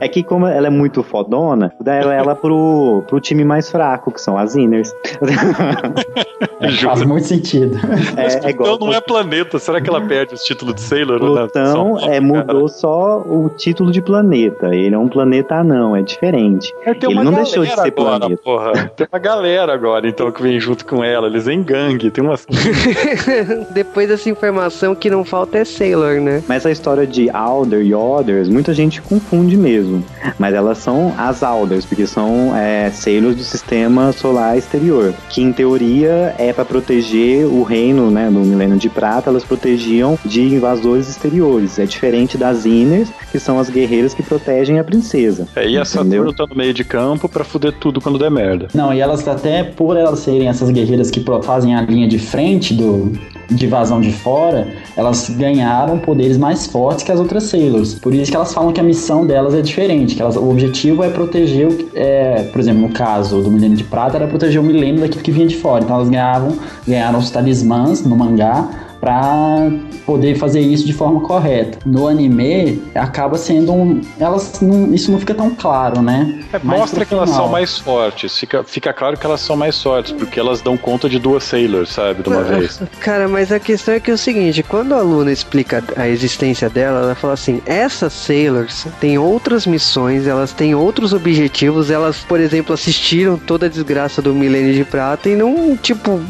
É 0.00 0.08
que 0.08 0.22
como 0.24 0.46
ela 0.46 0.66
é 0.66 0.70
muito 0.70 1.02
fodona, 1.02 1.72
daí 1.80 2.02
ela 2.02 2.34
pro, 2.34 3.04
pro 3.06 3.20
time 3.20 3.44
mais 3.44 3.70
fraco, 3.70 4.10
que 4.10 4.20
são 4.20 4.36
as 4.36 4.56
Inners. 4.56 4.92
Faz 6.82 7.02
muito 7.04 7.26
sentido. 7.26 7.76
Mas 8.16 8.34
É, 8.34 8.38
é 8.38 8.40
Plutão 8.52 8.74
igual. 8.74 8.78
não 8.90 8.94
é 8.94 9.00
planeta. 9.00 9.58
Será 9.58 9.80
que 9.80 9.88
ela 9.88 10.00
perde 10.00 10.34
os 10.34 10.42
títulos 10.42 10.74
de 10.74 10.80
Sailor? 10.80 11.20
né? 11.20 11.26
Plutão 11.42 11.98
São- 11.98 12.10
é, 12.12 12.20
mudou 12.20 12.68
só 12.68 13.18
o 13.20 13.48
título 13.56 13.90
de 13.90 14.00
planeta. 14.02 14.74
Ele 14.74 14.94
é 14.94 14.98
um 14.98 15.08
planeta 15.08 15.56
anão, 15.56 15.96
é 15.96 16.02
diferente. 16.02 16.72
É, 16.84 16.94
tem 16.94 17.10
Ele 17.10 17.18
uma 17.20 17.24
não 17.24 17.32
deixou 17.32 17.64
de 17.64 17.70
ser 17.70 17.80
agora, 17.80 17.92
planeta. 18.20 18.40
Porra. 18.42 18.72
Tem 18.96 19.06
uma 19.12 19.18
galera 19.18 19.72
agora, 19.74 20.08
então, 20.08 20.30
que 20.30 20.42
vem 20.42 20.58
junto 20.60 20.84
com 20.86 21.02
ela. 21.02 21.26
Eles 21.26 21.46
em 21.48 21.62
gangue. 21.62 22.10
Tem 22.10 22.22
umas. 22.24 22.46
Depois 23.70 24.08
dessa 24.08 24.28
informação, 24.28 24.94
que 24.94 25.10
não 25.10 25.24
falta 25.24 25.58
é 25.58 25.64
Sailor, 25.64 26.20
né? 26.20 26.42
Mas 26.48 26.64
a 26.66 26.70
história 26.70 27.06
de 27.06 27.30
Alder 27.30 27.82
e 27.84 27.94
Others, 27.94 28.48
muita 28.48 28.72
gente 28.74 29.00
confunde 29.02 29.56
mesmo. 29.56 30.04
Mas 30.38 30.54
elas 30.54 30.78
são 30.78 31.12
as 31.18 31.42
Alders, 31.42 31.84
porque 31.84 32.06
são 32.06 32.54
é, 32.56 32.90
Sailors 32.90 33.36
do 33.36 33.42
sistema 33.42 34.12
solar 34.12 34.56
exterior. 34.56 35.12
Que 35.28 35.42
em 35.42 35.52
teoria 35.52 36.34
é 36.38 36.52
para 36.52 36.64
proteger 36.64 37.46
o 37.46 37.62
reino 37.62 37.93
né, 38.10 38.30
do 38.30 38.40
Milênio 38.40 38.76
de 38.76 38.88
Prata, 38.88 39.30
elas 39.30 39.44
protegiam 39.44 40.18
de 40.24 40.42
invasores 40.42 41.08
exteriores. 41.08 41.78
É 41.78 41.86
diferente 41.86 42.36
das 42.36 42.66
Inners, 42.66 43.08
que 43.30 43.38
são 43.38 43.58
as 43.58 43.70
guerreiras 43.70 44.14
que 44.14 44.22
protegem 44.22 44.78
a 44.78 44.84
princesa. 44.84 45.48
É, 45.56 45.68
e 45.68 45.78
a? 45.78 45.84
Saturno 45.84 46.32
tá 46.32 46.46
no 46.46 46.56
meio 46.56 46.74
de 46.74 46.84
campo 46.84 47.28
pra 47.28 47.44
fuder 47.44 47.72
tudo 47.72 48.00
quando 48.00 48.18
der 48.18 48.30
merda. 48.30 48.68
Não, 48.74 48.92
e 48.92 49.00
elas 49.00 49.26
até 49.26 49.62
por 49.62 49.96
elas 49.96 50.20
serem 50.20 50.48
essas 50.48 50.70
guerreiras 50.70 51.10
que 51.10 51.24
fazem 51.42 51.74
a 51.74 51.82
linha 51.82 52.08
de 52.08 52.18
frente 52.18 52.74
do 52.74 53.12
de 53.50 53.66
invasão 53.66 54.00
de 54.00 54.12
fora, 54.12 54.68
elas 54.96 55.28
ganharam 55.30 55.98
poderes 55.98 56.36
mais 56.36 56.66
fortes 56.66 57.04
que 57.04 57.12
as 57.12 57.18
outras 57.18 57.44
Sailors. 57.44 57.94
Por 57.94 58.14
isso 58.14 58.30
que 58.30 58.36
elas 58.36 58.52
falam 58.52 58.72
que 58.72 58.80
a 58.80 58.84
missão 58.84 59.26
delas 59.26 59.54
é 59.54 59.60
diferente, 59.60 60.14
que 60.14 60.22
elas, 60.22 60.36
o 60.36 60.50
objetivo 60.50 61.02
é 61.02 61.10
proteger, 61.10 61.68
o, 61.68 61.88
é, 61.94 62.44
por 62.44 62.60
exemplo, 62.60 62.82
no 62.82 62.90
caso 62.90 63.40
do 63.40 63.50
Milênio 63.50 63.76
de 63.76 63.84
Prata, 63.84 64.16
era 64.16 64.26
proteger 64.26 64.60
o 64.60 64.64
milênio 64.64 65.00
daquilo 65.00 65.22
que 65.22 65.30
vinha 65.30 65.46
de 65.46 65.56
fora. 65.56 65.84
Então 65.84 65.96
elas 65.96 66.08
ganhavam, 66.08 66.56
ganharam 66.86 67.18
os 67.18 67.30
talismãs 67.30 68.04
no 68.04 68.16
mangá 68.16 68.83
pra 69.04 69.70
poder 70.06 70.34
fazer 70.36 70.60
isso 70.60 70.86
de 70.86 70.94
forma 70.94 71.20
correta. 71.20 71.78
No 71.84 72.08
anime, 72.08 72.82
acaba 72.94 73.36
sendo 73.36 73.70
um. 73.70 74.00
Elas 74.18 74.62
não, 74.62 74.94
isso 74.94 75.12
não 75.12 75.18
fica 75.18 75.34
tão 75.34 75.54
claro, 75.54 76.00
né? 76.00 76.42
É, 76.50 76.58
mostra 76.58 77.04
que 77.04 77.12
elas 77.12 77.28
são 77.28 77.48
mais 77.48 77.78
fortes. 77.78 78.38
Fica, 78.38 78.64
fica 78.64 78.94
claro 78.94 79.18
que 79.18 79.26
elas 79.26 79.42
são 79.42 79.56
mais 79.56 79.82
fortes, 79.82 80.12
porque 80.12 80.40
elas 80.40 80.62
dão 80.62 80.78
conta 80.78 81.06
de 81.06 81.18
duas 81.18 81.44
Sailors, 81.44 81.90
sabe? 81.90 82.22
De 82.22 82.30
uma 82.30 82.42
vez. 82.42 82.80
Cara, 82.98 83.28
mas 83.28 83.52
a 83.52 83.60
questão 83.60 83.92
é 83.92 84.00
que 84.00 84.10
é 84.10 84.14
o 84.14 84.18
seguinte, 84.18 84.62
quando 84.62 84.94
a 84.94 85.02
Luna 85.02 85.30
explica 85.30 85.84
a 85.96 86.08
existência 86.08 86.70
dela, 86.70 87.00
ela 87.00 87.14
fala 87.14 87.34
assim, 87.34 87.60
essas 87.66 88.14
Sailors 88.14 88.86
têm 89.00 89.18
outras 89.18 89.66
missões, 89.66 90.26
elas 90.26 90.52
têm 90.52 90.74
outros 90.74 91.12
objetivos, 91.12 91.90
elas, 91.90 92.20
por 92.20 92.40
exemplo, 92.40 92.72
assistiram 92.72 93.36
toda 93.36 93.66
a 93.66 93.68
desgraça 93.68 94.22
do 94.22 94.32
Milênio 94.32 94.72
de 94.72 94.84
Prata 94.84 95.28
e 95.28 95.36
não, 95.36 95.76
tipo... 95.76 96.22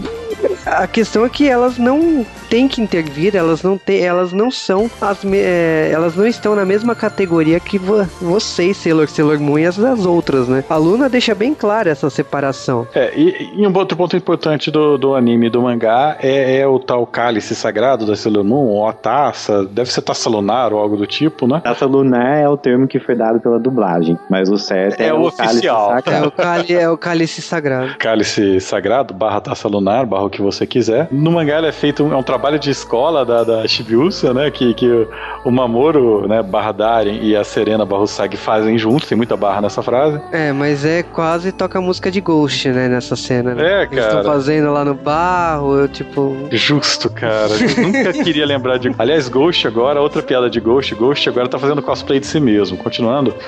A 0.67 0.87
questão 0.87 1.25
é 1.25 1.29
que 1.29 1.49
elas 1.49 1.79
não 1.79 2.27
têm 2.55 2.69
que 2.69 2.81
intervir, 2.81 3.35
elas 3.35 3.65
não 3.65 3.77
têm, 3.77 4.01
elas 4.05 4.33
não 4.33 4.49
são 4.49 4.89
as 5.01 5.25
é, 5.25 5.91
elas 5.93 6.15
não 6.15 6.25
estão 6.25 6.55
na 6.55 6.65
mesma 6.65 6.95
categoria 6.95 7.59
que 7.59 7.79
vo- 7.81 8.05
vocês, 8.21 8.77
Sailor, 8.77 9.09
Sailor 9.09 9.41
Moon 9.41 9.59
e 9.59 9.67
as, 9.67 9.77
as 9.77 10.07
outras, 10.07 10.47
né? 10.47 10.63
A 10.71 10.77
Luna 10.77 11.09
deixa 11.09 11.35
bem 11.35 11.53
clara 11.53 11.91
essa 11.91 12.09
separação. 12.09 12.87
É, 12.95 13.13
e, 13.17 13.51
e 13.57 13.67
um 13.67 13.77
outro 13.77 13.97
ponto 13.97 14.17
importante 14.17 14.71
do, 14.71 14.97
do 14.97 15.17
anime 15.17 15.47
e 15.47 15.51
do 15.51 15.61
mangá 15.63 16.17
é, 16.23 16.59
é 16.61 16.67
o 16.69 16.79
tal 16.79 17.05
cálice 17.09 17.57
sagrado 17.57 18.07
da 18.07 18.15
Sailor 18.15 18.45
Moon, 18.45 18.67
ou 18.69 18.87
a 18.87 18.93
taça, 18.93 19.65
deve 19.65 19.91
ser 19.91 20.03
taça 20.03 20.31
lunar 20.31 20.73
ou 20.73 20.79
algo 20.79 20.97
do 20.97 21.09
tipo, 21.09 21.49
né? 21.49 21.61
Taça 21.65 21.87
lunar 21.87 22.39
é 22.39 22.49
o 22.49 22.57
termo 22.57 22.87
que 22.87 23.01
foi 23.01 23.17
dado 23.17 23.41
pela 23.41 23.59
dublagem, 23.59 24.17
mas 24.31 24.49
o 24.49 24.57
certo 24.57 25.01
é, 25.01 25.09
É 25.09 25.13
o 25.13 25.29
cálice 25.33 25.43
oficial. 25.57 25.93
É 26.07 26.23
o, 26.25 26.31
cálice, 26.31 26.75
é 26.77 26.89
o 26.89 26.97
cálice 26.97 27.43
sagrado. 27.43 27.97
Cálice 27.99 28.61
sagrado, 28.61 29.13
barra 29.13 29.41
taça 29.41 29.67
lunar, 29.67 30.07
barra 30.07 30.27
o 30.27 30.31
que 30.31 30.41
você 30.41 30.65
quiser. 30.65 31.09
No 31.11 31.33
mangá 31.33 31.59
ele 31.59 31.67
é 31.67 31.73
feito, 31.73 32.05
é 32.13 32.17
um 32.17 32.23
trabalho 32.23 32.44
de 32.53 32.71
escola 32.71 33.25
da, 33.25 33.43
da 33.43 33.67
Shibiusa, 33.67 34.33
né? 34.33 34.51
Que, 34.51 34.75
que 34.75 34.87
o, 34.87 35.09
o 35.45 35.51
Mamoru, 35.51 36.29
né, 36.29 36.43
barra 36.43 36.73
Darien 36.73 37.23
e 37.23 37.35
a 37.35 37.43
Serena 37.43 37.85
barra 37.85 38.03
Usagi 38.03 38.37
fazem 38.37 38.79
juntos, 38.79 39.09
tem 39.09 39.17
muita 39.17 39.37
barra 39.37 39.61
nessa 39.61 39.83
frase. 39.83 40.21
É, 40.33 40.53
mas 40.53 40.85
é 40.85 41.03
quase 41.03 41.51
toca 41.53 41.81
música 41.81 42.11
de 42.11 42.21
Ghost, 42.21 42.69
né, 42.69 42.89
nessa 42.89 43.17
cena. 43.17 43.55
Né? 43.55 43.65
É, 43.65 43.83
Eles 43.83 43.99
estão 43.99 44.23
cara. 44.23 44.25
fazendo 44.25 44.73
lá 44.73 44.85
no 44.85 44.95
barro, 44.95 45.79
eu 45.81 45.89
tipo. 45.89 46.37
Justo, 46.51 47.11
cara. 47.11 47.53
Eu 47.55 47.83
nunca 47.83 48.13
queria 48.25 48.47
lembrar 48.47 48.79
de. 48.79 48.95
Aliás, 48.99 49.29
Ghost 49.29 49.67
agora, 49.67 50.01
outra 50.01 50.23
piada 50.23 50.49
de 50.49 50.61
Ghost. 50.61 50.95
Ghost 50.95 51.29
agora 51.29 51.49
tá 51.49 51.59
fazendo 51.59 51.83
cosplay 51.83 52.21
de 52.21 52.27
si 52.27 52.39
mesmo. 52.41 52.77
Continuando. 52.77 53.35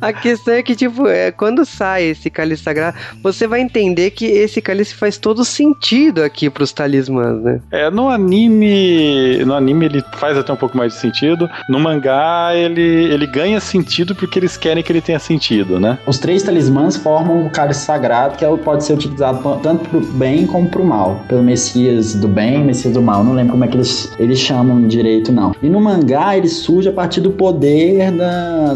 A 0.00 0.12
questão 0.12 0.54
é 0.54 0.62
que, 0.62 0.74
tipo, 0.74 1.06
é, 1.06 1.30
quando 1.30 1.64
sai 1.64 2.04
esse 2.04 2.30
cálice 2.30 2.62
sagrado, 2.62 2.96
você 3.22 3.46
vai 3.46 3.60
entender 3.60 4.10
que 4.10 4.26
esse 4.26 4.60
cálice 4.60 4.94
faz 4.94 5.18
todo 5.18 5.39
sentido 5.44 6.22
aqui 6.22 6.48
pros 6.50 6.72
talismãs, 6.72 7.42
né? 7.42 7.60
é, 7.80 7.90
no 7.90 8.08
anime. 8.08 9.44
No 9.44 9.54
anime 9.54 9.86
ele 9.86 10.04
faz 10.12 10.36
até 10.36 10.52
um 10.52 10.56
pouco 10.56 10.76
mais 10.76 10.92
de 10.92 10.98
sentido. 10.98 11.48
No 11.68 11.80
mangá 11.80 12.50
ele, 12.54 12.82
ele 12.82 13.26
ganha 13.26 13.60
sentido 13.60 14.14
porque 14.14 14.38
eles 14.38 14.56
querem 14.56 14.82
que 14.82 14.92
ele 14.92 15.00
tenha 15.00 15.18
sentido, 15.18 15.80
né? 15.80 15.98
Os 16.06 16.18
três 16.18 16.42
talismãs 16.42 16.96
formam 16.96 17.46
o 17.46 17.50
cálice 17.50 17.80
sagrado 17.80 18.36
que 18.36 18.44
é 18.44 18.56
pode 18.56 18.84
ser 18.84 18.94
utilizado 18.94 19.40
tanto 19.62 19.88
pro 19.88 20.00
bem 20.00 20.46
como 20.46 20.68
pro 20.68 20.84
mal. 20.84 21.24
Pelo 21.28 21.42
Messias 21.42 22.14
do 22.14 22.28
bem, 22.28 22.64
Messias 22.64 22.94
do 22.94 23.02
mal. 23.02 23.24
Não 23.24 23.32
lembro 23.32 23.52
como 23.52 23.64
é 23.64 23.68
que 23.68 23.76
eles, 23.76 24.12
eles 24.18 24.38
chamam 24.38 24.86
direito, 24.86 25.32
não. 25.32 25.54
E 25.62 25.68
no 25.68 25.80
mangá 25.80 26.36
ele 26.36 26.48
surge 26.48 26.88
a 26.88 26.92
partir 26.92 27.20
do 27.20 27.30
poder 27.30 28.10
da, 28.12 28.74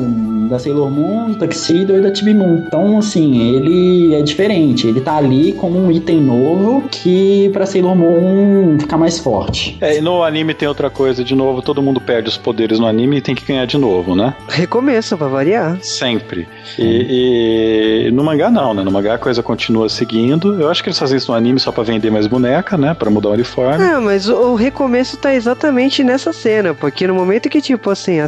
da 0.48 0.58
Sailor 0.58 0.90
Moon, 0.90 1.32
do 1.32 1.38
Tuxedo 1.38 1.96
e 1.96 2.00
da 2.00 2.14
Chibi 2.14 2.34
Moon. 2.34 2.64
Então, 2.66 2.98
assim, 2.98 3.54
ele 3.54 4.14
é 4.14 4.22
diferente. 4.22 4.86
Ele 4.86 5.00
tá 5.00 5.16
ali 5.16 5.52
como 5.52 5.78
um 5.78 5.90
item 5.90 6.20
novo 6.20 6.43
que 6.90 7.48
pra 7.52 7.66
Sailor 7.66 7.94
Moon 7.96 8.78
ficar 8.78 8.96
mais 8.96 9.18
forte. 9.18 9.76
É, 9.80 9.98
e 9.98 10.00
no 10.00 10.22
anime 10.22 10.54
tem 10.54 10.68
outra 10.68 10.90
coisa, 10.90 11.22
de 11.24 11.34
novo, 11.34 11.62
todo 11.62 11.82
mundo 11.82 12.00
perde 12.00 12.28
os 12.28 12.36
poderes 12.36 12.78
no 12.78 12.86
anime 12.86 13.18
e 13.18 13.20
tem 13.20 13.34
que 13.34 13.44
ganhar 13.44 13.66
de 13.66 13.78
novo, 13.78 14.14
né? 14.14 14.34
Recomeço, 14.48 15.16
pra 15.16 15.28
variar. 15.28 15.78
Sempre. 15.82 16.46
E, 16.78 18.06
e 18.06 18.10
no 18.10 18.22
mangá 18.24 18.50
não, 18.50 18.74
né? 18.74 18.82
No 18.82 18.90
mangá 18.90 19.14
a 19.14 19.18
coisa 19.18 19.42
continua 19.42 19.88
seguindo. 19.88 20.60
Eu 20.60 20.70
acho 20.70 20.82
que 20.82 20.88
eles 20.88 20.98
fazem 20.98 21.16
isso 21.18 21.30
no 21.30 21.36
anime 21.36 21.58
só 21.60 21.72
pra 21.72 21.82
vender 21.82 22.10
mais 22.10 22.26
boneca, 22.26 22.76
né? 22.76 22.94
Pra 22.94 23.10
mudar 23.10 23.28
o 23.30 23.32
uniforme. 23.32 23.82
Ah, 23.84 24.00
mas 24.00 24.28
o, 24.28 24.54
recomeço 24.54 25.16
tá 25.16 25.34
exatamente 25.34 26.02
nessa 26.04 26.32
cena, 26.32 26.74
porque 26.74 27.06
no 27.06 27.14
momento 27.14 27.48
que, 27.48 27.60
tipo 27.60 27.90
assim, 27.90 28.20
a, 28.20 28.26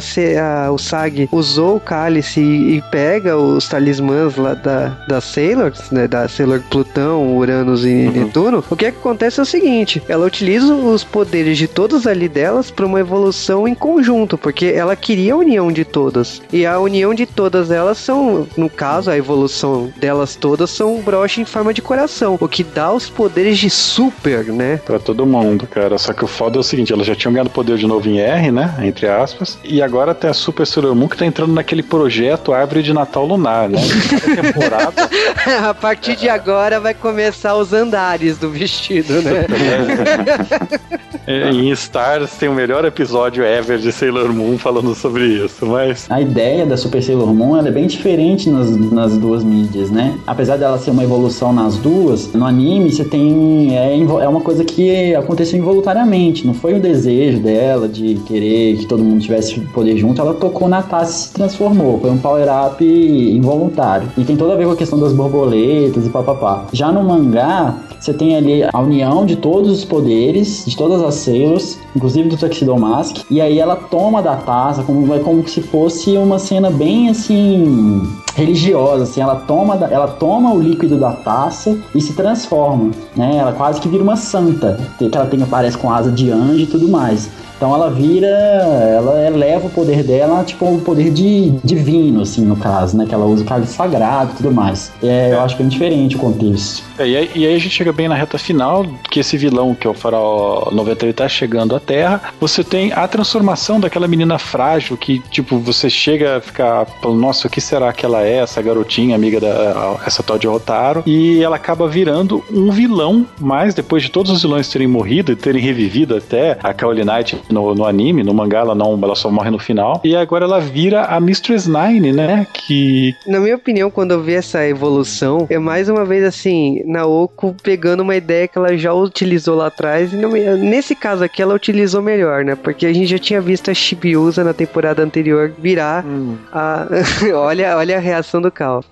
a- 0.67 0.71
o 0.71 0.77
Sag 0.77 1.27
usou 1.31 1.77
o 1.77 1.79
cálice 1.79 2.39
e, 2.39 2.77
e 2.77 2.81
pega 2.91 3.37
os 3.37 3.67
talismãs 3.67 4.35
lá 4.37 4.53
da, 4.53 4.87
da 5.07 5.21
Sailors, 5.21 5.89
né? 5.91 6.07
Da 6.07 6.27
Sailor 6.27 6.61
Plutão, 6.69 7.35
Uranus 7.37 7.85
e 7.85 8.06
Netuno, 8.11 8.63
o 8.69 8.75
que, 8.75 8.85
é 8.85 8.91
que 8.91 8.97
acontece 8.97 9.39
é 9.39 9.43
o 9.43 9.45
seguinte: 9.45 10.01
ela 10.07 10.25
utiliza 10.25 10.73
os 10.73 11.03
poderes 11.03 11.57
de 11.57 11.67
todos 11.67 12.07
ali 12.07 12.27
delas 12.27 12.71
para 12.71 12.85
uma 12.85 12.99
evolução 12.99 13.67
em 13.67 13.75
conjunto, 13.75 14.37
porque 14.37 14.67
ela 14.67 14.95
queria 14.95 15.33
a 15.33 15.37
união 15.37 15.71
de 15.71 15.83
todas. 15.83 16.41
E 16.51 16.65
a 16.65 16.79
união 16.79 17.13
de 17.13 17.25
todas 17.25 17.71
elas 17.71 17.97
são, 17.97 18.47
no 18.55 18.69
caso, 18.69 19.09
a 19.09 19.17
evolução 19.17 19.91
delas 19.97 20.35
todas 20.35 20.69
são 20.69 20.95
um 20.95 21.01
broche 21.01 21.41
em 21.41 21.45
forma 21.45 21.73
de 21.73 21.81
coração, 21.81 22.37
o 22.39 22.47
que 22.47 22.63
dá 22.63 22.91
os 22.91 23.09
poderes 23.09 23.57
de 23.57 23.69
super, 23.69 24.45
né? 24.45 24.77
Pra 24.85 24.99
todo 24.99 25.25
mundo, 25.25 25.67
cara. 25.67 25.97
Só 25.97 26.13
que 26.13 26.23
o 26.23 26.27
foda 26.27 26.57
é 26.57 26.59
o 26.59 26.63
seguinte, 26.63 26.93
elas 26.93 27.05
já 27.05 27.15
tinham 27.15 27.33
ganhado 27.33 27.49
poder 27.49 27.77
de 27.77 27.87
novo 27.87 28.07
em 28.07 28.19
R, 28.19 28.51
né? 28.51 28.75
Entre 28.81 29.07
aspas. 29.07 29.57
E 29.63 29.81
agora 29.81 30.13
tem 30.15 30.29
a 30.29 30.33
Super 30.33 30.65
Sailor 30.65 30.95
Moon 30.95 31.07
que 31.07 31.17
tá 31.17 31.25
entrando 31.25 31.53
naquele 31.53 31.83
projeto 31.83 32.53
Árvore 32.53 32.83
de 32.83 32.93
Natal 32.93 33.25
Lunar, 33.25 33.69
né? 33.69 33.79
A 35.67 35.73
partir 35.73 36.15
de 36.15 36.29
agora 36.29 36.79
vai 36.79 36.93
começar 36.93 37.55
os 37.55 37.73
andares 37.73 37.96
do 38.39 38.49
vestido, 38.49 39.21
né? 39.21 39.45
Em 41.27 41.69
Stars 41.71 42.31
tem 42.37 42.47
o 42.47 42.53
melhor 42.53 42.85
episódio 42.85 43.43
ever 43.43 43.77
de 43.77 43.91
Sailor 43.91 44.31
Moon 44.31 44.57
falando 44.57 44.95
sobre 44.95 45.25
isso, 45.25 45.65
mas. 45.65 46.05
A 46.09 46.21
ideia 46.21 46.65
da 46.65 46.77
Super 46.77 47.03
Sailor 47.03 47.33
Moon 47.33 47.57
ela 47.57 47.67
é 47.67 47.71
bem 47.71 47.85
diferente 47.85 48.49
nas, 48.49 48.69
nas 48.91 49.17
duas 49.17 49.43
mídias, 49.43 49.91
né? 49.91 50.17
Apesar 50.25 50.55
dela 50.55 50.77
ser 50.77 50.91
uma 50.91 51.03
evolução 51.03 51.51
nas 51.51 51.75
duas, 51.75 52.31
no 52.33 52.45
anime 52.45 52.91
você 52.91 53.03
tem. 53.03 53.77
É, 53.77 53.99
é 53.99 54.27
uma 54.27 54.39
coisa 54.39 54.63
que 54.63 55.13
aconteceu 55.15 55.59
involuntariamente, 55.59 56.47
não 56.47 56.53
foi 56.53 56.75
o 56.75 56.79
desejo 56.79 57.39
dela 57.39 57.89
de 57.89 58.15
querer 58.25 58.77
que 58.77 58.85
todo 58.85 59.03
mundo 59.03 59.21
tivesse 59.21 59.59
poder 59.59 59.97
junto, 59.97 60.21
ela 60.21 60.33
tocou 60.33 60.69
na 60.69 60.81
taça 60.81 61.11
e 61.11 61.27
se 61.27 61.33
transformou. 61.33 61.99
Foi 61.99 62.09
um 62.09 62.17
power-up 62.17 62.85
involuntário. 62.85 64.09
E 64.17 64.23
tem 64.23 64.37
toda 64.37 64.53
a 64.53 64.55
ver 64.55 64.65
com 64.65 64.71
a 64.71 64.77
questão 64.77 64.97
das 64.97 65.11
borboletas 65.11 66.05
e 66.05 66.09
papapá. 66.09 66.67
Já 66.71 66.89
no 66.89 67.03
mangá, 67.03 67.75
você 67.99 68.13
tem 68.13 68.35
ali 68.35 68.63
a 68.63 68.79
união 68.79 69.25
de 69.25 69.35
todos 69.35 69.71
os 69.71 69.85
poderes, 69.85 70.65
de 70.65 70.75
todas 70.75 71.01
as 71.01 71.15
Sailors, 71.15 71.79
inclusive 71.95 72.29
do 72.29 72.37
Tuxedo 72.37 72.77
Mask, 72.77 73.17
e 73.29 73.41
aí 73.41 73.59
ela 73.59 73.75
toma 73.75 74.21
da 74.21 74.35
taça 74.35 74.83
como, 74.83 75.13
é 75.13 75.19
como 75.19 75.47
se 75.47 75.61
fosse 75.61 76.17
uma 76.17 76.39
cena 76.39 76.69
bem 76.69 77.09
assim 77.09 78.05
religiosa, 78.37 79.03
assim, 79.03 79.19
ela 79.19 79.35
toma, 79.35 79.75
ela 79.89 80.07
toma 80.07 80.53
o 80.53 80.61
líquido 80.61 80.95
da 80.95 81.11
taça 81.11 81.75
e 81.95 81.99
se 81.99 82.13
transforma, 82.13 82.91
né? 83.15 83.37
Ela 83.37 83.51
quase 83.51 83.81
que 83.81 83.89
vira 83.89 84.03
uma 84.03 84.15
santa, 84.15 84.79
que 84.99 85.09
ela 85.11 85.25
tem 85.25 85.41
aparece 85.41 85.75
com 85.75 85.91
asa 85.91 86.11
de 86.11 86.29
anjo 86.29 86.59
e 86.59 86.67
tudo 86.67 86.87
mais. 86.87 87.29
Então 87.57 87.73
ela 87.73 87.89
vira, 87.89 88.27
ela 88.27 89.25
eleva 89.25 89.65
o 89.65 89.69
poder 89.69 90.03
dela, 90.03 90.43
tipo 90.43 90.63
um 90.65 90.79
poder 90.79 91.11
de 91.11 91.49
divino, 91.63 92.21
assim, 92.21 92.45
no 92.45 92.55
caso, 92.55 92.95
né? 92.95 93.05
Que 93.07 93.15
ela 93.15 93.25
usa 93.25 93.43
o 93.43 93.45
cálice 93.47 93.73
sagrado 93.73 94.31
e 94.33 94.35
tudo 94.37 94.51
mais. 94.51 94.91
É, 95.01 95.33
eu 95.33 95.41
acho 95.41 95.57
bem 95.57 95.67
diferente 95.67 96.15
o 96.15 96.19
contexto. 96.19 96.83
É, 96.99 97.07
e, 97.07 97.17
aí, 97.17 97.31
e 97.33 97.45
aí 97.47 97.55
a 97.55 97.57
gente 97.57 97.71
chega 97.71 97.91
bem 97.91 98.07
na 98.07 98.13
reta 98.13 98.37
final, 98.37 98.85
que 99.09 99.19
esse 99.19 99.35
vilão, 99.37 99.73
que 99.73 99.87
é 99.87 99.89
o 99.89 99.93
Faraó 99.95 100.69
93, 100.71 101.15
tá 101.15 101.27
chegando 101.27 101.75
à 101.75 101.79
Terra. 101.79 102.21
Você 102.39 102.63
tem 102.63 102.93
a 102.93 103.07
transformação 103.07 103.79
daquela 103.79 104.07
menina 104.07 104.37
frágil, 104.37 104.95
que, 104.95 105.19
tipo, 105.31 105.57
você 105.57 105.89
chega 105.89 106.37
a 106.37 106.41
ficar 106.41 106.85
nossa, 107.03 107.47
o 107.47 107.49
que 107.49 107.59
será 107.59 107.91
que 107.91 108.05
ela 108.05 108.21
é, 108.21 108.26
essa 108.35 108.61
garotinha, 108.61 109.15
amiga 109.15 109.39
da 109.39 109.97
essa 110.05 110.21
tal 110.23 110.37
de 110.37 110.47
Rotaro? 110.47 111.03
E 111.05 111.41
ela 111.43 111.55
acaba 111.55 111.87
virando 111.87 112.43
um 112.51 112.71
vilão, 112.71 113.25
mas 113.39 113.73
depois 113.73 114.03
de 114.03 114.09
todos 114.11 114.31
os 114.31 114.41
vilões 114.41 114.69
terem 114.69 114.87
morrido 114.87 115.31
e 115.31 115.35
terem 115.35 115.61
revivido 115.61 116.15
até 116.15 116.57
a 116.63 116.73
Kaoli 116.73 117.03
Knight 117.03 117.39
no, 117.49 117.73
no 117.75 117.85
anime, 117.85 118.23
no 118.23 118.33
mangá 118.33 118.59
ela 118.59 118.75
não, 118.75 118.99
ela 119.01 119.15
só 119.15 119.29
morre 119.29 119.49
no 119.49 119.59
final. 119.59 120.01
E 120.03 120.15
agora 120.15 120.45
ela 120.45 120.59
vira 120.59 121.03
a 121.05 121.19
Mistress 121.19 121.69
Nine, 121.69 122.11
né? 122.11 122.45
Que 122.53 123.15
Na 123.25 123.39
minha 123.39 123.55
opinião, 123.55 123.89
quando 123.89 124.11
eu 124.11 124.21
vi 124.21 124.33
essa 124.33 124.65
evolução, 124.67 125.47
é 125.49 125.57
mais 125.59 125.89
uma 125.89 126.05
vez 126.05 126.23
assim, 126.23 126.81
Naoko 126.85 127.55
pegando 127.63 128.01
uma 128.01 128.15
ideia 128.15 128.47
que 128.47 128.57
ela 128.57 128.75
já 128.77 128.93
utilizou 128.93 129.55
lá 129.55 129.67
atrás, 129.67 130.13
e 130.13 130.15
não- 130.15 130.31
nesse 130.57 130.95
caso 130.95 131.23
aqui 131.23 131.41
ela 131.41 131.53
utilizou 131.53 132.01
melhor, 132.01 132.43
né? 132.43 132.55
Porque 132.55 132.85
a 132.85 132.93
gente 132.93 133.07
já 133.07 133.17
tinha 133.19 133.41
visto 133.41 133.69
a 133.69 133.73
Shibiusa 133.73 134.43
na 134.43 134.53
temporada 134.53 135.03
anterior 135.03 135.51
virar 135.57 136.05
a. 136.51 136.87
olha, 137.35 137.77
olha 137.77 137.97
a 137.97 137.99
reação 138.17 138.41
do 138.41 138.51
Cal. 138.51 138.83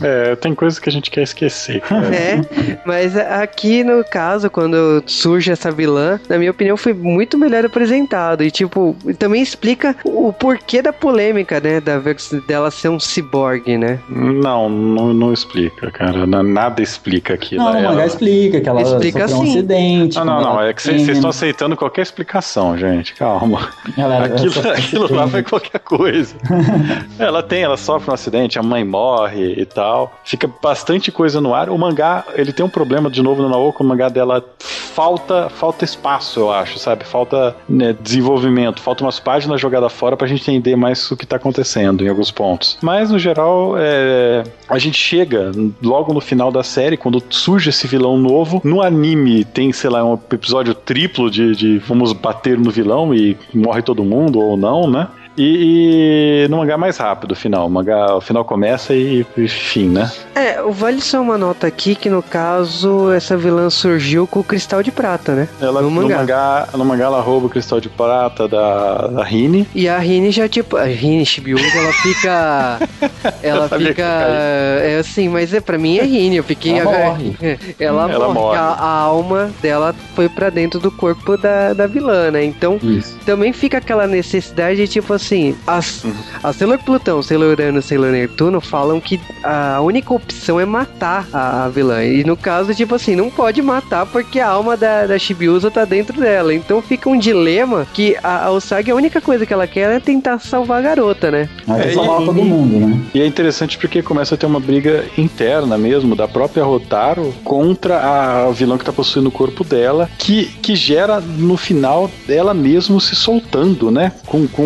é, 0.00 0.36
tem 0.36 0.54
coisas 0.54 0.78
que 0.78 0.88
a 0.88 0.92
gente 0.92 1.10
quer 1.10 1.22
esquecer. 1.22 1.80
cara. 1.80 2.02
É, 2.12 2.78
mas 2.84 3.16
aqui 3.16 3.82
no 3.82 4.04
caso, 4.04 4.50
quando 4.50 5.02
surge 5.06 5.50
essa 5.50 5.70
vilã, 5.70 6.20
na 6.28 6.36
minha 6.38 6.50
opinião, 6.50 6.76
foi 6.76 6.92
muito 6.92 7.38
melhor 7.38 7.64
apresentado. 7.64 8.42
E, 8.44 8.50
tipo, 8.50 8.94
também 9.18 9.42
explica 9.42 9.96
o 10.04 10.32
porquê 10.32 10.82
da 10.82 10.92
polêmica, 10.92 11.58
né? 11.60 11.80
Da 11.80 11.98
dela 12.46 12.70
ser 12.70 12.88
um 12.88 13.00
ciborgue, 13.00 13.76
né? 13.78 13.98
Não, 14.08 14.68
não, 14.68 15.12
não 15.14 15.32
explica, 15.32 15.90
cara. 15.90 16.26
Na- 16.26 16.42
Nada 16.42 16.82
explica 16.82 17.34
aquilo. 17.34 17.62
Não, 17.64 17.74
Ela- 17.76 17.90
mangá 17.90 18.06
explica 18.06 18.60
que 18.60 18.68
ela 18.68 18.82
Explica 18.82 19.26
sofreu 19.28 19.38
um 19.42 19.44
sim. 19.46 19.50
acidente. 19.58 20.16
Não, 20.16 20.24
não, 20.24 20.40
não. 20.40 20.50
ela 20.60 20.68
É 20.68 20.72
que 20.74 20.82
vocês 20.82 21.08
estão 21.08 21.30
aceitando 21.30 21.76
qualquer 21.76 22.02
explicação, 22.02 22.76
gente. 22.76 23.14
Calma. 23.14 23.68
ela- 23.96 24.16
ela 24.16 24.26
Aquilo, 24.26 24.52
um 24.66 24.70
aquilo 24.70 25.14
lá 25.14 25.26
foi 25.28 25.42
qualquer 25.42 25.78
coisa. 25.80 26.34
ela 27.18 27.42
tem, 27.42 27.62
ela 27.62 27.76
sofre 27.76 28.10
um 28.10 28.14
acidente, 28.14 28.58
a 28.58 28.62
mãe 28.72 28.84
morre 28.84 29.54
e 29.56 29.66
tal. 29.66 30.12
Fica 30.24 30.50
bastante 30.62 31.12
coisa 31.12 31.40
no 31.40 31.54
ar. 31.54 31.68
O 31.68 31.78
mangá, 31.78 32.24
ele 32.34 32.52
tem 32.52 32.64
um 32.64 32.68
problema, 32.68 33.10
de 33.10 33.22
novo, 33.22 33.42
no 33.42 33.48
Naoko, 33.48 33.84
o 33.84 33.86
mangá 33.86 34.08
dela 34.08 34.42
falta, 34.58 35.48
falta 35.48 35.84
espaço, 35.84 36.40
eu 36.40 36.52
acho, 36.52 36.78
sabe? 36.78 37.04
Falta 37.04 37.56
né, 37.68 37.94
desenvolvimento, 38.00 38.80
falta 38.80 39.04
umas 39.04 39.18
páginas 39.18 39.60
jogadas 39.60 39.92
fora 39.92 40.16
pra 40.16 40.26
gente 40.26 40.42
entender 40.50 40.76
mais 40.76 41.10
o 41.10 41.16
que 41.16 41.26
tá 41.26 41.36
acontecendo 41.36 42.04
em 42.04 42.08
alguns 42.08 42.30
pontos. 42.30 42.78
Mas, 42.80 43.10
no 43.10 43.18
geral, 43.18 43.74
é, 43.76 44.42
a 44.68 44.78
gente 44.78 44.98
chega 44.98 45.50
logo 45.82 46.12
no 46.12 46.20
final 46.20 46.50
da 46.50 46.62
série, 46.62 46.96
quando 46.96 47.22
surge 47.30 47.70
esse 47.70 47.86
vilão 47.86 48.16
novo. 48.16 48.60
No 48.64 48.82
anime 48.82 49.44
tem, 49.44 49.72
sei 49.72 49.90
lá, 49.90 50.04
um 50.04 50.14
episódio 50.14 50.74
triplo 50.74 51.30
de, 51.30 51.54
de 51.54 51.78
vamos 51.78 52.12
bater 52.12 52.58
no 52.58 52.70
vilão 52.70 53.14
e 53.14 53.36
morre 53.52 53.82
todo 53.82 54.04
mundo 54.04 54.38
ou 54.38 54.56
não, 54.56 54.88
né? 54.90 55.08
E, 55.36 56.44
e 56.44 56.48
no 56.48 56.58
mangá 56.58 56.74
é 56.74 56.76
mais 56.76 56.96
rápido 56.96 57.32
o 57.32 57.36
final. 57.36 57.66
O 57.66 57.70
mangá, 57.70 58.14
o 58.16 58.20
final 58.20 58.44
começa 58.44 58.94
e, 58.94 59.24
e 59.36 59.48
fim, 59.48 59.88
né? 59.88 60.10
É, 60.34 60.60
vale 60.70 61.00
só 61.00 61.20
uma 61.20 61.38
nota 61.38 61.66
aqui 61.66 61.94
que 61.94 62.10
no 62.10 62.22
caso 62.22 63.10
essa 63.12 63.36
vilã 63.36 63.70
surgiu 63.70 64.26
com 64.26 64.40
o 64.40 64.44
cristal 64.44 64.82
de 64.82 64.90
prata, 64.90 65.32
né? 65.34 65.48
Ela, 65.60 65.80
no 65.80 65.90
no, 65.90 66.02
mangá. 66.02 66.18
mangá. 66.18 66.68
no 66.74 66.84
mangá 66.84 67.04
ela 67.04 67.20
rouba 67.20 67.46
o 67.46 67.50
cristal 67.50 67.80
de 67.80 67.88
prata 67.88 68.46
da, 68.46 69.06
da 69.08 69.24
Rini. 69.24 69.66
E 69.74 69.88
a 69.88 69.98
Rini 69.98 70.30
já, 70.30 70.48
tipo, 70.48 70.76
a 70.76 70.84
Rini 70.84 71.24
Shibiusa, 71.24 71.64
ela 71.76 71.92
fica. 71.92 72.78
Ela 73.42 73.68
fica. 73.68 74.02
ia 74.02 74.84
É 74.84 74.98
assim, 74.98 75.28
mas 75.28 75.52
é 75.54 75.60
pra 75.60 75.78
mim 75.78 75.98
é 75.98 76.04
Rini, 76.04 76.36
eu 76.36 76.44
fiquei. 76.44 76.78
Ela 76.78 76.90
morre. 76.90 77.36
Ela, 77.78 78.10
Ela 78.10 78.28
morre. 78.28 78.34
morre. 78.34 78.58
A, 78.58 78.62
a 78.62 78.98
alma 79.00 79.50
dela 79.60 79.94
foi 80.14 80.28
pra 80.28 80.50
dentro 80.50 80.78
do 80.78 80.90
corpo 80.90 81.36
da, 81.36 81.72
da 81.72 81.86
vilã, 81.86 82.30
né? 82.30 82.44
Então 82.44 82.78
Isso. 82.82 83.16
também 83.24 83.52
fica 83.52 83.78
aquela 83.78 84.06
necessidade 84.06 84.76
de, 84.76 84.88
tipo 84.88 85.12
assim, 85.12 85.21
as, 85.66 86.04
a 86.42 86.52
Sailor 86.52 86.78
Plutão, 86.78 87.22
Sailor 87.22 87.52
Urano 87.52 87.78
e 87.78 87.82
Sailor 87.82 88.12
Netuno 88.12 88.60
falam 88.60 89.00
que 89.00 89.20
a 89.42 89.80
única 89.80 90.12
opção 90.12 90.58
é 90.60 90.64
matar 90.64 91.26
a, 91.32 91.64
a 91.64 91.68
vilã. 91.68 92.02
E 92.04 92.24
no 92.24 92.36
caso, 92.36 92.74
tipo 92.74 92.94
assim, 92.94 93.14
não 93.14 93.30
pode 93.30 93.60
matar 93.62 94.06
porque 94.06 94.40
a 94.40 94.48
alma 94.48 94.76
da, 94.76 95.06
da 95.06 95.18
Shibiusa 95.18 95.70
tá 95.70 95.84
dentro 95.84 96.20
dela. 96.20 96.54
Então 96.54 96.80
fica 96.82 97.08
um 97.08 97.18
dilema 97.18 97.86
que 97.92 98.16
a, 98.22 98.46
a 98.46 98.50
Usagi, 98.50 98.90
a 98.90 98.94
única 98.94 99.20
coisa 99.20 99.46
que 99.46 99.52
ela 99.52 99.66
quer 99.66 99.90
é 99.90 100.00
tentar 100.00 100.38
salvar 100.38 100.78
a 100.78 100.82
garota, 100.82 101.30
né? 101.30 101.48
É, 101.68 101.88
é, 101.88 101.92
salvar 101.92 102.22
e- 102.22 102.26
todo 102.26 102.42
mundo, 102.44 102.86
né? 102.86 103.00
E 103.14 103.20
é 103.20 103.26
interessante 103.26 103.78
porque 103.78 104.02
começa 104.02 104.34
a 104.34 104.38
ter 104.38 104.46
uma 104.46 104.60
briga 104.60 105.04
interna 105.16 105.76
mesmo 105.78 106.16
da 106.16 106.26
própria 106.26 106.64
Rotaro 106.64 107.32
contra 107.44 107.98
a 107.98 108.50
vilã 108.50 108.76
que 108.78 108.84
tá 108.84 108.92
possuindo 108.92 109.28
o 109.28 109.32
corpo 109.32 109.64
dela, 109.64 110.08
que, 110.18 110.46
que 110.62 110.74
gera 110.74 111.20
no 111.20 111.56
final 111.56 112.10
ela 112.28 112.54
mesmo 112.54 113.00
se 113.00 113.14
soltando, 113.14 113.90
né? 113.90 114.12
Com, 114.26 114.46
com 114.46 114.62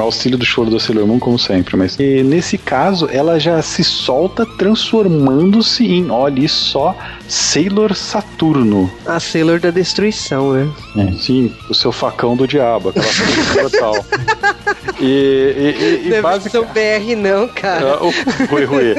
auxílio 0.00 0.36
do 0.38 0.44
choro 0.44 0.70
da 0.70 0.78
Sailor 0.80 1.06
Moon, 1.06 1.18
como 1.18 1.38
sempre. 1.38 1.76
Mas 1.76 1.96
e 1.98 2.22
nesse 2.22 2.56
caso, 2.58 3.08
ela 3.12 3.38
já 3.38 3.60
se 3.62 3.82
solta 3.84 4.44
transformando-se 4.56 5.84
em, 5.86 6.10
olha 6.10 6.48
só, 6.48 6.96
Sailor 7.28 7.94
Saturno. 7.94 8.90
A 9.06 9.18
Sailor 9.20 9.60
da 9.60 9.70
destruição, 9.70 10.52
né? 10.52 11.14
Sim, 11.20 11.52
o 11.68 11.74
seu 11.74 11.92
facão 11.92 12.36
do 12.36 12.46
diabo, 12.46 12.90
aquela 12.90 13.06
coisa 13.06 13.70
total. 13.70 14.04
E, 15.00 15.04
e, 15.04 15.82
e, 15.82 16.06
e 16.06 16.10
Deve 16.10 16.22
basic- 16.22 16.50
ser 16.50 16.58
o 16.58 16.64
BR 16.64 17.16
não, 17.16 17.48
cara. 17.48 17.98
ah, 18.00 18.04
o 18.04 18.10
Rui 18.50 18.64
Rui. 18.64 18.94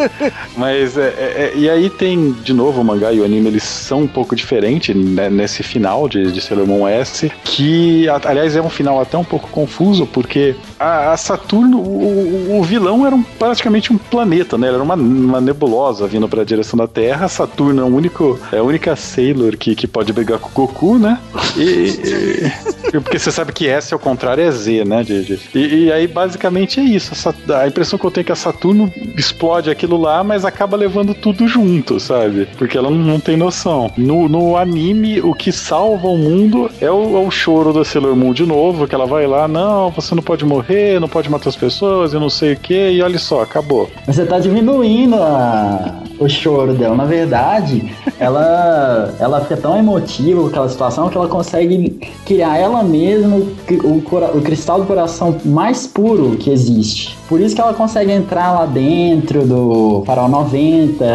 Mas, 0.55 0.95
é, 0.97 1.01
é, 1.07 1.51
é, 1.55 1.57
e 1.57 1.69
aí 1.69 1.89
tem, 1.89 2.31
de 2.33 2.53
novo, 2.53 2.81
o 2.81 2.83
mangá 2.85 3.11
e 3.11 3.19
o 3.19 3.25
anime, 3.25 3.47
eles 3.47 3.63
são 3.63 4.01
um 4.01 4.07
pouco 4.07 4.35
diferentes 4.35 4.95
né, 4.95 5.29
nesse 5.29 5.63
final 5.63 6.07
de, 6.07 6.31
de 6.31 6.39
Sailor 6.41 6.67
Moon 6.67 6.87
S, 6.87 7.31
que, 7.43 8.05
aliás, 8.25 8.55
é 8.55 8.61
um 8.61 8.69
final 8.69 9.01
até 9.01 9.17
um 9.17 9.23
pouco 9.23 9.49
confuso, 9.49 10.05
porque 10.05 10.55
a, 10.79 11.11
a 11.13 11.17
Saturno, 11.17 11.79
o, 11.79 12.57
o- 12.59 12.63
vilão 12.63 13.05
era 13.05 13.15
um- 13.15 13.23
praticamente 13.23 13.91
um 13.93 13.97
planeta, 13.97 14.57
né? 14.57 14.67
Era 14.67 14.81
uma, 14.81 14.95
uma 14.95 15.39
nebulosa 15.41 16.05
vindo 16.07 16.27
para 16.27 16.41
a 16.41 16.45
direção 16.45 16.77
da 16.77 16.87
Terra. 16.87 17.27
Saturno 17.27 17.81
é 17.81 17.83
o 17.83 17.87
único 17.87 18.39
é 18.51 18.57
a 18.57 18.63
única 18.63 18.95
Sailor 18.95 19.55
que, 19.57 19.75
que 19.75 19.87
pode 19.87 20.11
brigar 20.13 20.39
com 20.39 20.49
o 20.49 20.51
Goku, 20.67 20.97
né? 20.97 21.19
E, 21.55 21.61
e- 21.61 23.01
porque 23.01 23.19
você 23.19 23.31
sabe 23.31 23.51
que 23.51 23.67
S 23.67 23.93
ao 23.93 23.99
contrário 23.99 24.43
é 24.43 24.51
Z, 24.51 24.85
né, 24.85 25.03
Didi? 25.03 25.39
E, 25.53 25.85
e 25.85 25.91
aí 25.91 26.07
basicamente 26.07 26.79
é 26.79 26.83
isso. 26.83 27.13
Essa- 27.13 27.33
a 27.61 27.67
impressão 27.67 27.97
que 27.99 28.05
eu 28.05 28.11
tenho 28.11 28.21
é 28.23 28.25
que 28.25 28.31
a 28.31 28.35
Saturno 28.35 28.91
explode 29.17 29.69
aquilo 29.69 29.97
lá, 29.97 30.23
mas 30.23 30.45
acaba 30.45 30.75
levando 30.77 31.13
tudo 31.13 31.47
junto, 31.47 31.99
sabe? 31.99 32.47
Porque 32.57 32.77
ela 32.77 32.89
não, 32.89 32.97
não 32.97 33.19
tem 33.19 33.35
noção. 33.37 33.91
No, 33.97 34.27
no 34.29 34.57
anime, 34.57 35.21
o 35.21 35.33
que 35.33 35.51
salva 35.51 36.07
o 36.07 36.17
mundo 36.17 36.69
é 36.81 36.89
o, 36.91 37.17
é 37.17 37.19
o 37.19 37.31
choro 37.31 37.73
da 37.73 37.83
Sailor 37.83 38.15
Moon 38.15 38.33
de 38.33 38.45
novo, 38.45 38.87
que 38.87 38.95
ela 38.95 39.05
vai 39.05 39.25
lá, 39.27 39.47
não, 39.47 39.89
você 39.91 40.13
não 40.15 40.23
pode 40.23 40.45
morrer, 40.45 40.66
não 40.99 41.07
pode 41.07 41.29
matar 41.29 41.49
as 41.49 41.55
pessoas, 41.55 42.13
e 42.13 42.19
não 42.19 42.29
sei 42.29 42.53
o 42.53 42.57
que, 42.57 42.89
e 42.91 43.01
olha 43.01 43.17
só, 43.19 43.41
acabou. 43.41 43.89
Você 44.05 44.25
tá 44.25 44.39
diminuindo 44.39 45.15
a- 45.15 46.01
o 46.19 46.27
choro 46.27 46.73
dela. 46.73 46.95
Na 46.95 47.05
verdade, 47.05 47.93
ela, 48.19 49.13
ela 49.19 49.39
fica 49.41 49.55
tão 49.57 49.77
emotiva 49.77 50.41
com 50.41 50.47
aquela 50.47 50.67
situação 50.69 51.09
que 51.09 51.17
ela 51.17 51.27
consegue 51.27 51.99
criar 52.25 52.57
ela 52.57 52.83
mesma 52.83 53.37
o, 53.83 54.01
cora- 54.01 54.35
o 54.35 54.41
cristal 54.41 54.79
do 54.81 54.87
coração 54.87 55.37
mais 55.45 55.85
puro 55.85 56.35
que 56.37 56.49
existe. 56.49 57.15
Por 57.29 57.39
isso 57.39 57.53
que 57.55 57.61
ela 57.61 57.73
consegue 57.73 58.11
entrar 58.11 58.51
lá 58.53 58.65
dentro 58.65 59.45
do 59.45 60.03
Farol 60.05 60.27
90, 60.29 61.05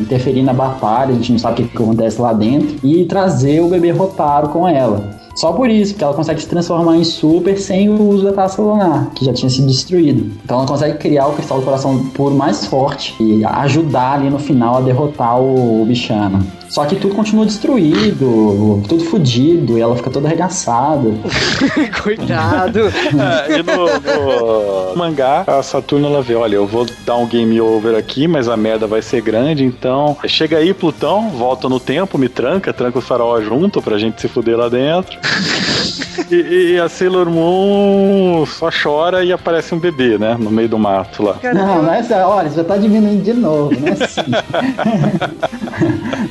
interferir 0.00 0.42
na 0.42 0.52
batalha, 0.52 1.10
a 1.10 1.14
gente 1.14 1.32
não 1.32 1.38
sabe 1.38 1.62
o 1.62 1.66
que 1.66 1.76
que 1.76 1.82
acontece 1.82 2.20
lá 2.20 2.32
dentro, 2.32 2.76
e 2.86 3.04
trazer 3.06 3.60
o 3.60 3.68
bebê 3.68 3.90
Rotaro 3.90 4.48
com 4.50 4.68
ela. 4.68 5.23
Só 5.34 5.52
por 5.52 5.68
isso, 5.68 5.92
porque 5.92 6.04
ela 6.04 6.14
consegue 6.14 6.40
se 6.40 6.48
transformar 6.48 6.96
em 6.96 7.04
super 7.04 7.58
sem 7.58 7.88
o 7.88 8.08
uso 8.08 8.24
da 8.24 8.32
taça 8.32 8.62
lunar, 8.62 9.10
que 9.14 9.24
já 9.24 9.32
tinha 9.32 9.50
sido 9.50 9.66
destruído. 9.66 10.30
Então 10.44 10.58
ela 10.58 10.66
consegue 10.66 10.98
criar 10.98 11.26
o 11.26 11.32
cristal 11.32 11.58
do 11.58 11.64
coração 11.64 12.06
puro 12.10 12.34
mais 12.34 12.66
forte 12.66 13.14
e 13.20 13.44
ajudar 13.44 14.14
ali 14.14 14.30
no 14.30 14.38
final 14.38 14.76
a 14.76 14.80
derrotar 14.80 15.40
o, 15.40 15.84
bichano. 15.84 16.46
Só 16.74 16.84
que 16.86 16.96
tudo 16.96 17.14
continua 17.14 17.46
destruído, 17.46 18.82
tudo 18.88 19.04
fudido, 19.04 19.78
e 19.78 19.80
ela 19.80 19.94
fica 19.94 20.10
toda 20.10 20.26
arregaçada. 20.26 21.08
Coitado. 22.02 22.92
Ah, 23.16 23.46
e 23.48 23.62
no, 23.62 24.90
no 24.90 24.96
mangá, 24.96 25.44
a 25.46 25.62
Saturno 25.62 26.08
ela 26.08 26.20
vê: 26.20 26.34
olha, 26.34 26.56
eu 26.56 26.66
vou 26.66 26.84
dar 27.06 27.14
um 27.14 27.28
game 27.28 27.60
over 27.60 27.96
aqui, 27.96 28.26
mas 28.26 28.48
a 28.48 28.56
merda 28.56 28.88
vai 28.88 29.02
ser 29.02 29.22
grande, 29.22 29.62
então 29.62 30.16
chega 30.26 30.56
aí, 30.56 30.74
Plutão, 30.74 31.30
volta 31.30 31.68
no 31.68 31.78
tempo, 31.78 32.18
me 32.18 32.28
tranca, 32.28 32.72
tranca 32.72 32.98
o 32.98 33.02
farol 33.02 33.40
junto 33.40 33.80
pra 33.80 33.96
gente 33.96 34.20
se 34.20 34.26
fuder 34.26 34.56
lá 34.58 34.68
dentro. 34.68 35.16
E, 36.30 36.72
e 36.74 36.80
a 36.80 36.88
Sailor 36.88 37.28
Moon 37.28 38.46
só 38.46 38.70
chora 38.70 39.24
e 39.24 39.32
aparece 39.32 39.74
um 39.74 39.78
bebê, 39.78 40.16
né? 40.16 40.36
No 40.38 40.48
meio 40.48 40.68
do 40.68 40.78
mato 40.78 41.24
lá. 41.24 41.36
Não, 41.42 41.82
não 41.82 41.92
é 41.92 41.98
assim, 41.98 42.14
olha, 42.14 42.48
você 42.48 42.56
já 42.56 42.64
tá 42.64 42.76
diminuindo 42.76 43.22
de 43.22 43.34
novo, 43.34 43.74
não 43.78 43.88
é 43.88 43.92
assim. 43.92 44.20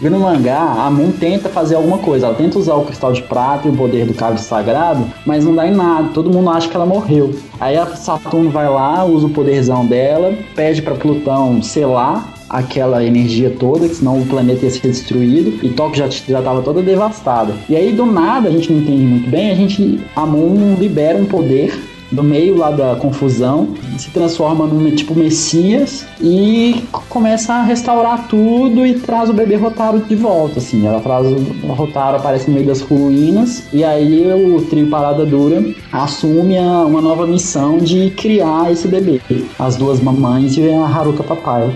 No 0.02 0.20
mangá, 0.34 0.62
a 0.62 0.90
Moon 0.90 1.12
tenta 1.12 1.50
fazer 1.50 1.76
alguma 1.76 1.98
coisa. 1.98 2.28
Ela 2.28 2.36
tenta 2.36 2.58
usar 2.58 2.76
o 2.76 2.86
cristal 2.86 3.14
de 3.14 3.22
prata 3.22 3.68
e 3.68 3.72
o 3.72 3.76
poder 3.76 4.06
do 4.06 4.14
cálice 4.14 4.46
sagrado, 4.46 5.06
mas 5.26 5.46
não 5.46 5.54
dá 5.56 5.68
em 5.68 5.74
nada. 5.74 6.10
Todo 6.14 6.32
mundo 6.32 6.50
acha 6.50 6.68
que 6.68 6.76
ela 6.76 6.86
morreu. 6.86 7.34
Aí 7.60 7.78
a 7.78 7.86
Saturno 7.96 8.50
vai 8.50 8.70
lá, 8.70 9.06
usa 9.06 9.28
o 9.28 9.30
poderzão 9.30 9.86
dela, 9.86 10.34
pede 10.56 10.82
pra 10.82 10.96
Plutão 10.96 11.62
selar 11.62 12.34
aquela 12.50 13.04
energia 13.04 13.50
toda, 13.50 13.88
que 13.88 13.96
senão 13.96 14.22
o 14.22 14.26
planeta 14.28 14.66
ia 14.66 14.70
ser 14.70 14.88
destruído, 14.88 15.66
e 15.66 15.70
Tóquio 15.70 15.98
já, 15.98 16.08
já 16.08 16.40
tava 16.40 16.62
toda 16.62 16.84
devastada. 16.84 17.56
E 17.68 17.76
aí, 17.76 17.92
do 17.94 18.06
nada, 18.06 18.48
a 18.48 18.52
gente 18.52 18.72
não 18.72 18.80
entende 18.80 19.04
muito 19.04 19.30
bem, 19.30 19.50
a 19.50 19.56
gente, 19.56 20.00
a 20.16 20.24
Moon 20.24 20.76
libera 20.80 21.18
um 21.18 21.26
poder 21.26 21.74
no 22.14 22.24
meio 22.24 22.55
lá 22.55 22.72
da 22.72 22.95
confusão, 22.95 23.70
se 23.97 24.09
transforma 24.11 24.66
num 24.66 24.89
tipo 24.95 25.16
Messias 25.16 26.05
e 26.22 26.84
começa 27.09 27.53
a 27.53 27.64
restaurar 27.64 28.28
tudo 28.28 28.86
e 28.86 28.93
traz 28.99 29.30
o 29.30 29.34
bebê 29.34 29.55
Rotaro 29.55 29.99
de 29.99 30.16
volta, 30.16 30.59
assim. 30.59 30.86
Ela 30.86 30.99
traz 30.99 31.26
o 31.28 31.68
Rotaro, 31.74 32.18
aparece 32.18 32.47
no 32.49 32.53
meio 32.55 32.68
das 32.68 32.82
ruínas 32.82 33.64
e 33.74 33.84
aí 33.84 34.32
o 34.32 34.61
trio 34.70 34.88
Parada 34.88 35.26
Dura 35.26 35.64
assume 35.91 36.57
a- 36.57 36.86
uma 36.86 37.01
nova 37.01 37.26
missão 37.26 37.78
de 37.78 38.09
criar 38.11 38.72
esse 38.72 38.88
bebê. 38.88 39.20
As 39.57 39.76
duas 39.76 39.99
mamães 40.01 40.55
e 40.57 40.70
a 40.70 40.86
Haruka 40.86 41.24
Papai. 41.24 41.76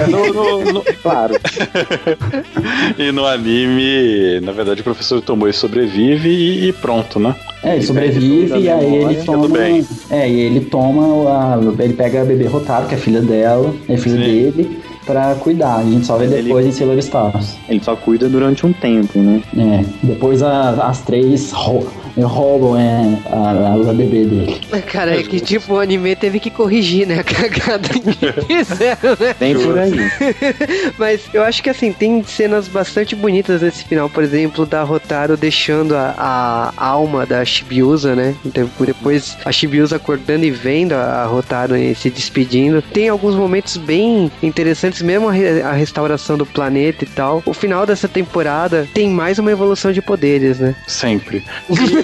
É, 0.00 0.06
no- 0.06 0.32
no- 0.32 0.72
no- 0.72 0.84
Claro. 1.02 1.34
e 2.98 3.12
no 3.12 3.26
anime, 3.26 4.40
na 4.40 4.52
verdade, 4.52 4.80
o 4.80 4.84
professor 4.84 5.20
Tomoe 5.20 5.52
sobrevive 5.52 6.28
e, 6.28 6.68
e 6.68 6.72
pronto, 6.72 7.18
né? 7.18 7.34
É, 7.64 7.76
ele 7.76 7.82
sobrevive 7.82 8.58
e 8.58 8.68
aí 8.68 8.94
ele 8.96 9.14
Tudo 9.16 9.42
toma. 9.42 9.48
bem. 9.48 9.86
É, 10.10 10.28
e 10.28 10.40
ele 10.40 10.60
toma. 10.60 11.02
a- 11.30 11.58
ele 11.82 11.94
pega 11.94 12.20
a 12.22 12.24
bebê 12.24 12.46
Rotaro, 12.46 12.86
que 12.86 12.94
é 12.94 12.98
filha 12.98 13.20
dela, 13.22 13.72
é 13.88 13.96
filha 13.96 14.16
Sim. 14.16 14.22
dele, 14.22 14.78
pra 15.06 15.34
cuidar. 15.36 15.76
A 15.78 15.82
gente 15.82 16.04
só 16.06 16.16
vê 16.16 16.26
depois 16.26 16.66
em 16.66 16.72
Sailor 16.72 16.98
Stars. 16.98 17.56
Ele 17.68 17.80
só 17.82 17.96
cuida 17.96 18.28
durante 18.28 18.66
um 18.66 18.72
tempo, 18.72 19.18
né? 19.18 19.40
É, 19.56 19.84
depois 20.06 20.42
a- 20.42 20.86
as 20.88 21.00
três 21.02 21.50
roubam 22.22 22.76
é, 22.78 23.18
a, 23.30 23.36
a, 23.36 23.90
a 23.90 23.92
bebê 23.92 24.24
dele. 24.24 24.60
Cara, 24.86 25.18
é 25.18 25.22
que 25.22 25.40
tipo, 25.40 25.74
o 25.74 25.80
anime 25.80 26.14
teve 26.14 26.38
que 26.38 26.50
corrigir, 26.50 27.06
né? 27.06 27.20
A 27.20 27.24
cagada 27.24 27.88
que 27.88 28.02
fizeram, 28.46 29.16
né? 29.18 29.34
Bem 29.38 29.54
por 29.54 29.78
aí. 29.78 29.92
Mas 30.98 31.22
eu 31.32 31.42
acho 31.42 31.62
que 31.62 31.70
assim, 31.70 31.92
tem 31.92 32.22
cenas 32.24 32.68
bastante 32.68 33.14
bonitas 33.16 33.62
nesse 33.62 33.84
final, 33.84 34.08
por 34.08 34.22
exemplo, 34.22 34.64
da 34.66 34.82
Rotaro 34.82 35.36
deixando 35.36 35.96
a, 35.96 36.72
a 36.76 36.86
alma 36.86 37.26
da 37.26 37.44
Shibiusa, 37.44 38.14
né? 38.14 38.34
Então, 38.44 38.68
depois 38.80 39.36
a 39.44 39.50
Shibiusa 39.52 39.96
acordando 39.96 40.44
e 40.44 40.50
vendo 40.50 40.92
a 40.92 41.24
Rotaro 41.24 41.76
e 41.76 41.94
se 41.94 42.10
despedindo. 42.10 42.80
Tem 42.82 43.08
alguns 43.08 43.34
momentos 43.34 43.76
bem 43.76 44.30
interessantes, 44.42 45.02
mesmo 45.02 45.28
a, 45.28 45.32
re- 45.32 45.62
a 45.62 45.72
restauração 45.72 46.36
do 46.36 46.46
planeta 46.46 47.04
e 47.04 47.08
tal. 47.08 47.42
O 47.46 47.52
final 47.54 47.86
dessa 47.86 48.06
temporada 48.08 48.86
tem 48.94 49.08
mais 49.10 49.38
uma 49.38 49.50
evolução 49.50 49.92
de 49.92 50.00
poderes, 50.02 50.58
né? 50.58 50.74
Sempre. 50.86 51.44
E, 51.70 52.03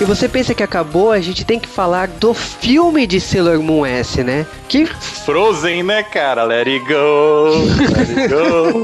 E 0.00 0.04
você 0.04 0.28
pensa 0.28 0.54
que 0.54 0.62
acabou, 0.62 1.10
a 1.10 1.20
gente 1.20 1.44
tem 1.44 1.58
que 1.58 1.68
falar 1.68 2.06
do 2.06 2.32
filme 2.32 3.04
de 3.04 3.20
Sailor 3.20 3.60
Moon 3.60 3.84
S, 3.84 4.22
né? 4.22 4.46
Que 4.68 4.86
Frozen, 4.86 5.82
né, 5.82 6.04
cara? 6.04 6.44
Let 6.44 6.68
it 6.68 6.86
go, 6.86 7.50
let 7.80 8.08
it 8.08 8.28
go. 8.28 8.82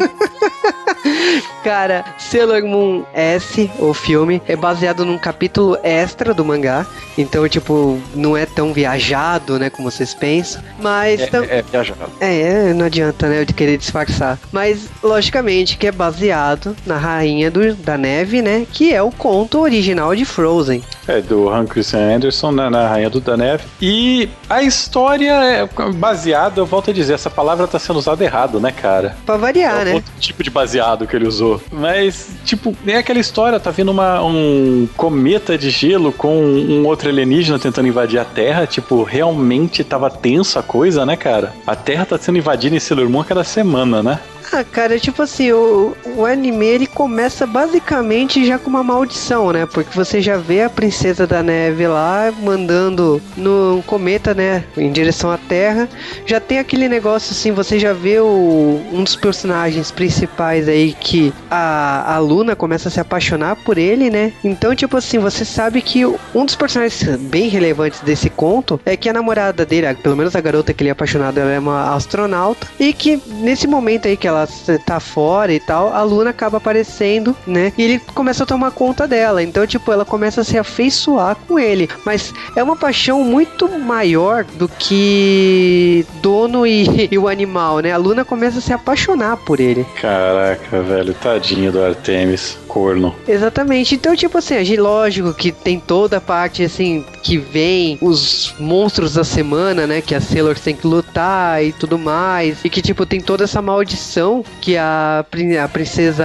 Cara, 1.62 2.04
Sailor 2.18 2.62
Moon 2.64 3.04
S, 3.14 3.70
o 3.78 3.94
filme, 3.94 4.42
é 4.46 4.54
baseado 4.56 5.04
num 5.04 5.16
capítulo 5.18 5.78
extra 5.82 6.34
do 6.34 6.44
mangá. 6.44 6.86
Então, 7.16 7.48
tipo, 7.48 7.98
não 8.14 8.36
é 8.36 8.44
tão 8.44 8.72
viajado, 8.72 9.58
né, 9.58 9.70
como 9.70 9.90
vocês 9.90 10.12
pensam. 10.12 10.62
Mas 10.80 11.28
tam- 11.30 11.44
É, 11.44 11.58
é 11.58 11.62
viajado. 11.62 12.10
é, 12.20 12.40
é, 12.70 12.74
não 12.74 12.86
adianta, 12.86 13.28
né, 13.28 13.44
de 13.44 13.52
querer 13.52 13.78
disfarçar. 13.78 14.38
Mas, 14.52 14.88
logicamente, 15.02 15.76
que 15.78 15.86
é 15.86 15.92
baseado 15.92 16.76
na 16.84 16.96
Rainha 16.98 17.50
do- 17.50 17.74
da 17.76 17.96
Neve, 17.96 18.42
né, 18.42 18.66
que 18.72 18.92
é 18.92 19.00
o 19.02 19.10
conto 19.10 19.60
original 19.60 20.14
de 20.14 20.24
Frozen. 20.24 20.82
É, 21.06 21.20
do 21.20 21.48
Hans 21.48 21.68
Christian 21.70 22.16
Andersen, 22.16 22.52
na, 22.52 22.68
na 22.70 22.88
Rainha 22.88 23.10
do 23.10 23.20
da 23.20 23.36
Neve. 23.36 23.64
E 23.80 24.28
a 24.50 24.62
história 24.62 25.32
é 25.32 25.68
baseada, 25.94 26.60
eu 26.60 26.66
volto 26.66 26.90
a 26.90 26.92
dizer, 26.94 27.14
essa 27.14 27.30
palavra 27.30 27.66
tá 27.68 27.78
sendo 27.78 27.98
usada 27.98 28.24
errado, 28.24 28.58
né, 28.58 28.72
cara? 28.72 29.16
Pra 29.24 29.36
variar, 29.36 29.82
é 29.82 29.84
né? 29.84 29.92
outro 29.94 30.12
tipo 30.18 30.42
de 30.42 30.50
baseado 30.50 31.06
que 31.14 31.16
ele 31.16 31.28
usou. 31.28 31.60
Mas, 31.70 32.28
tipo, 32.44 32.76
nem 32.84 32.96
aquela 32.96 33.20
história, 33.20 33.60
tá 33.60 33.70
vindo 33.70 33.90
uma, 33.90 34.22
um 34.22 34.88
cometa 34.96 35.56
de 35.56 35.70
gelo 35.70 36.12
com 36.12 36.36
um 36.42 36.84
outro 36.86 37.08
alienígena 37.08 37.58
tentando 37.58 37.86
invadir 37.86 38.18
a 38.18 38.24
Terra. 38.24 38.66
Tipo, 38.66 39.04
realmente 39.04 39.84
tava 39.84 40.10
tensa 40.10 40.60
a 40.60 40.62
coisa, 40.62 41.06
né, 41.06 41.16
cara? 41.16 41.52
A 41.66 41.76
Terra 41.76 42.04
tá 42.04 42.18
sendo 42.18 42.38
invadida 42.38 42.74
em 42.74 42.80
Sailor 42.80 43.08
Moon 43.08 43.20
a 43.20 43.24
cada 43.24 43.44
semana, 43.44 44.02
né? 44.02 44.18
Ah, 44.56 44.62
cara, 44.62 45.00
tipo 45.00 45.20
assim, 45.20 45.50
o, 45.50 45.96
o 46.16 46.24
anime 46.24 46.64
ele 46.64 46.86
começa 46.86 47.44
basicamente 47.44 48.46
já 48.46 48.56
com 48.56 48.70
uma 48.70 48.84
maldição, 48.84 49.50
né? 49.50 49.66
Porque 49.66 49.90
você 49.92 50.20
já 50.20 50.36
vê 50.36 50.62
a 50.62 50.70
princesa 50.70 51.26
da 51.26 51.42
neve 51.42 51.88
lá 51.88 52.32
mandando 52.40 53.20
no 53.36 53.82
cometa, 53.84 54.32
né? 54.32 54.62
Em 54.76 54.92
direção 54.92 55.32
à 55.32 55.36
Terra. 55.36 55.88
Já 56.24 56.38
tem 56.38 56.60
aquele 56.60 56.88
negócio 56.88 57.32
assim, 57.32 57.50
você 57.50 57.80
já 57.80 57.92
vê 57.92 58.20
o, 58.20 58.80
um 58.92 59.02
dos 59.02 59.16
personagens 59.16 59.90
principais 59.90 60.68
aí 60.68 60.92
que 60.92 61.34
a, 61.50 62.14
a 62.14 62.18
Luna 62.20 62.54
começa 62.54 62.88
a 62.88 62.92
se 62.92 63.00
apaixonar 63.00 63.56
por 63.56 63.76
ele, 63.76 64.08
né? 64.08 64.32
Então, 64.44 64.72
tipo 64.72 64.96
assim, 64.96 65.18
você 65.18 65.44
sabe 65.44 65.82
que 65.82 66.06
um 66.06 66.44
dos 66.44 66.54
personagens 66.54 67.16
bem 67.22 67.48
relevantes 67.48 68.02
desse 68.02 68.30
conto 68.30 68.80
é 68.86 68.96
que 68.96 69.08
a 69.08 69.12
namorada 69.12 69.66
dele, 69.66 69.92
pelo 69.94 70.14
menos 70.16 70.36
a 70.36 70.40
garota 70.40 70.72
que 70.72 70.84
ele 70.84 70.90
é 70.90 70.92
apaixonado, 70.92 71.38
ela 71.38 71.50
é 71.50 71.58
uma 71.58 71.92
astronauta. 71.92 72.68
E 72.78 72.92
que 72.92 73.20
nesse 73.26 73.66
momento 73.66 74.06
aí 74.06 74.16
que 74.16 74.28
ela 74.28 74.43
ela 74.44 74.78
tá 74.78 75.00
fora 75.00 75.52
e 75.52 75.60
tal, 75.60 75.92
a 75.92 76.02
Luna 76.02 76.30
acaba 76.30 76.58
aparecendo, 76.58 77.36
né? 77.46 77.72
E 77.76 77.82
ele 77.82 77.98
começa 77.98 78.44
a 78.44 78.46
tomar 78.46 78.70
conta 78.70 79.06
dela. 79.06 79.42
Então, 79.42 79.66
tipo, 79.66 79.92
ela 79.92 80.04
começa 80.04 80.40
a 80.40 80.44
se 80.44 80.58
afeiçoar 80.58 81.36
com 81.46 81.58
ele. 81.58 81.88
Mas 82.04 82.32
é 82.56 82.62
uma 82.62 82.76
paixão 82.76 83.22
muito 83.22 83.68
maior 83.78 84.44
do 84.44 84.68
que 84.68 86.06
dono 86.20 86.66
e, 86.66 87.08
e 87.10 87.18
o 87.18 87.28
animal, 87.28 87.80
né? 87.80 87.92
A 87.92 87.96
Luna 87.96 88.24
começa 88.24 88.58
a 88.58 88.62
se 88.62 88.72
apaixonar 88.72 89.36
por 89.38 89.60
ele. 89.60 89.86
Caraca, 90.00 90.82
velho, 90.82 91.14
tadinho 91.14 91.72
do 91.72 91.82
Artemis, 91.82 92.58
corno. 92.66 93.14
Exatamente. 93.26 93.94
Então, 93.94 94.16
tipo 94.16 94.38
assim, 94.38 94.54
a 94.54 94.64
gente, 94.64 94.80
lógico 94.80 95.32
que 95.32 95.52
tem 95.52 95.78
toda 95.78 96.16
a 96.16 96.20
parte, 96.20 96.62
assim, 96.62 97.04
que 97.22 97.38
vem 97.38 97.98
os 98.00 98.54
monstros 98.58 99.14
da 99.14 99.24
semana, 99.24 99.86
né? 99.86 100.00
Que 100.00 100.14
a 100.14 100.20
Sailor 100.20 100.58
tem 100.58 100.74
que 100.74 100.86
lutar 100.86 101.64
e 101.64 101.72
tudo 101.72 101.98
mais. 101.98 102.64
E 102.64 102.70
que, 102.70 102.82
tipo, 102.82 103.06
tem 103.06 103.20
toda 103.20 103.44
essa 103.44 103.62
maldição 103.62 104.23
que 104.60 104.76
a, 104.76 105.24
prin- 105.30 105.56
a 105.56 105.68
princesa 105.68 106.24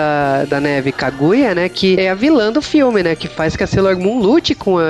da 0.50 0.60
neve 0.60 0.92
Kaguya, 0.92 1.54
né? 1.56 1.70
Que 1.70 2.00
é 2.00 2.10
a 2.10 2.16
vilã 2.16 2.52
do 2.52 2.62
filme, 2.62 3.04
né? 3.04 3.16
Que 3.16 3.28
faz 3.28 3.56
que 3.56 3.64
a 3.64 3.68
Sailor 3.68 3.98
Moon 3.98 4.20
lute 4.20 4.56
com, 4.56 4.78
a, 4.78 4.84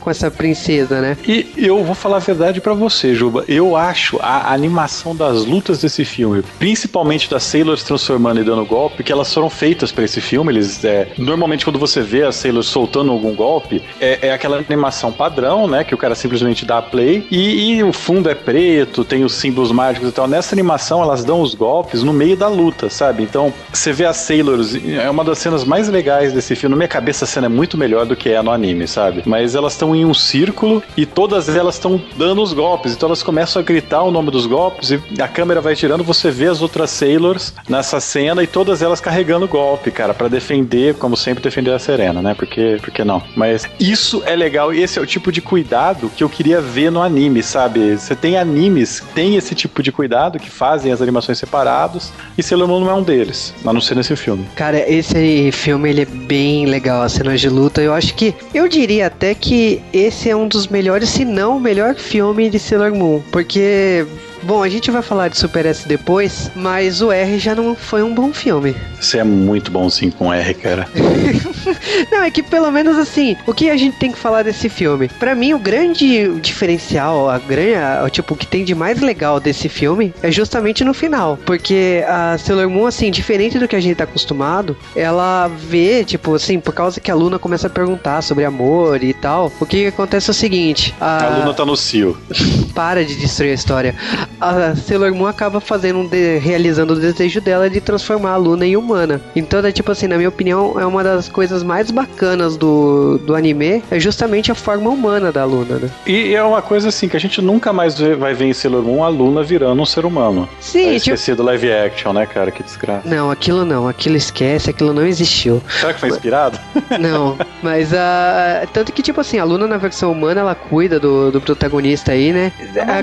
com 0.00 0.10
essa 0.10 0.30
princesa, 0.30 1.00
né? 1.00 1.16
E 1.26 1.46
eu 1.56 1.82
vou 1.84 1.94
falar 1.94 2.16
a 2.16 2.20
verdade 2.20 2.60
pra 2.60 2.74
você, 2.74 3.14
Juba. 3.14 3.44
Eu 3.48 3.76
acho 3.76 4.18
a 4.20 4.52
animação 4.52 5.14
das 5.14 5.44
lutas 5.44 5.80
desse 5.80 6.04
filme, 6.04 6.42
principalmente 6.58 7.28
das 7.30 7.42
Sailors 7.42 7.82
transformando 7.82 8.40
e 8.40 8.44
dando 8.44 8.64
golpe, 8.64 9.02
que 9.02 9.12
elas 9.12 9.32
foram 9.32 9.50
feitas 9.50 9.90
pra 9.92 10.04
esse 10.04 10.20
filme. 10.20 10.52
Eles, 10.52 10.84
é, 10.84 11.08
normalmente, 11.18 11.64
quando 11.64 11.78
você 11.78 12.00
vê 12.00 12.22
as 12.24 12.36
Sailors 12.36 12.66
soltando 12.66 13.10
algum 13.12 13.34
golpe, 13.34 13.82
é, 14.00 14.28
é 14.28 14.32
aquela 14.32 14.56
animação 14.58 15.12
padrão, 15.12 15.66
né? 15.68 15.84
Que 15.84 15.94
o 15.94 15.98
cara 15.98 16.14
simplesmente 16.14 16.64
dá 16.64 16.80
play 16.82 17.26
e, 17.30 17.76
e 17.76 17.82
o 17.82 17.92
fundo 17.92 18.28
é 18.28 18.34
preto, 18.34 19.04
tem 19.04 19.24
os 19.24 19.34
símbolos 19.34 19.72
mágicos 19.72 20.08
e 20.08 20.12
tal. 20.12 20.26
Nessa 20.26 20.54
animação, 20.54 21.02
elas 21.02 21.24
dão 21.24 21.40
os 21.40 21.54
golpes 21.54 22.02
no 22.02 22.12
meio 22.12 22.36
da 22.42 22.48
luta, 22.48 22.90
sabe? 22.90 23.22
Então, 23.22 23.54
você 23.72 23.92
vê 23.92 24.04
as 24.04 24.16
Sailors, 24.16 24.74
é 24.84 25.08
uma 25.08 25.22
das 25.22 25.38
cenas 25.38 25.62
mais 25.62 25.88
legais 25.88 26.32
desse 26.32 26.56
filme. 26.56 26.72
Na 26.72 26.76
minha 26.76 26.88
cabeça, 26.88 27.24
a 27.24 27.28
cena 27.28 27.46
é 27.46 27.48
muito 27.48 27.78
melhor 27.78 28.04
do 28.04 28.16
que 28.16 28.30
é 28.30 28.42
no 28.42 28.50
anime, 28.50 28.88
sabe? 28.88 29.22
Mas 29.24 29.54
elas 29.54 29.74
estão 29.74 29.94
em 29.94 30.04
um 30.04 30.12
círculo 30.12 30.82
e 30.96 31.06
todas 31.06 31.48
elas 31.48 31.76
estão 31.76 32.02
dando 32.16 32.42
os 32.42 32.52
golpes. 32.52 32.94
Então 32.94 33.08
elas 33.08 33.22
começam 33.22 33.62
a 33.62 33.64
gritar 33.64 34.02
o 34.02 34.10
nome 34.10 34.32
dos 34.32 34.46
golpes 34.46 34.90
e 34.90 35.00
a 35.22 35.28
câmera 35.28 35.60
vai 35.60 35.76
girando, 35.76 36.02
você 36.02 36.32
vê 36.32 36.48
as 36.48 36.60
outras 36.60 36.90
Sailors 36.90 37.54
nessa 37.68 38.00
cena 38.00 38.42
e 38.42 38.46
todas 38.46 38.82
elas 38.82 39.00
carregando 39.00 39.46
golpe, 39.46 39.92
cara, 39.92 40.12
pra 40.12 40.26
defender, 40.26 40.96
como 40.96 41.16
sempre, 41.16 41.44
defender 41.44 41.72
a 41.72 41.78
Serena, 41.78 42.20
né? 42.20 42.34
Porque, 42.34 42.78
porque 42.80 43.04
não. 43.04 43.22
Mas 43.36 43.68
isso 43.78 44.20
é 44.26 44.34
legal 44.34 44.74
e 44.74 44.82
esse 44.82 44.98
é 44.98 45.02
o 45.02 45.06
tipo 45.06 45.30
de 45.30 45.40
cuidado 45.40 46.10
que 46.16 46.24
eu 46.24 46.28
queria 46.28 46.60
ver 46.60 46.90
no 46.90 47.00
anime, 47.00 47.40
sabe? 47.40 47.96
Você 47.96 48.16
tem 48.16 48.36
animes 48.36 48.98
que 48.98 49.12
tem 49.14 49.36
esse 49.36 49.54
tipo 49.54 49.80
de 49.80 49.92
cuidado, 49.92 50.40
que 50.40 50.50
fazem 50.50 50.90
as 50.90 51.00
animações 51.00 51.38
separados 51.38 52.10
e 52.36 52.42
Sailor 52.42 52.68
Moon 52.68 52.80
não 52.80 52.90
é 52.90 52.94
um 52.94 53.02
deles, 53.02 53.54
a 53.64 53.72
não 53.72 53.80
ser 53.80 53.96
nesse 53.96 54.14
filme. 54.16 54.46
Cara, 54.54 54.78
esse 54.90 55.50
filme 55.52 55.90
ele 55.90 56.02
é 56.02 56.06
bem 56.06 56.66
legal, 56.66 57.02
as 57.02 57.12
cenas 57.12 57.40
de 57.40 57.48
luta. 57.48 57.82
Eu 57.82 57.92
acho 57.92 58.14
que 58.14 58.34
eu 58.54 58.68
diria 58.68 59.06
até 59.06 59.34
que 59.34 59.80
esse 59.92 60.30
é 60.30 60.36
um 60.36 60.48
dos 60.48 60.66
melhores, 60.66 61.08
se 61.08 61.24
não 61.24 61.56
o 61.56 61.60
melhor 61.60 61.94
filme 61.94 62.48
de 62.48 62.58
Sailor 62.58 62.94
Moon, 62.94 63.22
porque 63.30 64.06
Bom, 64.42 64.62
a 64.62 64.68
gente 64.68 64.90
vai 64.90 65.02
falar 65.02 65.28
de 65.28 65.38
Super 65.38 65.66
S 65.66 65.86
depois, 65.86 66.50
mas 66.54 67.00
o 67.00 67.12
R 67.12 67.38
já 67.38 67.54
não 67.54 67.74
foi 67.76 68.02
um 68.02 68.12
bom 68.14 68.32
filme. 68.32 68.74
Você 69.00 69.18
é 69.18 69.24
muito 69.24 69.70
bonzinho 69.70 70.12
com 70.12 70.32
R, 70.32 70.54
cara. 70.54 70.88
Não, 72.10 72.22
é 72.22 72.30
que 72.30 72.42
pelo 72.42 72.70
menos 72.70 72.98
assim, 72.98 73.36
o 73.46 73.54
que 73.54 73.70
a 73.70 73.76
gente 73.76 73.96
tem 73.96 74.10
que 74.12 74.18
falar 74.18 74.42
desse 74.42 74.68
filme? 74.68 75.08
Pra 75.08 75.34
mim, 75.34 75.52
o 75.54 75.58
grande 75.58 76.28
diferencial, 76.40 77.28
a 77.30 77.38
grande, 77.38 77.74
a- 77.74 78.08
tipo, 78.10 78.34
o 78.34 78.36
que 78.36 78.46
tem 78.46 78.64
de 78.64 78.74
mais 78.74 79.00
legal 79.00 79.38
desse 79.40 79.68
filme 79.68 80.12
é 80.22 80.30
justamente 80.30 80.84
no 80.84 80.92
final. 80.92 81.38
Porque 81.46 82.04
a 82.06 82.36
Sailor 82.38 82.68
Moon, 82.68 82.86
assim, 82.86 83.10
diferente 83.10 83.58
do 83.58 83.66
que 83.68 83.76
a 83.76 83.80
gente 83.80 83.96
tá 83.96 84.04
acostumado, 84.04 84.76
ela 84.94 85.48
vê, 85.48 86.04
tipo, 86.04 86.34
assim, 86.34 86.58
por 86.60 86.74
causa 86.74 87.00
que 87.00 87.10
a 87.10 87.14
Luna 87.14 87.38
começa 87.38 87.66
a 87.66 87.70
perguntar 87.70 88.22
sobre 88.22 88.44
amor 88.44 89.02
e 89.02 89.14
tal, 89.14 89.52
o 89.60 89.66
que 89.66 89.86
acontece 89.86 90.30
é 90.30 90.32
o 90.32 90.34
seguinte: 90.34 90.94
A 91.00 91.28
Luna 91.38 91.54
tá 91.54 91.64
no 91.64 91.76
cio. 91.76 92.16
para 92.74 93.04
de 93.04 93.14
destruir 93.16 93.50
a 93.50 93.54
história. 93.54 93.94
A 94.40 94.74
Sailor 94.74 95.14
Moon 95.14 95.26
acaba 95.26 95.60
fazendo 95.60 96.00
um 96.00 96.06
de- 96.06 96.38
realizando 96.38 96.94
o 96.94 96.96
desejo 97.00 97.40
dela 97.40 97.68
de 97.70 97.80
transformar 97.80 98.32
a 98.32 98.36
Luna 98.36 98.66
em 98.66 98.76
humana. 98.76 99.20
Então, 99.36 99.60
é 99.60 99.70
tipo 99.72 99.90
assim, 99.92 100.06
na 100.06 100.16
minha 100.16 100.28
opinião, 100.28 100.78
é 100.80 100.84
uma 100.86 101.02
das 101.04 101.28
coisas 101.28 101.62
mais 101.62 101.90
bacanas 101.90 102.56
do, 102.56 103.18
do 103.18 103.34
anime, 103.34 103.82
é 103.90 104.00
justamente 104.00 104.50
a 104.50 104.54
forma 104.54 104.90
humana 104.90 105.30
da 105.30 105.44
Luna, 105.44 105.76
né? 105.76 105.90
E 106.06 106.34
é 106.34 106.42
uma 106.42 106.60
coisa 106.62 106.88
assim 106.88 107.08
que 107.08 107.16
a 107.16 107.20
gente 107.20 107.40
nunca 107.40 107.72
mais 107.72 107.98
vê- 107.98 108.14
vai 108.16 108.34
ver 108.34 108.46
em 108.46 108.52
Sailor 108.52 108.82
Moon 108.82 109.04
a 109.04 109.08
Luna 109.08 109.42
virando 109.42 109.80
um 109.80 109.86
ser 109.86 110.04
humano. 110.04 110.48
Sim, 110.60 110.80
é 110.80 110.98
tipo- 110.98 111.14
esquecido 111.14 111.42
live 111.42 111.72
action, 111.72 112.12
né, 112.12 112.26
cara? 112.26 112.50
Que 112.50 112.62
desgraça. 112.62 113.08
Não, 113.08 113.30
aquilo 113.30 113.64
não, 113.64 113.86
aquilo 113.88 114.16
esquece, 114.16 114.70
aquilo 114.70 114.92
não 114.92 115.06
existiu. 115.06 115.62
Será 115.68 115.94
que 115.94 116.00
foi 116.00 116.08
inspirado? 116.08 116.58
Não, 117.00 117.36
mas 117.62 117.92
a. 117.94 118.66
Tanto 118.72 118.92
que, 118.92 119.02
tipo 119.02 119.20
assim, 119.20 119.38
a 119.38 119.44
Luna 119.44 119.66
na 119.66 119.76
versão 119.76 120.12
humana 120.12 120.40
ela 120.40 120.54
cuida 120.54 121.00
do, 121.00 121.30
do 121.30 121.40
protagonista 121.40 122.12
aí, 122.12 122.32
né? 122.32 122.52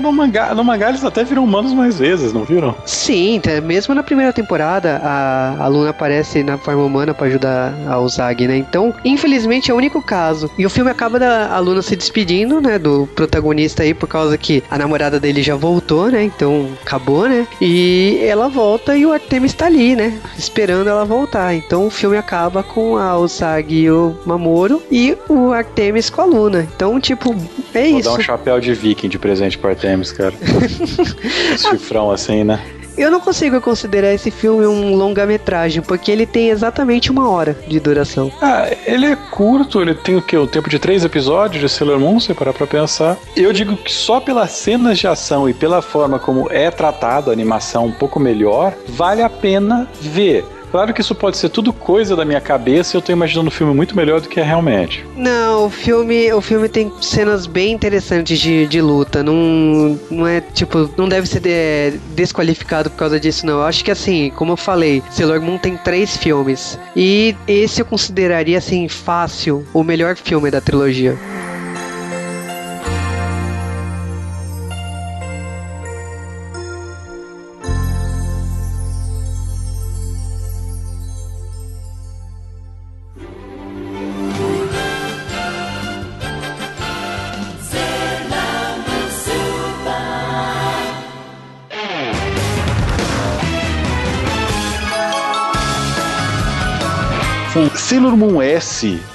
no 0.10 0.12
mangá, 0.12 0.54
no 0.54 0.64
mangá 0.64 0.88
eles 0.90 1.04
até 1.04 1.19
viram 1.28 1.44
humanos 1.44 1.72
mais 1.72 1.98
vezes, 1.98 2.32
não 2.32 2.44
viram? 2.44 2.74
Sim, 2.84 3.40
tá- 3.42 3.60
mesmo 3.60 3.94
na 3.94 4.02
primeira 4.02 4.32
temporada, 4.32 5.00
a, 5.02 5.56
a 5.64 5.66
Luna 5.68 5.90
aparece 5.90 6.42
na 6.42 6.56
forma 6.58 6.82
humana 6.84 7.12
pra 7.14 7.26
ajudar 7.26 7.72
a 7.88 7.98
Usagi, 8.00 8.46
né? 8.46 8.56
Então, 8.56 8.94
infelizmente, 9.04 9.70
é 9.70 9.74
o 9.74 9.76
único 9.76 10.00
caso. 10.02 10.50
E 10.58 10.64
o 10.66 10.70
filme 10.70 10.90
acaba 10.90 11.18
da 11.18 11.48
a 11.54 11.58
Luna 11.58 11.82
se 11.82 11.96
despedindo, 11.96 12.60
né, 12.60 12.78
do 12.78 13.08
protagonista 13.14 13.82
aí, 13.82 13.92
por 13.94 14.08
causa 14.08 14.36
que 14.38 14.62
a 14.70 14.78
namorada 14.78 15.18
dele 15.20 15.42
já 15.42 15.54
voltou, 15.56 16.10
né? 16.10 16.22
Então, 16.24 16.68
acabou, 16.82 17.28
né? 17.28 17.46
E 17.60 18.18
ela 18.22 18.48
volta 18.48 18.96
e 18.96 19.04
o 19.06 19.12
Artemis 19.12 19.52
tá 19.52 19.66
ali, 19.66 19.94
né? 19.96 20.18
Esperando 20.38 20.88
ela 20.88 21.04
voltar. 21.04 21.54
Então, 21.54 21.86
o 21.86 21.90
filme 21.90 22.16
acaba 22.16 22.62
com 22.62 22.96
a 22.96 23.16
Usagi 23.18 23.74
e 23.80 23.90
o 23.90 24.16
Mamoru 24.24 24.82
e 24.90 25.16
o 25.28 25.52
Artemis 25.52 26.08
com 26.10 26.20
a 26.22 26.24
Luna. 26.24 26.66
Então, 26.74 27.00
tipo, 27.00 27.34
é 27.74 27.88
Vou 27.90 27.98
isso. 28.00 28.08
dar 28.10 28.16
um 28.16 28.20
chapéu 28.20 28.60
de 28.60 28.72
viking 28.74 29.08
de 29.08 29.18
presente 29.18 29.58
pro 29.58 29.70
Artemis, 29.70 30.12
cara. 30.12 30.34
Chifrão 31.58 32.10
assim, 32.10 32.44
né? 32.44 32.60
Eu 33.00 33.10
não 33.10 33.20
consigo 33.20 33.60
considerar 33.60 34.12
esse 34.12 34.30
filme 34.30 34.66
um 34.66 34.94
longa-metragem, 34.94 35.80
porque 35.80 36.10
ele 36.10 36.26
tem 36.26 36.50
exatamente 36.50 37.10
uma 37.10 37.30
hora 37.30 37.56
de 37.66 37.80
duração. 37.80 38.30
Ah, 38.42 38.68
ele 38.84 39.06
é 39.06 39.16
curto, 39.16 39.80
ele 39.80 39.94
tem 39.94 40.16
o 40.16 40.22
quê? 40.22 40.36
O 40.36 40.46
tempo 40.46 40.68
de 40.68 40.78
três 40.78 41.04
episódios 41.04 41.62
de 41.62 41.68
Sailor 41.68 41.98
Moon, 41.98 42.20
se 42.20 42.34
parar 42.34 42.52
pra 42.52 42.66
pensar. 42.66 43.16
Eu 43.34 43.52
digo 43.52 43.76
que 43.76 43.90
só 43.90 44.20
pelas 44.20 44.50
cenas 44.50 44.98
de 44.98 45.06
ação 45.06 45.48
e 45.48 45.54
pela 45.54 45.80
forma 45.80 46.18
como 46.18 46.50
é 46.50 46.70
tratado 46.70 47.30
a 47.30 47.32
animação 47.32 47.86
um 47.86 47.92
pouco 47.92 48.20
melhor, 48.20 48.74
vale 48.88 49.22
a 49.22 49.30
pena 49.30 49.88
ver. 50.00 50.44
Claro 50.70 50.94
que 50.94 51.00
isso 51.00 51.14
pode 51.14 51.36
ser 51.36 51.48
tudo 51.48 51.72
coisa 51.72 52.14
da 52.14 52.24
minha 52.24 52.40
cabeça 52.40 52.94
e 52.94 52.98
eu 52.98 53.02
tô 53.02 53.10
imaginando 53.12 53.48
um 53.48 53.50
filme 53.50 53.74
muito 53.74 53.96
melhor 53.96 54.20
do 54.20 54.28
que 54.28 54.38
é 54.38 54.42
realmente. 54.42 55.04
Não, 55.16 55.66
o 55.66 55.70
filme, 55.70 56.32
o 56.32 56.40
filme 56.40 56.68
tem 56.68 56.92
cenas 57.00 57.46
bem 57.46 57.72
interessantes 57.72 58.38
de, 58.38 58.66
de 58.66 58.80
luta. 58.80 59.22
Não, 59.22 59.98
não 60.10 60.26
é 60.26 60.40
tipo, 60.40 60.88
não 60.96 61.08
deve 61.08 61.26
ser 61.26 61.40
de- 61.40 61.98
desqualificado 62.14 62.88
por 62.90 62.96
causa 62.96 63.18
disso, 63.18 63.44
não. 63.46 63.54
Eu 63.54 63.64
acho 63.64 63.84
que 63.84 63.90
assim, 63.90 64.30
como 64.36 64.52
eu 64.52 64.56
falei, 64.56 65.02
Sailor 65.10 65.40
Moon 65.40 65.58
tem 65.58 65.76
três 65.76 66.16
filmes. 66.16 66.78
E 66.94 67.34
esse 67.48 67.80
eu 67.82 67.84
consideraria 67.86 68.58
assim, 68.58 68.88
fácil, 68.88 69.66
o 69.74 69.82
melhor 69.82 70.16
filme 70.16 70.50
da 70.50 70.60
trilogia. 70.60 71.16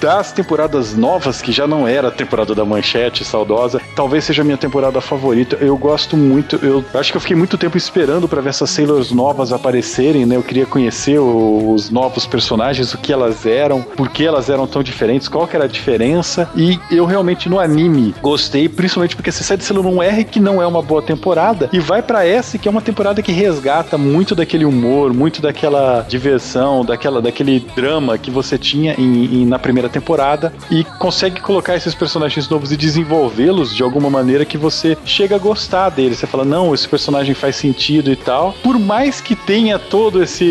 Das 0.00 0.32
temporadas 0.32 0.96
novas, 0.96 1.40
que 1.40 1.52
já 1.52 1.66
não 1.66 1.86
era 1.86 2.08
a 2.08 2.10
temporada 2.10 2.54
da 2.54 2.64
manchete 2.64 3.24
saudosa, 3.24 3.80
talvez 3.94 4.24
seja 4.24 4.42
a 4.42 4.44
minha 4.44 4.56
temporada 4.56 5.00
favorita. 5.00 5.56
Eu 5.60 5.76
gosto 5.76 6.16
muito, 6.16 6.56
eu 6.62 6.84
acho 6.94 7.10
que 7.10 7.16
eu 7.16 7.20
fiquei 7.20 7.36
muito 7.36 7.56
tempo 7.56 7.76
esperando 7.76 8.28
pra 8.28 8.40
ver 8.40 8.50
essas 8.50 8.70
Sailors 8.70 9.10
novas 9.12 9.52
aparecerem, 9.52 10.26
né? 10.26 10.36
Eu 10.36 10.42
queria 10.42 10.66
conhecer 10.66 11.18
os 11.18 11.90
novos 11.90 12.26
personagens, 12.26 12.92
o 12.92 12.98
que 12.98 13.12
elas 13.12 13.46
eram, 13.46 13.82
por 13.82 14.08
que 14.08 14.24
elas 14.24 14.50
eram 14.50 14.66
tão 14.66 14.82
diferentes, 14.82 15.28
qual 15.28 15.46
que 15.46 15.56
era 15.56 15.64
a 15.64 15.68
diferença. 15.68 16.48
E 16.56 16.78
eu 16.90 17.04
realmente 17.04 17.48
no 17.48 17.58
anime 17.58 18.14
gostei, 18.20 18.68
principalmente 18.68 19.16
porque 19.16 19.30
você 19.30 19.44
sai 19.44 19.56
de 19.56 19.64
Sailor 19.64 19.84
Moon 19.84 20.02
R, 20.02 20.24
que 20.24 20.40
não 20.40 20.60
é 20.60 20.66
uma 20.66 20.82
boa 20.82 21.02
temporada, 21.02 21.68
e 21.72 21.78
vai 21.78 22.02
pra 22.02 22.26
S, 22.26 22.58
que 22.58 22.68
é 22.68 22.70
uma 22.70 22.82
temporada 22.82 23.22
que 23.22 23.32
resgata 23.32 23.96
muito 23.98 24.34
daquele 24.34 24.64
humor, 24.64 25.12
muito 25.12 25.40
daquela 25.40 26.04
diversão, 26.08 26.84
daquela, 26.84 27.20
daquele 27.20 27.60
drama 27.74 28.18
que 28.18 28.30
você 28.30 28.58
tinha 28.58 28.94
em, 28.98 29.35
em- 29.42 29.46
na 29.46 29.58
primeira 29.58 29.88
temporada 29.88 30.52
e 30.70 30.84
consegue 30.98 31.40
colocar 31.40 31.76
esses 31.76 31.94
personagens 31.94 32.48
novos 32.48 32.72
e 32.72 32.76
desenvolvê-los 32.76 33.74
de 33.74 33.82
alguma 33.82 34.08
maneira 34.10 34.44
que 34.44 34.56
você 34.58 34.96
chega 35.04 35.36
a 35.36 35.38
gostar 35.38 35.90
deles. 35.90 36.18
Você 36.18 36.26
fala, 36.26 36.44
não, 36.44 36.74
esse 36.74 36.88
personagem 36.88 37.34
faz 37.34 37.56
sentido 37.56 38.10
e 38.10 38.16
tal. 38.16 38.54
Por 38.62 38.78
mais 38.78 39.20
que 39.20 39.34
tenha 39.36 39.78
todo 39.78 40.22
esse 40.22 40.44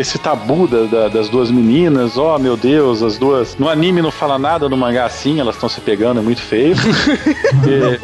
esse 0.00 0.18
tabu 0.18 0.66
da- 0.66 0.84
da- 0.84 1.08
das 1.08 1.28
duas 1.28 1.50
meninas, 1.50 2.16
ó 2.18 2.38
meu 2.38 2.56
Deus, 2.56 3.02
as 3.02 3.16
duas. 3.18 3.56
No 3.58 3.68
anime 3.68 4.02
não 4.02 4.10
fala 4.10 4.38
nada, 4.38 4.68
no 4.68 4.76
mangá 4.76 5.08
sim, 5.08 5.40
elas 5.40 5.54
estão 5.54 5.68
se 5.68 5.80
pegando, 5.80 6.20
é 6.20 6.22
muito 6.22 6.40
feio. 6.42 6.74
E- 7.66 8.00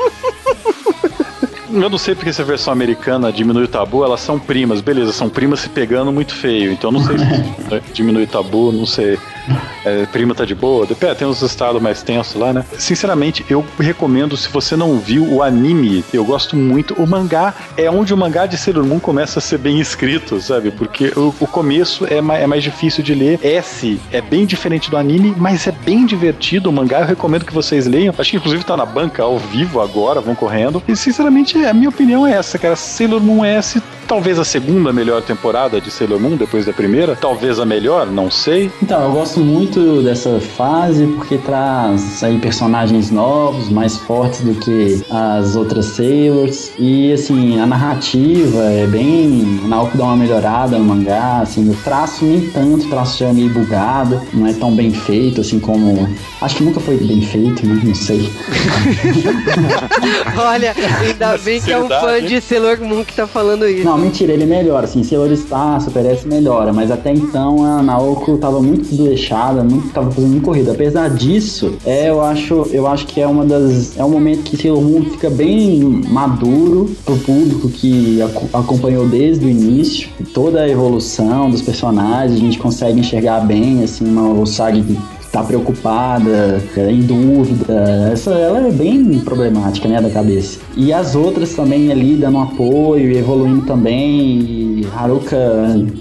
Eu 1.71 1.91
não 1.91 1.99
sei 1.99 2.15
porque 2.15 2.31
essa 2.31 2.43
versão 2.43 2.73
americana 2.73 3.31
diminui 3.31 3.65
o 3.65 3.69
tabu, 3.69 4.03
elas 4.03 4.21
são 4.21 4.39
primas, 4.39 4.81
beleza, 4.81 5.13
são 5.13 5.29
primas 5.29 5.61
se 5.61 5.69
pegando 5.69 6.11
muito 6.11 6.35
feio, 6.35 6.73
então 6.73 6.91
não 6.91 7.05
sei 7.05 7.19
se 7.19 7.83
diminui 7.93 8.25
o 8.25 8.27
tabu, 8.27 8.73
não 8.73 8.87
sei. 8.87 9.19
É, 9.85 10.07
prima 10.07 10.35
tá 10.35 10.45
de 10.45 10.55
boa, 10.55 10.87
depende, 10.87 11.17
tem 11.17 11.27
uns 11.27 11.43
estados 11.43 11.81
mais 11.81 12.03
tensos 12.03 12.35
lá, 12.35 12.53
né? 12.53 12.65
Sinceramente, 12.79 13.45
eu 13.49 13.65
recomendo, 13.79 14.37
se 14.37 14.49
você 14.49 14.77
não 14.77 14.99
viu 14.99 15.25
o 15.25 15.43
anime, 15.43 16.05
eu 16.13 16.25
gosto 16.25 16.57
muito. 16.57 16.95
O 16.95 17.07
mangá 17.07 17.55
é 17.77 17.91
onde 17.91 18.13
o 18.13 18.17
mangá 18.17 18.47
de 18.47 18.57
Sailor 18.57 18.85
Moon 18.85 18.99
começa 18.99 19.39
a 19.39 19.43
ser 19.43 19.59
bem 19.59 19.81
escrito, 19.81 20.41
sabe? 20.41 20.71
Porque 20.71 21.13
o, 21.17 21.35
o 21.41 21.47
começo 21.47 22.07
é 22.07 22.21
mais, 22.21 22.43
é 22.43 22.47
mais 22.47 22.63
difícil 22.63 23.03
de 23.03 23.15
ler. 23.15 23.39
S 23.43 24.01
é 24.13 24.21
bem 24.21 24.45
diferente 24.47 24.91
do 24.91 24.97
anime, 24.97 25.35
mas 25.37 25.67
é 25.67 25.73
bem 25.73 26.07
divertido 26.07 26.71
o 26.71 26.73
mangá. 26.73 27.01
Eu 27.01 27.07
recomendo 27.07 27.45
que 27.45 27.53
vocês 27.53 27.87
leiam. 27.87 28.15
Acho 28.17 28.31
que 28.31 28.37
inclusive 28.37 28.65
tá 28.65 28.77
na 28.77 28.87
banca 28.87 29.23
ao 29.23 29.39
vivo 29.39 29.81
agora, 29.81 30.21
vão 30.21 30.35
correndo. 30.35 30.83
E 30.87 30.97
sinceramente, 30.97 31.57
a 31.65 31.73
minha 31.73 31.89
opinião 31.89 32.27
é 32.27 32.33
essa, 32.33 32.59
cara. 32.59 32.77
Sailor 32.77 33.21
Moon 33.21 33.45
S 33.45 33.81
talvez 34.09 34.39
a 34.39 34.45
segunda 34.45 34.91
melhor 34.91 35.21
temporada 35.23 35.81
de 35.81 35.91
Sailor 35.91 36.19
Moon 36.19 36.37
depois 36.37 36.65
da 36.65 36.73
primeira, 36.73 37.15
talvez 37.15 37.61
a 37.61 37.67
melhor, 37.67 38.07
não 38.07 38.31
sei. 38.31 38.73
Então, 38.83 39.05
eu 39.05 39.13
gosto 39.13 39.38
muito 39.41 40.03
dessa 40.03 40.41
fase 40.41 41.07
porque 41.07 41.39
traz 41.39 42.23
aí 42.23 42.39
personagens 42.39 43.11
novos, 43.11 43.69
mais 43.69 43.97
fortes 43.97 44.41
do 44.41 44.55
que 44.55 45.03
as 45.11 45.57
outras 45.57 45.87
Sailors. 45.87 46.73
E 46.79 47.13
assim, 47.13 47.59
a 47.61 47.67
narrativa 47.67 48.63
é 48.65 48.87
bem. 48.87 49.61
A 49.65 49.69
Naoko 49.69 49.97
dá 49.97 50.05
uma 50.05 50.17
melhorada 50.17 50.79
no 50.79 50.85
mangá, 50.85 51.41
assim, 51.41 51.69
o 51.69 51.75
traço 51.77 52.25
nem 52.25 52.49
tanto, 52.51 52.87
o 52.87 52.91
traço 52.91 53.19
já 53.19 53.29
é 53.29 53.33
meio 53.33 53.51
bugado, 53.51 54.21
não 54.33 54.47
é 54.47 54.53
tão 54.53 54.75
bem 54.75 54.91
feito, 54.91 55.41
assim 55.41 55.59
como. 55.59 56.09
Acho 56.41 56.57
que 56.57 56.65
nunca 56.65 56.81
foi 56.81 56.97
bem 56.97 57.21
feito, 57.21 57.67
né? 57.67 57.81
Não 57.83 57.95
sei. 57.95 58.31
Olha, 60.37 60.75
ainda 61.01 61.37
bem 61.39 61.61
que 61.61 61.73
é 61.73 61.79
um 61.79 61.89
fã 61.89 62.23
de 62.23 62.41
Sailor 62.41 62.81
Moon 62.81 63.05
que 63.05 63.15
tá 63.15 63.27
falando 63.27 63.67
isso. 63.69 63.85
Não, 63.85 63.99
mentira, 63.99 64.33
ele 64.33 64.47
melhora, 64.47 64.85
assim, 64.85 65.03
Sailor 65.03 65.35
Star, 65.37 65.81
Super 65.81 66.07
S 66.07 66.27
melhora, 66.27 66.73
mas 66.73 66.91
até 66.91 67.13
então 67.13 67.65
a 67.65 67.83
Naoko 67.83 68.39
tava 68.39 68.61
muito 68.61 68.89
desleixada, 68.89 69.28
muito, 69.63 69.93
tava 69.93 70.11
fazendo 70.11 70.31
muito 70.31 70.45
corrida. 70.45 70.73
Apesar 70.73 71.11
disso, 71.11 71.75
é, 71.85 72.09
eu 72.11 72.21
acho, 72.23 72.67
eu 72.71 72.87
acho 72.87 73.07
que 73.07 73.21
é 73.21 73.27
uma 73.27 73.45
das, 73.45 73.97
é 73.97 74.05
um 74.05 74.11
momento 74.11 74.43
que 74.43 74.57
Sailor 74.57 74.83
Moon 74.83 75.05
fica 75.11 75.29
bem 75.31 75.81
maduro 76.09 76.91
pro 77.05 77.17
público 77.17 77.69
que 77.69 78.21
aco- 78.23 78.49
acompanhou 78.53 79.07
desde 79.09 79.45
o 79.45 79.49
início, 79.49 80.09
toda 80.33 80.63
a 80.63 80.69
evolução 80.69 81.51
dos 81.51 81.63
personagens, 81.63 82.39
a 82.39 82.41
gente 82.43 82.59
consegue 82.59 83.01
enxergar 83.01 83.41
bem, 83.41 83.83
assim, 83.83 84.05
uma 84.05 84.33
que 84.33 84.99
tá 85.33 85.43
preocupada, 85.43 86.63
é, 86.77 86.91
em 86.91 87.03
dúvida. 87.03 88.11
Essa 88.13 88.31
ela 88.33 88.67
é 88.67 88.71
bem 88.71 89.19
problemática, 89.21 89.89
né, 89.89 90.01
da 90.01 90.11
cabeça. 90.11 90.59
E 90.77 90.93
as 90.93 91.15
outras 91.15 91.55
também 91.55 91.91
ali 91.93 92.17
dando 92.17 92.39
apoio 92.39 93.17
evoluindo 93.17 93.63
também. 93.63 94.41
E 94.41 94.89
Haruka, 94.95 95.37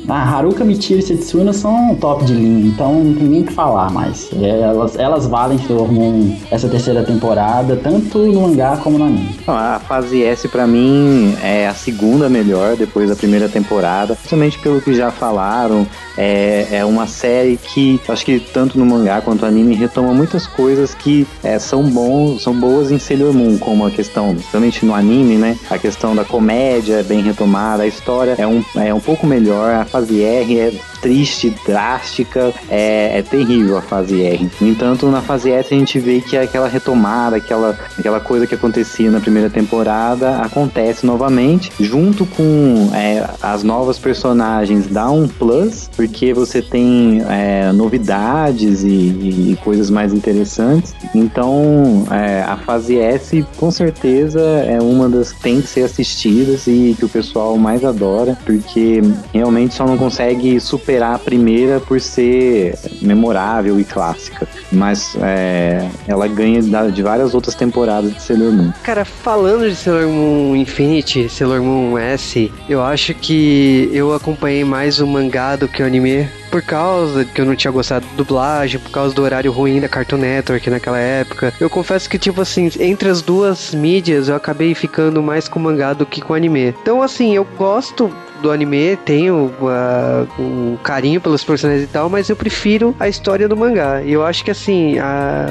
a 0.08 0.14
Haruka, 0.14 0.64
Michiru 0.64 1.00
e 1.00 1.04
Setsuna 1.04 1.54
são 1.54 1.96
top 1.96 2.26
de 2.26 2.34
linha, 2.34 2.68
então 2.68 3.04
não 3.04 3.14
tem 3.14 3.28
nem 3.28 3.42
o 3.42 3.46
que 3.46 3.54
falar 3.54 3.92
mais. 3.92 4.30
É, 4.42 4.62
Elas, 4.62 4.98
elas 4.98 5.28
valem 5.28 5.58
Moon 5.70 6.36
essa 6.52 6.68
terceira 6.68 7.04
temporada, 7.04 7.76
tanto 7.82 8.20
no 8.20 8.42
mangá 8.42 8.78
como 8.78 8.98
no 8.98 9.06
anime. 9.06 9.36
Não, 9.46 9.56
a 9.56 9.80
fase 9.80 10.24
S 10.24 10.48
pra 10.48 10.66
mim 10.66 11.36
é 11.44 11.68
a 11.68 11.74
segunda 11.74 12.30
melhor 12.30 12.76
depois 12.76 13.10
da 13.10 13.16
primeira 13.16 13.48
temporada, 13.50 14.16
principalmente 14.16 14.60
pelo 14.60 14.82
que 14.82 14.94
já 14.94 15.12
falaram. 15.12 15.86
É, 16.18 16.68
é 16.72 16.86
uma 16.86 17.06
série 17.06 17.58
que 17.58 18.00
acho 18.08 18.26
que 18.26 18.40
tanto 18.40 18.78
no 18.78 18.86
mangá 18.86 19.22
quanto 19.28 19.46
anime 19.46 19.76
retoma 19.76 20.14
muitas 20.14 20.48
coisas 20.48 20.96
que 20.96 21.28
é, 21.44 21.60
são 21.60 21.84
bons, 21.84 22.42
são 22.44 22.58
boas 22.58 22.92
em 22.92 22.98
Sailor 22.98 23.34
Moon, 23.34 23.58
como 23.58 23.86
a 23.86 23.92
questão, 23.92 24.34
principalmente 24.34 24.86
no 24.86 24.96
anime, 24.96 25.36
né? 25.36 25.60
A 25.70 25.78
questão 25.78 26.16
da 26.16 26.24
comédia 26.24 27.02
é 27.02 27.04
bem 27.04 27.22
retomada, 27.22 27.84
a 27.84 27.88
história 27.88 28.36
é 28.38 28.48
um, 28.48 28.64
é 28.78 28.94
um 28.94 29.02
pouco 29.02 29.28
melhor, 29.28 29.74
a 29.74 29.84
fase 29.84 30.24
R 30.24 30.58
é 30.58 30.74
triste, 31.02 31.54
drástica, 31.66 32.54
é, 32.70 33.20
é 33.20 33.22
terrível 33.22 33.78
a 33.78 33.82
fase 33.82 34.22
R. 34.22 34.50
No 34.60 34.68
entanto, 34.68 35.08
na 35.08 35.22
fase 35.22 35.52
S 35.52 35.74
a 35.74 35.78
gente 35.78 36.00
vê 36.00 36.22
que 36.22 36.38
aquela 36.38 36.68
retomada, 36.68 37.38
aquela, 37.38 37.78
aquela 37.98 38.20
coisa 38.20 38.48
que 38.48 38.56
acontecia 38.56 39.10
na 39.12 39.20
primeira 39.20 39.50
temporada 39.50 40.38
acontece 40.38 41.06
novamente, 41.06 41.72
junto 41.80 42.26
com 42.26 42.90
é, 42.94 43.28
as 43.42 43.64
novas 43.64 43.98
personagens, 44.00 44.88
dá 44.88 45.10
um 45.10 45.28
plus, 45.28 45.90
porque 45.96 46.34
você 46.34 46.62
tem 46.62 47.22
é, 47.30 47.72
novidades 47.72 48.84
e, 48.84 48.88
e 48.88 49.60
coisas 49.64 49.90
mais 49.90 50.14
interessantes. 50.14 50.96
Então, 51.14 52.06
é, 52.12 52.42
a 52.42 52.58
fase 52.58 52.98
S, 52.98 53.46
com 53.58 53.72
certeza, 53.72 54.42
é 54.42 54.80
uma 54.82 55.08
das 55.08 55.32
que 55.32 55.42
tem 55.42 55.62
que 55.62 55.68
ser 55.68 55.84
assistidas 55.84 56.68
e 56.68 56.96
que 56.98 57.06
o 57.06 57.10
pessoal 57.10 57.58
mais 57.58 57.84
adora, 57.84 58.38
porque 58.46 59.02
realmente 59.34 59.76
só 59.76 59.86
não 59.86 59.98
consegue 59.98 60.60
superar 60.60 60.87
a 60.88 61.20
primeira 61.20 61.80
por 61.80 62.00
ser 62.00 62.78
memorável 63.02 63.80
e 63.80 63.84
clássica. 63.84 64.48
Mas 64.72 65.16
é, 65.22 65.90
ela 66.08 66.28
ganha 66.28 66.62
de 66.92 67.04
várias 67.04 67.34
outras 67.34 67.56
temporadas 67.56 68.14
de 68.14 68.22
Sailor 68.22 68.52
Moon. 68.52 68.72
Cara, 68.84 69.06
falando 69.06 69.70
de 69.70 69.76
Sailor 69.76 70.08
Moon 70.08 70.56
Infinity, 70.56 71.30
Sailor 71.30 71.62
Moon 71.62 71.98
S, 71.98 72.52
eu 72.70 72.82
acho 72.82 73.14
que 73.14 73.90
eu 73.92 74.14
acompanhei 74.14 74.64
mais 74.64 75.00
o 75.00 75.08
mangá 75.08 75.56
do 75.56 75.68
que 75.68 75.82
o 75.82 75.86
anime. 75.86 76.28
Por 76.50 76.62
causa 76.62 77.26
que 77.26 77.42
eu 77.42 77.46
não 77.46 77.56
tinha 77.56 77.72
gostado 77.72 78.06
da 78.06 78.16
dublagem, 78.16 78.80
por 78.80 78.90
causa 78.90 79.14
do 79.14 79.22
horário 79.22 79.52
ruim 79.52 79.82
da 79.82 79.90
Cartoon 79.90 80.18
Network 80.18 80.70
naquela 80.70 80.98
época. 80.98 81.54
Eu 81.60 81.70
confesso 81.70 82.10
que, 82.10 82.18
tipo 82.18 82.42
assim, 82.42 82.72
entre 82.80 83.10
as 83.10 83.22
duas 83.22 83.74
mídias, 83.74 84.30
eu 84.30 84.36
acabei 84.36 84.74
ficando 84.74 85.22
mais 85.22 85.50
com 85.50 85.60
o 85.60 85.64
mangá 85.64 85.92
do 85.92 86.06
que 86.06 86.22
com 86.22 86.32
o 86.32 86.36
anime. 86.36 86.74
Então, 86.82 87.02
assim, 87.02 87.36
eu 87.36 87.46
gosto 87.58 88.14
do 88.42 88.52
anime, 88.52 88.98
tenho 89.06 89.52
ah, 89.64 90.26
um 90.40 90.78
carinho 90.84 91.20
pelos 91.22 91.44
personagens 91.44 91.84
e 91.86 91.88
tal, 91.88 92.10
mas 92.10 92.30
eu 92.30 92.36
prefiro 92.36 92.96
a 93.00 93.08
história 93.08 93.48
do 93.48 93.56
mangá. 93.58 94.02
E 94.02 94.12
eu 94.14 94.24
acho 94.26 94.44
que 94.44 94.52
assim, 94.52 94.98
a- 95.00 95.48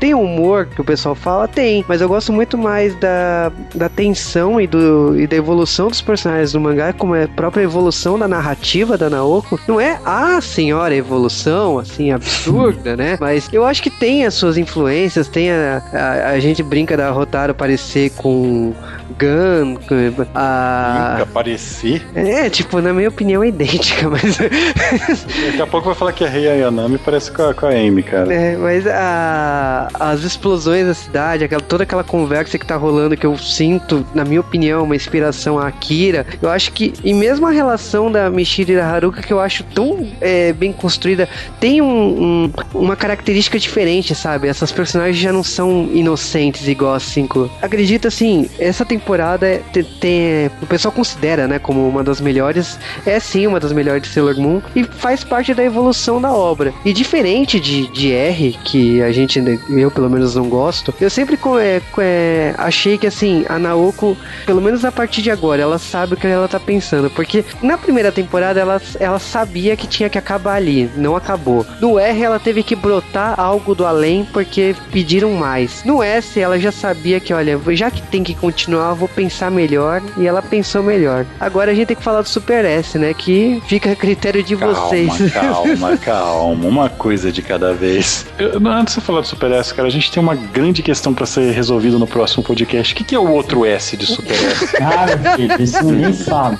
tem 0.00 0.14
um 0.14 0.22
humor 0.22 0.66
que 0.66 0.80
o 0.80 0.84
pessoal 0.84 1.14
fala, 1.14 1.46
tem, 1.48 1.84
mas 1.88 2.00
eu 2.00 2.08
gosto 2.08 2.32
muito 2.32 2.56
mais 2.58 2.94
da, 2.96 3.50
da 3.74 3.88
tensão 3.88 4.60
e, 4.60 4.66
do, 4.66 5.18
e 5.18 5.26
da 5.26 5.36
evolução 5.36 5.88
dos 5.88 6.00
personagens 6.02 6.52
do 6.52 6.60
mangá, 6.60 6.92
como 6.92 7.14
é 7.14 7.24
a 7.24 7.28
própria 7.28 7.62
evolução 7.62 8.18
da 8.18 8.26
narrativa 8.28 8.98
da 8.98 9.08
Naoko. 9.08 9.58
Não 9.68 9.80
é 9.80 9.98
a 10.04 10.40
senhora 10.40 10.94
evolução, 10.94 11.78
assim, 11.78 12.10
absurda, 12.12 12.96
né? 12.96 13.16
Mas 13.20 13.48
eu 13.52 13.64
acho 13.64 13.82
que 13.82 13.90
tem 13.90 14.24
as 14.26 14.34
suas 14.34 14.56
influências, 14.58 15.28
tem 15.28 15.50
a, 15.50 15.82
a, 15.92 16.30
a 16.30 16.40
gente 16.40 16.62
brinca 16.62 16.96
da 16.96 17.10
Rotaro 17.10 17.54
parecer 17.54 18.10
com 18.10 18.72
Gun, 19.18 19.76
com 19.86 19.94
a. 20.34 21.10
Nunca 21.12 21.22
aparecer. 21.22 22.02
É, 22.14 22.48
tipo, 22.48 22.80
na 22.80 22.92
minha 22.92 23.08
opinião 23.08 23.42
é 23.42 23.48
idêntica, 23.48 24.08
mas. 24.10 24.38
Daqui 24.38 25.60
a 25.62 25.66
pouco 25.66 25.86
vai 25.86 25.94
falar 25.94 26.12
que 26.12 26.24
a 26.24 26.28
Rei 26.28 26.48
Ayanami 26.48 26.98
parece 26.98 27.30
com 27.30 27.42
a, 27.42 27.54
com 27.54 27.66
a 27.66 27.70
Amy, 27.70 28.02
cara. 28.02 28.32
É, 28.32 28.56
mas 28.56 28.86
a- 28.86 29.88
as 29.98 30.22
explosões 30.22 30.86
da 30.86 30.94
cidade, 30.94 31.44
aquela, 31.44 31.60
toda 31.62 31.82
aquela 31.82 32.04
conversa 32.04 32.58
que 32.58 32.66
tá 32.66 32.76
rolando, 32.76 33.16
que 33.16 33.26
eu 33.26 33.36
sinto, 33.38 34.06
na 34.14 34.24
minha 34.24 34.40
opinião, 34.40 34.84
uma 34.84 34.94
inspiração 34.96 35.58
a 35.58 35.66
Akira, 35.66 36.26
eu 36.40 36.48
acho 36.50 36.72
que, 36.72 36.92
e 37.02 37.12
mesmo 37.12 37.46
a 37.46 37.50
relação 37.50 38.10
da 38.10 38.30
Michiru 38.30 38.72
e 38.72 38.76
da 38.76 38.86
Haruka, 38.86 39.20
que 39.22 39.32
eu 39.32 39.40
acho 39.40 39.64
tão 39.64 40.06
é, 40.20 40.52
bem 40.52 40.72
construída, 40.72 41.28
tem 41.58 41.80
um- 41.82 42.44
um- 42.44 42.52
uma 42.74 42.94
característica 42.96 43.58
diferente, 43.58 44.14
sabe? 44.14 44.46
Essas 44.48 44.70
personagens 44.70 45.16
já 45.16 45.32
não 45.32 45.42
são 45.42 45.88
inocentes 45.92 46.68
igual 46.68 46.94
a 46.94 47.00
5. 47.00 47.50
Acredito 47.60 48.06
assim, 48.08 48.48
essa 48.58 48.84
temporada 48.84 49.46
é- 49.46 49.60
te- 49.72 49.82
tem, 49.82 50.46
o 50.62 50.66
pessoal 50.66 50.92
considera, 50.92 51.48
né, 51.48 51.58
como 51.58 51.88
uma 51.88 52.03
das 52.04 52.20
melhores, 52.20 52.78
é 53.06 53.18
sim 53.18 53.46
uma 53.46 53.58
das 53.58 53.72
melhores 53.72 54.02
de 54.02 54.08
Sailor 54.08 54.36
Moon, 54.36 54.60
e 54.74 54.84
faz 54.84 55.24
parte 55.24 55.54
da 55.54 55.64
evolução 55.64 56.20
da 56.20 56.32
obra. 56.32 56.72
E 56.84 56.92
diferente 56.92 57.58
de, 57.58 57.88
de 57.88 58.12
R, 58.12 58.58
que 58.64 59.02
a 59.02 59.10
gente, 59.10 59.42
eu 59.70 59.90
pelo 59.90 60.10
menos 60.10 60.34
não 60.34 60.48
gosto, 60.48 60.94
eu 61.00 61.10
sempre 61.10 61.38
é, 61.60 61.80
é, 61.98 62.54
achei 62.58 62.98
que 62.98 63.06
assim, 63.06 63.44
a 63.48 63.58
Naoko, 63.58 64.16
pelo 64.46 64.60
menos 64.60 64.84
a 64.84 64.92
partir 64.92 65.22
de 65.22 65.30
agora, 65.30 65.62
ela 65.62 65.78
sabe 65.78 66.14
o 66.14 66.16
que 66.16 66.26
ela 66.26 66.48
tá 66.48 66.60
pensando, 66.60 67.10
porque 67.10 67.44
na 67.62 67.78
primeira 67.78 68.12
temporada 68.12 68.60
ela, 68.60 68.80
ela 69.00 69.18
sabia 69.18 69.76
que 69.76 69.86
tinha 69.86 70.08
que 70.08 70.18
acabar 70.18 70.56
ali, 70.56 70.90
não 70.96 71.16
acabou. 71.16 71.66
No 71.80 71.98
R 71.98 72.22
ela 72.22 72.38
teve 72.38 72.62
que 72.62 72.76
brotar 72.76 73.38
algo 73.38 73.74
do 73.74 73.86
além 73.86 74.24
porque 74.32 74.74
pediram 74.90 75.32
mais. 75.32 75.82
No 75.84 76.02
S 76.02 76.38
ela 76.38 76.58
já 76.58 76.72
sabia 76.72 77.20
que, 77.20 77.32
olha, 77.32 77.60
já 77.70 77.90
que 77.90 78.02
tem 78.02 78.22
que 78.22 78.34
continuar, 78.34 78.90
eu 78.90 78.96
vou 78.96 79.08
pensar 79.08 79.50
melhor, 79.50 80.02
e 80.16 80.26
ela 80.26 80.42
pensou 80.42 80.82
melhor. 80.82 81.24
Agora 81.38 81.70
a 81.70 81.74
gente 81.74 81.93
ter 81.94 81.96
que 81.96 82.02
falar 82.02 82.22
do 82.22 82.28
Super 82.28 82.64
S, 82.64 82.98
né? 82.98 83.14
Que 83.14 83.62
fica 83.66 83.92
a 83.92 83.96
critério 83.96 84.42
de 84.42 84.54
vocês. 84.54 85.32
Calma, 85.32 85.96
calma, 86.02 86.66
uma 86.66 86.88
coisa 86.88 87.30
de 87.30 87.40
cada 87.40 87.72
vez. 87.72 88.26
Eu- 88.38 88.54
antes 88.66 88.94
de 88.94 89.00
você 89.00 89.06
falar 89.06 89.20
do 89.20 89.26
Super 89.26 89.52
S, 89.52 89.72
cara, 89.72 89.88
a 89.88 89.90
gente 89.90 90.10
tem 90.10 90.22
uma 90.22 90.34
grande 90.34 90.82
questão 90.82 91.14
pra 91.14 91.26
ser 91.26 91.52
resolvida 91.52 91.98
no 91.98 92.06
próximo 92.06 92.42
podcast. 92.42 92.92
O 92.92 92.96
que, 92.96 93.04
que 93.04 93.14
é 93.14 93.18
o 93.18 93.30
outro 93.30 93.64
S 93.64 93.96
de 93.96 94.06
Super 94.06 94.34
S? 94.34 94.66
Cara, 94.74 95.36
filho, 95.36 95.62
isso 95.62 95.82
ninguém 95.84 96.12
sabe. 96.12 96.58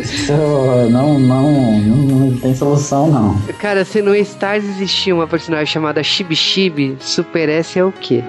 Isso 0.00 0.32
não, 0.90 1.18
não, 1.18 1.18
não, 1.18 1.80
não 1.80 2.36
tem 2.38 2.54
solução, 2.54 3.08
não. 3.10 3.38
Cara, 3.58 3.84
se 3.84 4.00
no 4.00 4.14
Stars 4.16 4.64
existia 4.64 5.14
uma 5.14 5.26
personagem 5.26 5.66
chamada 5.66 6.02
Chibi 6.02 6.34
Chibi, 6.34 6.96
Super 7.00 7.48
S 7.48 7.78
é 7.78 7.84
o 7.84 7.92
quê? 7.92 8.22